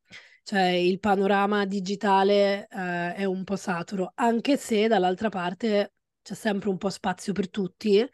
Cioè 0.44 0.62
il 0.62 1.00
panorama 1.00 1.66
digitale 1.66 2.68
uh, 2.70 3.16
è 3.16 3.26
un 3.26 3.44
po' 3.44 3.56
saturo, 3.56 4.12
anche 4.16 4.58
se 4.58 4.88
dall'altra 4.88 5.30
parte 5.30 5.94
c'è 6.22 6.36
sempre 6.36 6.70
un 6.70 6.78
po' 6.78 6.90
spazio 6.90 7.34
per 7.34 7.50
tutti 7.50 8.08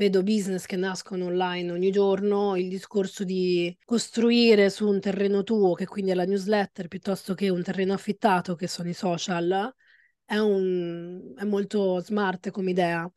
vedo 0.00 0.22
business 0.22 0.64
che 0.64 0.76
nascono 0.76 1.26
online 1.26 1.70
ogni 1.72 1.90
giorno, 1.90 2.56
il 2.56 2.70
discorso 2.70 3.22
di 3.22 3.76
costruire 3.84 4.70
su 4.70 4.88
un 4.88 4.98
terreno 4.98 5.42
tuo, 5.42 5.74
che 5.74 5.84
quindi 5.84 6.10
è 6.10 6.14
la 6.14 6.24
newsletter, 6.24 6.88
piuttosto 6.88 7.34
che 7.34 7.50
un 7.50 7.62
terreno 7.62 7.92
affittato, 7.92 8.54
che 8.54 8.66
sono 8.66 8.88
i 8.88 8.94
social, 8.94 9.70
è, 10.24 10.38
un, 10.38 11.34
è 11.36 11.44
molto 11.44 12.00
smart 12.00 12.50
come 12.50 12.70
idea, 12.70 13.10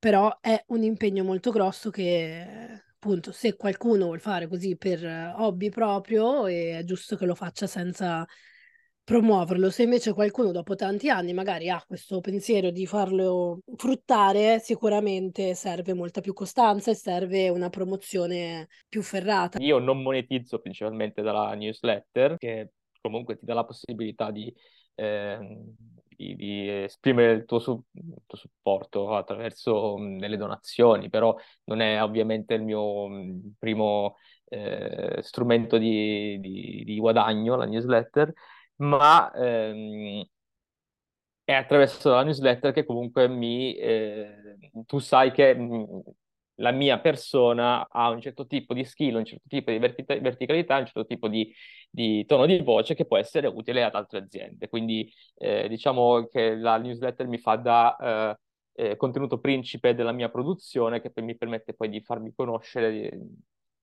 però 0.00 0.36
è 0.40 0.60
un 0.68 0.82
impegno 0.82 1.22
molto 1.22 1.52
grosso 1.52 1.90
che 1.90 2.82
appunto 2.92 3.30
se 3.30 3.54
qualcuno 3.54 4.06
vuole 4.06 4.18
fare 4.18 4.48
così 4.48 4.76
per 4.76 5.04
hobby 5.36 5.68
proprio 5.68 6.46
è 6.46 6.82
giusto 6.84 7.14
che 7.14 7.24
lo 7.24 7.36
faccia 7.36 7.68
senza 7.68 8.26
promuoverlo. 9.06 9.70
Se 9.70 9.84
invece 9.84 10.12
qualcuno 10.12 10.50
dopo 10.50 10.74
tanti 10.74 11.08
anni 11.08 11.32
magari 11.32 11.70
ha 11.70 11.82
questo 11.86 12.20
pensiero 12.20 12.70
di 12.70 12.86
farlo 12.86 13.60
fruttare, 13.76 14.58
sicuramente 14.58 15.54
serve 15.54 15.94
molta 15.94 16.20
più 16.20 16.32
costanza 16.32 16.90
e 16.90 16.96
serve 16.96 17.48
una 17.48 17.68
promozione 17.68 18.66
più 18.88 19.02
ferrata. 19.02 19.62
Io 19.62 19.78
non 19.78 20.02
monetizzo 20.02 20.58
principalmente 20.58 21.22
dalla 21.22 21.54
newsletter, 21.54 22.36
che 22.36 22.72
comunque 23.00 23.38
ti 23.38 23.44
dà 23.44 23.54
la 23.54 23.64
possibilità 23.64 24.32
di, 24.32 24.52
eh, 24.96 25.38
di, 26.08 26.34
di 26.34 26.68
esprimere 26.68 27.30
il 27.34 27.44
tuo, 27.44 27.60
su- 27.60 27.80
il 27.92 28.22
tuo, 28.26 28.36
supporto 28.36 29.14
attraverso 29.14 29.96
mh, 29.96 30.18
delle 30.18 30.36
donazioni, 30.36 31.08
però 31.08 31.32
non 31.66 31.80
è 31.80 32.02
ovviamente 32.02 32.54
il 32.54 32.62
mio 32.62 33.06
mh, 33.06 33.54
primo 33.56 34.16
eh, 34.48 35.20
strumento 35.22 35.78
di, 35.78 36.40
di 36.40 36.98
guadagno, 36.98 37.54
la 37.54 37.66
newsletter 37.66 38.34
ma 38.78 39.30
ehm, 39.34 40.24
è 41.44 41.52
attraverso 41.52 42.10
la 42.10 42.22
newsletter 42.24 42.72
che 42.72 42.84
comunque 42.84 43.28
mi... 43.28 43.74
Eh, 43.76 44.58
tu 44.86 44.98
sai 44.98 45.30
che 45.32 45.54
mh, 45.54 46.02
la 46.56 46.70
mia 46.72 46.98
persona 46.98 47.86
ha 47.88 48.08
un 48.10 48.20
certo 48.20 48.46
tipo 48.46 48.74
di 48.74 48.84
skill, 48.84 49.14
un 49.16 49.24
certo 49.24 49.44
tipo 49.48 49.70
di 49.70 49.78
vertica- 49.78 50.18
verticalità, 50.18 50.78
un 50.78 50.86
certo 50.86 51.04
tipo 51.06 51.28
di, 51.28 51.52
di, 51.90 52.24
tono 52.24 52.46
di 52.46 52.58
voce 52.60 52.94
che 52.94 53.06
può 53.06 53.16
essere 53.16 53.46
utile 53.46 53.84
ad 53.84 53.94
altre 53.94 54.18
aziende. 54.18 54.68
Quindi 54.68 55.08
eh, 55.36 55.68
diciamo 55.68 56.26
che 56.26 56.56
la 56.56 56.78
newsletter 56.78 57.26
mi 57.28 57.38
fa 57.38 57.56
da 57.56 57.96
eh, 57.96 58.38
eh 58.90 58.96
contenuto 58.96 59.38
principe 59.38 59.94
della 59.94 60.12
mia 60.12 60.28
produzione 60.30 61.00
che 61.00 61.12
mi 61.22 61.36
permette 61.36 61.74
poi 61.74 61.88
di 61.88 62.00
farmi 62.02 62.32
conoscere 62.34 63.18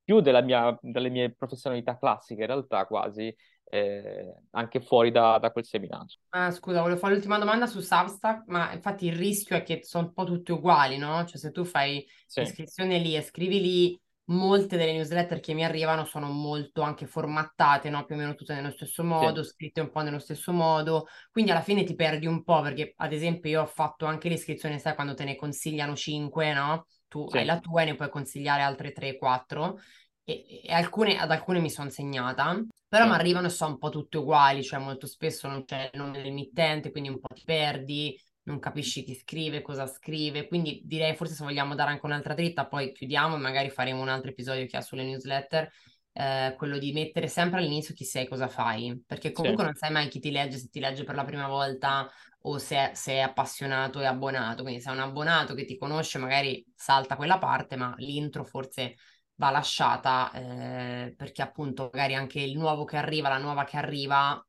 più 0.03 0.19
della 0.19 0.41
mia, 0.41 0.77
delle 0.81 1.09
mie 1.09 1.33
professionalità 1.33 1.97
classiche 1.97 2.41
in 2.41 2.47
realtà 2.47 2.85
quasi 2.85 3.33
eh, 3.65 4.33
anche 4.51 4.81
fuori 4.81 5.11
da, 5.11 5.37
da 5.39 5.51
quel 5.51 5.65
seminario. 5.65 6.15
Ah, 6.29 6.51
scusa, 6.51 6.81
volevo 6.81 6.99
fare 6.99 7.13
l'ultima 7.13 7.37
domanda 7.37 7.65
su 7.65 7.79
Substack, 7.79 8.47
ma 8.47 8.71
infatti 8.71 9.07
il 9.07 9.15
rischio 9.15 9.55
è 9.55 9.63
che 9.63 9.81
sono 9.83 10.07
un 10.07 10.13
po' 10.13 10.23
tutte 10.23 10.51
uguali, 10.51 10.97
no? 10.97 11.25
Cioè 11.25 11.37
se 11.37 11.51
tu 11.51 11.63
fai 11.63 12.05
sì. 12.25 12.41
iscrizione 12.41 12.99
lì 12.99 13.15
e 13.15 13.21
scrivi 13.21 13.59
lì, 13.59 14.01
molte 14.25 14.77
delle 14.77 14.93
newsletter 14.93 15.39
che 15.39 15.53
mi 15.53 15.65
arrivano 15.65 16.05
sono 16.05 16.29
molto 16.29 16.81
anche 16.81 17.07
formattate, 17.07 17.89
no? 17.89 18.05
Più 18.05 18.15
o 18.15 18.17
meno 18.17 18.35
tutte 18.35 18.53
nello 18.53 18.71
stesso 18.71 19.03
modo, 19.03 19.43
sì. 19.43 19.49
scritte 19.49 19.81
un 19.81 19.89
po' 19.89 20.01
nello 20.01 20.19
stesso 20.19 20.51
modo, 20.53 21.07
quindi 21.31 21.51
alla 21.51 21.61
fine 21.61 21.83
ti 21.83 21.95
perdi 21.95 22.25
un 22.25 22.43
po' 22.43 22.61
perché 22.61 22.93
ad 22.95 23.11
esempio 23.11 23.49
io 23.49 23.61
ho 23.61 23.65
fatto 23.65 24.05
anche 24.05 24.29
l'iscrizione, 24.29 24.79
sai, 24.79 24.95
quando 24.95 25.13
te 25.13 25.23
ne 25.23 25.35
consigliano 25.35 25.95
5, 25.95 26.53
no? 26.53 26.85
Tu 27.07 27.27
sì. 27.29 27.37
hai 27.37 27.45
la 27.45 27.59
tua 27.59 27.81
e 27.81 27.85
ne 27.85 27.95
puoi 27.95 28.09
consigliare 28.09 28.61
altre 28.61 28.91
3, 28.91 29.17
4 29.17 29.79
e, 30.23 30.61
e 30.63 30.73
alcune, 30.73 31.17
ad 31.17 31.31
alcune 31.31 31.59
mi 31.59 31.69
sono 31.69 31.89
segnata, 31.89 32.61
però 32.87 33.05
mi 33.05 33.13
arrivano 33.13 33.47
e 33.47 33.49
sono 33.49 33.71
un 33.71 33.77
po' 33.77 33.89
tutte 33.89 34.17
uguali, 34.17 34.63
cioè 34.63 34.79
molto 34.79 35.07
spesso 35.07 35.47
non 35.47 35.65
c'è 35.65 35.89
il 35.91 35.99
nome 35.99 36.21
dell'emittente, 36.21 36.91
quindi 36.91 37.09
un 37.09 37.19
po' 37.19 37.33
ti 37.33 37.43
perdi, 37.43 38.17
non 38.43 38.59
capisci 38.59 39.03
chi 39.03 39.15
scrive, 39.15 39.61
cosa 39.61 39.87
scrive, 39.87 40.47
quindi 40.47 40.81
direi 40.83 41.15
forse 41.15 41.33
se 41.33 41.43
vogliamo 41.43 41.75
dare 41.75 41.91
anche 41.91 42.05
un'altra 42.05 42.33
dritta, 42.33 42.67
poi 42.67 42.91
chiudiamo 42.91 43.35
e 43.35 43.39
magari 43.39 43.69
faremo 43.69 44.01
un 44.01 44.09
altro 44.09 44.29
episodio 44.31 44.65
che 44.65 44.77
ha 44.77 44.81
sulle 44.81 45.03
newsletter, 45.03 45.71
eh, 46.13 46.53
quello 46.57 46.77
di 46.77 46.91
mettere 46.91 47.27
sempre 47.27 47.59
all'inizio 47.59 47.93
chi 47.93 48.05
sei, 48.05 48.27
cosa 48.27 48.47
fai, 48.47 49.01
perché 49.05 49.31
comunque 49.31 49.63
sì. 49.63 49.69
non 49.69 49.75
sai 49.75 49.91
mai 49.91 50.07
chi 50.07 50.19
ti 50.19 50.31
legge, 50.31 50.57
se 50.57 50.69
ti 50.69 50.79
legge 50.79 51.03
per 51.03 51.15
la 51.15 51.25
prima 51.25 51.47
volta 51.47 52.09
o 52.45 52.57
se, 52.57 52.91
se, 52.93 53.13
è 53.13 53.19
appassionato 53.19 54.01
e 54.01 54.05
abbonato, 54.05 54.63
quindi 54.63 54.81
se 54.81 54.89
è 54.89 54.93
un 54.93 54.99
abbonato 54.99 55.53
che 55.53 55.65
ti 55.65 55.77
conosce 55.77 56.19
magari 56.19 56.63
salta 56.75 57.15
quella 57.15 57.37
parte, 57.37 57.75
ma 57.77 57.93
l'intro 57.97 58.43
forse 58.43 58.95
va 59.43 59.51
lasciata 59.51 60.31
eh, 60.31 61.13
perché 61.17 61.41
appunto 61.41 61.89
magari 61.91 62.15
anche 62.15 62.39
il 62.39 62.57
nuovo 62.57 62.85
che 62.85 62.95
arriva, 62.95 63.27
la 63.27 63.37
nuova 63.37 63.65
che 63.65 63.75
arriva, 63.75 64.41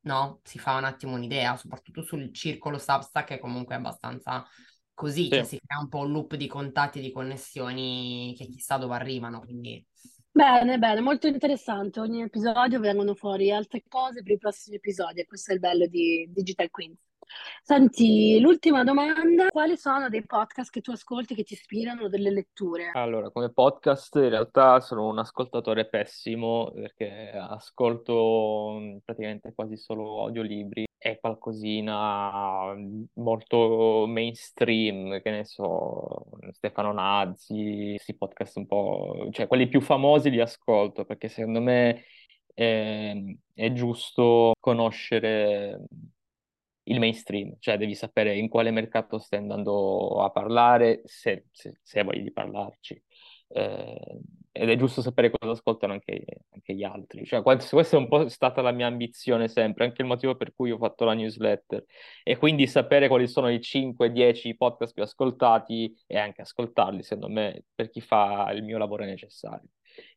no? 0.00 0.40
Si 0.42 0.58
fa 0.58 0.76
un 0.76 0.84
attimo 0.84 1.14
un'idea, 1.14 1.56
soprattutto 1.56 2.02
sul 2.02 2.32
circolo 2.34 2.78
Substack 2.78 3.28
che 3.28 3.38
comunque 3.38 3.76
è 3.76 3.78
abbastanza 3.78 4.44
così, 4.92 5.28
cioè 5.28 5.44
sì. 5.44 5.50
cioè 5.50 5.60
si 5.60 5.60
crea 5.64 5.78
un 5.80 5.88
po' 5.88 6.00
un 6.00 6.10
loop 6.10 6.34
di 6.34 6.48
contatti 6.48 6.98
e 6.98 7.02
di 7.02 7.12
connessioni 7.12 8.34
che 8.36 8.46
chissà 8.46 8.78
dove 8.78 8.94
arrivano, 8.94 9.40
quindi... 9.40 9.84
Bene, 10.34 10.78
bene, 10.78 11.00
molto 11.00 11.26
interessante. 11.26 12.00
Ogni 12.00 12.22
episodio 12.22 12.80
vengono 12.80 13.14
fuori 13.14 13.52
altre 13.52 13.82
cose 13.86 14.22
per 14.22 14.32
i 14.32 14.38
prossimi 14.38 14.76
episodi 14.76 15.20
e 15.20 15.26
questo 15.26 15.50
è 15.50 15.54
il 15.54 15.60
bello 15.60 15.86
di 15.86 16.26
Digital 16.32 16.70
Queens. 16.70 17.11
Senti, 17.64 18.40
l'ultima 18.40 18.82
domanda, 18.82 19.48
quali 19.48 19.76
sono 19.76 20.08
dei 20.08 20.26
podcast 20.26 20.70
che 20.70 20.80
tu 20.80 20.90
ascolti 20.90 21.34
che 21.34 21.44
ti 21.44 21.54
ispirano, 21.54 22.08
delle 22.08 22.30
letture? 22.30 22.90
Allora, 22.92 23.30
come 23.30 23.52
podcast 23.52 24.16
in 24.16 24.30
realtà 24.30 24.80
sono 24.80 25.06
un 25.06 25.18
ascoltatore 25.18 25.88
pessimo 25.88 26.72
perché 26.74 27.30
ascolto 27.34 28.78
mm, 28.80 28.96
praticamente 29.04 29.52
quasi 29.54 29.76
solo 29.76 30.22
audiolibri 30.22 30.86
e 30.98 31.18
qualcosina 31.20 32.74
mm, 32.74 33.02
molto 33.14 34.06
mainstream, 34.08 35.20
che 35.20 35.30
ne 35.30 35.44
so, 35.44 36.26
Stefano 36.50 36.92
Nazzi, 36.92 37.92
questi 37.94 38.16
podcast 38.16 38.56
un 38.56 38.66
po', 38.66 39.28
cioè 39.30 39.46
quelli 39.46 39.68
più 39.68 39.80
famosi 39.80 40.30
li 40.30 40.40
ascolto 40.40 41.04
perché 41.04 41.28
secondo 41.28 41.60
me 41.60 42.04
è, 42.54 43.14
è 43.54 43.72
giusto 43.72 44.52
conoscere 44.58 45.86
il 46.84 46.98
mainstream, 46.98 47.56
cioè 47.58 47.76
devi 47.78 47.94
sapere 47.94 48.36
in 48.36 48.48
quale 48.48 48.70
mercato 48.70 49.18
stai 49.18 49.38
andando 49.40 50.22
a 50.22 50.30
parlare, 50.30 51.02
se, 51.04 51.46
se, 51.52 51.78
se 51.82 52.02
voglia 52.02 52.22
di 52.22 52.32
parlarci. 52.32 53.02
Eh, 53.48 54.20
ed 54.54 54.68
è 54.68 54.76
giusto 54.76 55.00
sapere 55.00 55.30
cosa 55.30 55.52
ascoltano 55.52 55.94
anche, 55.94 56.24
anche 56.50 56.74
gli 56.74 56.84
altri. 56.84 57.24
Cioè, 57.24 57.42
questa 57.42 57.96
è 57.96 57.96
un 57.96 58.08
po' 58.08 58.28
stata 58.28 58.60
la 58.60 58.70
mia 58.70 58.86
ambizione 58.86 59.48
sempre, 59.48 59.84
anche 59.84 60.02
il 60.02 60.08
motivo 60.08 60.36
per 60.36 60.54
cui 60.54 60.70
ho 60.70 60.78
fatto 60.78 61.04
la 61.04 61.14
newsletter. 61.14 61.84
E 62.22 62.36
quindi 62.36 62.66
sapere 62.66 63.08
quali 63.08 63.26
sono 63.28 63.48
i 63.50 63.58
5-10 63.60 64.56
podcast 64.56 64.92
più 64.92 65.02
ascoltati 65.02 65.94
e 66.06 66.18
anche 66.18 66.42
ascoltarli, 66.42 67.02
secondo 67.02 67.28
me, 67.32 67.64
per 67.74 67.88
chi 67.90 68.00
fa 68.00 68.50
il 68.52 68.62
mio 68.62 68.78
lavoro 68.78 69.04
è 69.04 69.06
necessario. 69.06 69.68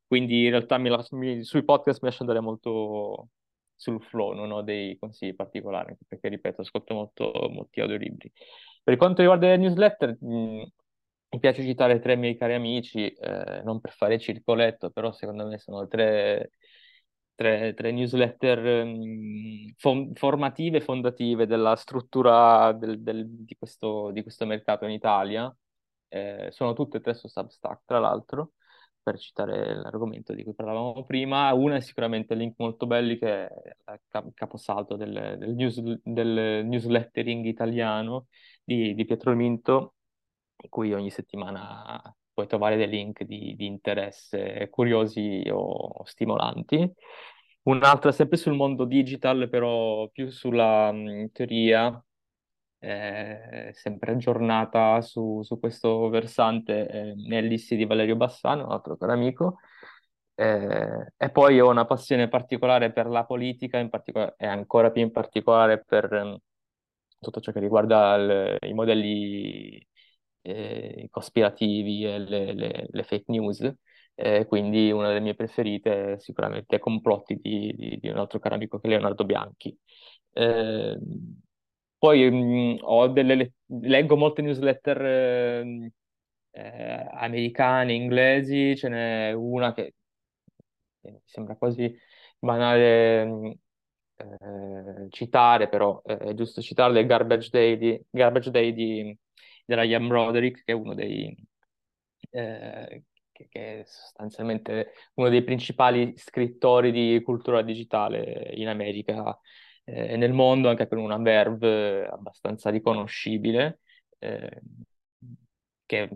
quindi 0.07 0.43
in 0.45 0.49
realtà 0.51 0.77
mi, 0.77 0.89
mi, 1.11 1.43
sui 1.43 1.63
podcast 1.63 2.01
mi 2.01 2.09
lascio 2.09 2.23
andare 2.23 2.39
molto 2.41 3.29
sul 3.75 4.01
flow, 4.01 4.33
non 4.33 4.51
ho 4.51 4.61
dei 4.61 4.97
consigli 4.97 5.35
particolari, 5.35 5.95
perché 6.07 6.29
ripeto, 6.29 6.61
ascolto 6.61 6.93
molto, 6.93 7.31
molti 7.51 7.81
audiolibri. 7.81 8.31
Per 8.83 8.97
quanto 8.97 9.21
riguarda 9.21 9.47
le 9.47 9.57
newsletter, 9.57 10.17
mh, 10.19 10.27
mi 11.29 11.39
piace 11.39 11.63
citare 11.63 11.99
tre 11.99 12.15
miei 12.15 12.37
cari 12.37 12.53
amici, 12.53 13.07
eh, 13.07 13.61
non 13.63 13.79
per 13.81 13.91
fare 13.91 14.19
circoletto, 14.19 14.89
però 14.91 15.11
secondo 15.11 15.45
me 15.47 15.57
sono 15.59 15.87
tre, 15.87 16.51
tre, 17.35 17.73
tre 17.73 17.91
newsletter 17.91 18.85
mh, 18.85 19.73
fo- 19.77 20.09
formative, 20.13 20.81
fondative 20.81 21.45
della 21.45 21.75
struttura 21.75 22.71
del, 22.73 23.01
del, 23.01 23.27
di, 23.27 23.55
questo, 23.57 24.11
di, 24.11 24.21
questo, 24.23 24.45
mercato 24.45 24.85
in 24.85 24.91
Italia. 24.91 25.53
Eh, 26.07 26.47
sono 26.51 26.73
tutte 26.73 26.97
e 26.97 27.01
tre 27.01 27.13
su 27.13 27.27
Substack, 27.27 27.81
tra 27.85 27.99
l'altro 27.99 28.53
per 29.05 29.19
citare 29.19 29.75
l'argomento 29.75 30.33
di 30.33 30.43
cui 30.43 30.55
parlavamo 30.55 31.03
prima. 31.05 31.53
Una 31.53 31.75
è 31.75 31.79
sicuramente 31.79 32.33
Link 32.33 32.55
Molto 32.57 32.87
Belli, 32.87 33.19
che 33.19 33.45
è 33.45 33.51
il 33.91 34.31
caposaldo 34.33 34.95
del, 34.95 35.35
del, 35.37 35.53
news, 35.53 35.79
del 35.79 36.65
newslettering 36.65 37.45
italiano 37.45 38.25
di, 38.63 38.95
di 38.95 39.05
Pietro 39.05 39.35
Minto, 39.35 39.93
in 40.63 40.69
cui 40.69 40.91
ogni 40.91 41.11
settimana 41.11 42.01
puoi 42.33 42.47
trovare 42.47 42.77
dei 42.77 42.89
link 42.89 43.23
di, 43.23 43.55
di 43.55 43.67
interesse 43.67 44.69
curiosi 44.71 45.43
o 45.51 46.03
stimolanti. 46.03 46.91
Un'altra 47.63 48.11
sempre 48.11 48.37
sul 48.37 48.53
mondo 48.53 48.85
digital, 48.85 49.47
però 49.49 50.09
più 50.09 50.31
sulla 50.31 50.91
teoria 51.31 52.03
sempre 53.73 54.11
aggiornata 54.11 55.01
su, 55.01 55.41
su 55.43 55.59
questo 55.59 56.09
versante 56.09 56.87
eh, 56.87 57.13
Nellissi 57.15 57.75
di 57.75 57.85
Valerio 57.85 58.15
Bassano, 58.15 58.67
altro 58.67 58.97
caro 58.97 59.13
amico. 59.13 59.57
Eh, 60.35 61.13
e 61.17 61.31
poi 61.31 61.59
ho 61.59 61.69
una 61.69 61.85
passione 61.85 62.27
particolare 62.27 62.91
per 62.91 63.07
la 63.07 63.25
politica, 63.25 63.77
in 63.77 63.89
particolare, 63.89 64.35
e 64.37 64.45
ancora 64.47 64.91
più 64.91 65.01
in 65.01 65.11
particolare 65.11 65.83
per 65.83 66.13
eh, 66.13 66.41
tutto 67.19 67.39
ciò 67.39 67.51
che 67.51 67.59
riguarda 67.59 68.15
il, 68.15 68.57
i 68.69 68.73
modelli 68.73 69.85
eh, 70.41 71.07
cospirativi 71.09 72.05
e 72.05 72.19
le, 72.19 72.53
le, 72.53 72.87
le 72.89 73.03
fake 73.03 73.25
news. 73.27 73.73
Quindi 74.47 74.91
una 74.91 75.09
delle 75.09 75.19
mie 75.19 75.35
preferite 75.35 76.13
è 76.13 76.17
sicuramente 76.19 76.79
Complotti 76.79 77.35
di, 77.35 77.73
di, 77.75 77.97
di 77.99 78.07
un 78.07 78.17
altro 78.17 78.39
caro 78.39 78.55
amico 78.55 78.79
che 78.79 78.87
è 78.87 78.89
Leonardo 78.89 79.25
Bianchi. 79.25 79.77
Poi 82.05 82.29
mh, 82.29 82.77
ho 82.81 83.07
delle, 83.07 83.53
leggo 83.65 84.15
molte 84.15 84.43
newsletter 84.43 85.01
eh, 85.03 85.91
eh, 86.51 87.07
americane, 87.13 87.93
inglesi, 87.93 88.75
ce 88.77 88.89
n'è 88.89 89.31
una 89.31 89.73
che 89.73 89.95
mi 91.01 91.19
sembra 91.25 91.55
quasi 91.55 91.97
banale 92.37 93.25
mh, 93.25 93.53
eh, 94.17 95.07
citare, 95.09 95.67
però 95.67 95.99
eh, 96.05 96.17
è 96.17 96.33
giusto 96.35 96.61
citarle, 96.61 96.99
il 96.99 97.07
Garbage 97.07 97.49
Day, 97.49 97.75
di, 97.75 97.99
Garbage 98.11 98.51
Day 98.51 98.71
di, 98.71 99.17
della 99.65 99.81
Ian 99.83 100.07
Broderick, 100.07 100.63
che 100.63 100.73
è 100.73 100.75
uno 100.75 100.93
dei... 100.93 101.35
Eh, 102.29 103.03
che, 103.31 103.47
che, 103.49 103.79
è 103.79 103.83
sostanzialmente 103.83 104.91
uno 105.15 105.29
dei 105.29 105.43
principali 105.43 106.13
scrittori 106.17 106.91
di 106.91 107.19
cultura 107.23 107.63
digitale 107.63 108.51
in 108.53 108.67
America 108.67 109.39
eh, 109.85 110.17
nel 110.17 110.33
mondo 110.33 110.69
anche 110.69 110.87
per 110.87 110.97
una 110.97 111.17
verve 111.17 112.05
abbastanza 112.07 112.69
riconoscibile, 112.69 113.79
eh, 114.19 114.61
che 115.85 116.09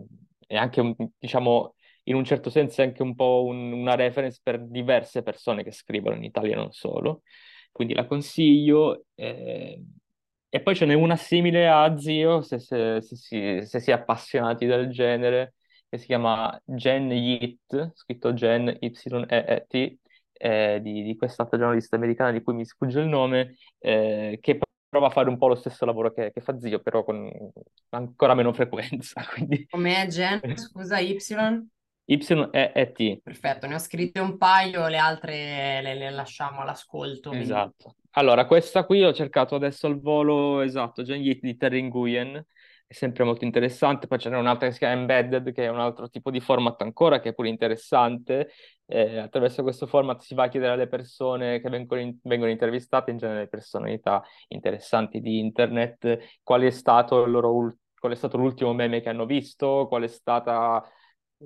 è 0.46 0.56
anche, 0.56 0.94
diciamo, 1.18 1.74
in 2.04 2.14
un 2.16 2.24
certo 2.24 2.50
senso 2.50 2.82
anche 2.82 3.02
un 3.02 3.14
po' 3.14 3.44
un, 3.44 3.72
una 3.72 3.94
reference 3.94 4.40
per 4.42 4.60
diverse 4.66 5.22
persone 5.22 5.62
che 5.62 5.70
scrivono 5.72 6.16
in 6.16 6.24
Italia, 6.24 6.56
non 6.56 6.72
solo. 6.72 7.22
Quindi 7.72 7.94
la 7.94 8.06
consiglio. 8.06 9.06
Eh, 9.14 9.82
e 10.52 10.60
poi 10.62 10.74
ce 10.74 10.84
n'è 10.86 10.94
una 10.94 11.14
simile 11.16 11.68
a 11.68 11.96
Zio, 11.96 12.42
se, 12.42 12.58
se, 12.58 13.00
se, 13.00 13.16
si, 13.16 13.60
se 13.64 13.78
si 13.80 13.90
è 13.90 13.94
appassionati 13.94 14.66
del 14.66 14.88
genere, 14.90 15.54
che 15.88 15.98
si 15.98 16.06
chiama 16.06 16.60
Gen 16.64 17.10
Yit, 17.12 17.92
scritto 17.94 18.34
Gen 18.34 18.76
Y-E-E-T, 18.80 19.98
eh, 20.42 20.80
di, 20.82 21.02
di 21.02 21.16
quest'altra 21.16 21.58
giornalista 21.58 21.96
americana 21.96 22.30
di 22.30 22.42
cui 22.42 22.54
mi 22.54 22.64
sfugge 22.64 23.00
il 23.00 23.08
nome, 23.08 23.56
eh, 23.78 24.38
che 24.40 24.58
prova 24.88 25.08
a 25.08 25.10
fare 25.10 25.28
un 25.28 25.36
po' 25.36 25.48
lo 25.48 25.54
stesso 25.54 25.84
lavoro 25.84 26.12
che, 26.12 26.32
che 26.32 26.40
fa 26.40 26.58
Zio, 26.58 26.80
però 26.80 27.04
con 27.04 27.30
ancora 27.90 28.34
meno 28.34 28.52
frequenza. 28.54 29.22
Quindi... 29.32 29.66
Com'è 29.68 30.06
Gen? 30.06 30.56
Scusa, 30.56 30.98
Y? 30.98 31.18
Y-E-E-T. 32.06 33.20
Perfetto, 33.22 33.66
ne 33.66 33.74
ho 33.74 33.78
scritte 33.78 34.18
un 34.18 34.38
paio, 34.38 34.88
le 34.88 34.96
altre 34.96 35.80
le, 35.82 35.94
le 35.94 36.10
lasciamo 36.10 36.60
all'ascolto. 36.60 37.30
Esatto. 37.32 37.74
Quindi... 37.76 37.98
Allora, 38.12 38.46
questa 38.46 38.84
qui 38.84 39.04
ho 39.04 39.12
cercato 39.12 39.54
adesso 39.54 39.86
al 39.86 40.00
volo, 40.00 40.62
esatto, 40.62 41.02
Gen 41.02 41.20
Yit 41.20 41.40
di 41.40 41.56
Terry 41.56 41.82
Nguyen, 41.82 42.44
è 42.90 42.94
sempre 42.94 43.22
molto 43.22 43.44
interessante. 43.44 44.08
Poi 44.08 44.18
ce 44.18 44.30
n'è 44.30 44.36
un'altra 44.36 44.66
che 44.66 44.72
si 44.72 44.78
chiama 44.80 44.94
Embedded, 44.94 45.52
che 45.52 45.64
è 45.66 45.68
un 45.68 45.78
altro 45.78 46.08
tipo 46.10 46.32
di 46.32 46.40
format 46.40 46.82
ancora, 46.82 47.20
che 47.20 47.28
è 47.28 47.34
pure 47.34 47.48
interessante. 47.48 48.50
Eh, 48.84 49.18
attraverso 49.18 49.62
questo 49.62 49.86
format 49.86 50.20
si 50.22 50.34
va 50.34 50.44
a 50.44 50.48
chiedere 50.48 50.72
alle 50.72 50.88
persone 50.88 51.60
che 51.60 51.68
vengono, 51.70 52.00
in- 52.00 52.18
vengono 52.22 52.50
intervistate, 52.50 53.12
in 53.12 53.18
genere 53.18 53.46
personalità 53.46 54.24
interessanti 54.48 55.20
di 55.20 55.38
internet, 55.38 56.40
qual 56.42 56.62
è 56.62 56.70
stato 56.70 57.22
ul- 57.22 57.78
qual 57.96 58.12
è 58.12 58.16
stato 58.16 58.36
l'ultimo 58.38 58.72
meme 58.72 59.00
che 59.00 59.08
hanno 59.08 59.24
visto, 59.24 59.86
qual 59.86 60.02
è 60.02 60.08
stata 60.08 60.84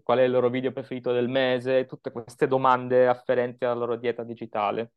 qual 0.03 0.18
è 0.18 0.22
il 0.22 0.30
loro 0.30 0.49
video 0.49 0.72
preferito 0.72 1.12
del 1.12 1.28
mese, 1.28 1.84
tutte 1.86 2.11
queste 2.11 2.47
domande 2.49 3.07
afferenti 3.07 3.64
alla 3.64 3.74
loro 3.74 3.97
dieta 3.97 4.24
digitale 4.24 4.92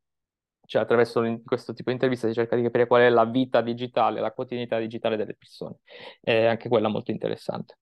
cioè 0.67 0.81
attraverso 0.81 1.21
questo 1.45 1.73
tipo 1.73 1.89
di 1.89 1.95
intervista 1.95 2.27
si 2.27 2.33
cerca 2.33 2.55
di 2.55 2.61
capire 2.61 2.87
qual 2.87 3.01
è 3.01 3.09
la 3.09 3.25
vita 3.25 3.61
digitale, 3.61 4.19
la 4.19 4.31
quotidianità 4.31 4.77
digitale 4.77 5.15
delle 5.15 5.33
persone. 5.33 5.77
È 6.21 6.45
anche 6.45 6.67
quella 6.67 6.89
molto 6.89 7.11
interessante. 7.11 7.77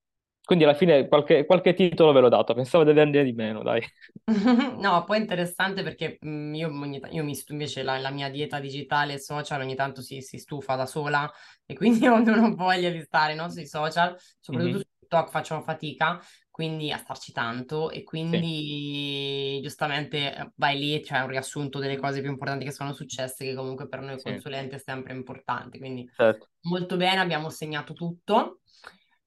Quindi 0.46 0.64
alla 0.64 0.76
fine 0.76 1.08
qualche, 1.08 1.48
qualche 1.48 1.74
titolo 1.74 2.12
ve 2.12 2.20
l'ho 2.20 2.30
dato, 2.30 2.54
pensavo 2.54 2.84
di 2.84 2.92
averne 2.92 3.24
di 3.24 3.34
meno, 3.34 3.64
dai. 3.64 3.82
no, 4.80 5.04
poi 5.04 5.18
è 5.18 5.20
interessante 5.22 5.82
perché 5.82 6.20
mm, 6.24 6.54
io, 6.54 6.70
io 7.10 7.24
mi 7.24 7.34
stu- 7.34 7.54
invece 7.54 7.82
la, 7.82 7.98
la, 7.98 8.12
mia 8.12 8.30
dieta 8.30 8.60
digitale 8.60 9.18
social 9.18 9.62
ogni 9.62 9.74
tanto 9.74 10.04
si, 10.04 10.22
si, 10.22 10.38
stufa 10.38 10.76
da 10.76 10.86
sola 10.86 11.30
e 11.66 11.74
quindi 11.74 12.06
non 12.06 12.28
ho 12.30 12.54
voglia 12.54 12.92
di 12.92 13.02
stare 13.02 13.34
no, 13.34 13.50
sui 13.50 13.66
social, 13.66 14.16
soprattutto 14.40 14.76
mm-hmm. 14.76 14.82
su 14.82 15.00
TikTok 15.00 15.30
facciamo 15.32 15.62
fatica, 15.64 16.22
quindi 16.56 16.90
a 16.90 16.98
starci 16.98 17.34
tanto 17.34 17.90
e 17.90 18.04
quindi 18.04 19.56
sì. 19.58 19.60
giustamente 19.62 20.34
eh, 20.34 20.52
vai 20.56 20.80
lì, 20.80 21.02
c'è 21.02 21.20
un 21.20 21.28
riassunto 21.28 21.80
delle 21.80 21.98
cose 21.98 22.22
più 22.22 22.30
importanti 22.30 22.64
che 22.64 22.72
sono 22.72 22.94
successe 22.94 23.44
che 23.44 23.54
comunque 23.54 23.90
per 23.90 24.00
noi 24.00 24.18
sì. 24.18 24.30
consulenti 24.30 24.76
è 24.76 24.78
sempre 24.78 25.12
importante, 25.12 25.78
quindi 25.80 26.10
certo. 26.16 26.52
molto 26.62 26.96
bene, 26.96 27.20
abbiamo 27.20 27.50
segnato 27.50 27.92
tutto. 27.92 28.62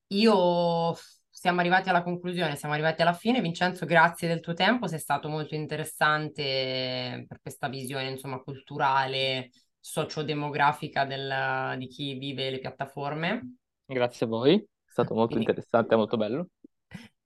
Io 0.07 0.97
siamo 1.29 1.61
arrivati 1.61 1.91
alla 1.91 2.03
conclusione, 2.03 2.57
siamo 2.57 2.73
arrivati 2.73 3.03
alla 3.03 3.13
fine. 3.13 3.43
Vincenzo, 3.43 3.85
grazie 3.85 4.27
del 4.27 4.41
tuo 4.41 4.55
tempo, 4.55 4.87
sei 4.87 4.99
stato 4.99 5.29
molto 5.29 5.55
interessante 5.55 7.27
per 7.29 7.41
questa 7.43 7.69
visione, 7.69 8.09
insomma, 8.09 8.39
culturale, 8.39 9.51
sociodemografica 9.79 11.05
del, 11.05 11.77
di 11.77 11.89
chi 11.89 12.15
vive 12.15 12.49
le 12.49 12.59
piattaforme. 12.59 13.57
Grazie 13.85 14.25
a 14.25 14.31
voi, 14.31 14.55
è 14.55 14.65
stato 14.87 15.13
molto 15.13 15.35
Quindi... 15.35 15.51
interessante, 15.51 15.95
molto 15.95 16.17
bello. 16.17 16.49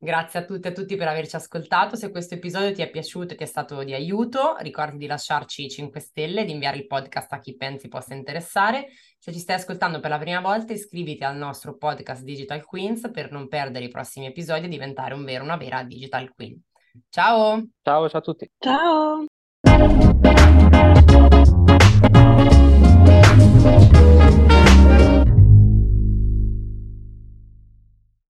Grazie 0.04 0.40
a 0.40 0.44
tutte 0.44 0.66
e 0.66 0.70
a 0.72 0.74
tutti 0.74 0.96
per 0.96 1.06
averci 1.06 1.36
ascoltato. 1.36 1.94
Se 1.94 2.10
questo 2.10 2.34
episodio 2.34 2.72
ti 2.72 2.82
è 2.82 2.90
piaciuto 2.90 3.34
e 3.34 3.36
ti 3.36 3.44
è 3.44 3.46
stato 3.46 3.84
di 3.84 3.94
aiuto, 3.94 4.56
ricordi 4.58 4.96
di 4.98 5.06
lasciarci 5.06 5.70
5 5.70 6.00
stelle 6.00 6.40
e 6.40 6.44
di 6.44 6.50
inviare 6.50 6.76
il 6.76 6.88
podcast 6.88 7.32
a 7.32 7.38
chi 7.38 7.54
pensi 7.54 7.86
possa 7.86 8.12
interessare. 8.12 8.88
Se 9.16 9.32
ci 9.32 9.38
stai 9.38 9.54
ascoltando 9.54 10.00
per 10.00 10.10
la 10.10 10.18
prima 10.18 10.40
volta, 10.40 10.72
iscriviti 10.72 11.22
al 11.22 11.36
nostro 11.36 11.76
podcast 11.76 12.24
Digital 12.24 12.64
Queens 12.64 13.10
per 13.12 13.30
non 13.30 13.46
perdere 13.46 13.84
i 13.84 13.90
prossimi 13.90 14.26
episodi 14.26 14.64
e 14.64 14.68
diventare 14.68 15.14
un 15.14 15.22
vero, 15.22 15.44
una 15.44 15.56
vera 15.56 15.84
Digital 15.84 16.34
Queen. 16.34 16.60
Ciao! 17.08 17.64
Ciao, 17.80 18.08
ciao 18.08 18.18
a 18.18 18.22
tutti! 18.22 18.50
Ciao! 18.58 19.24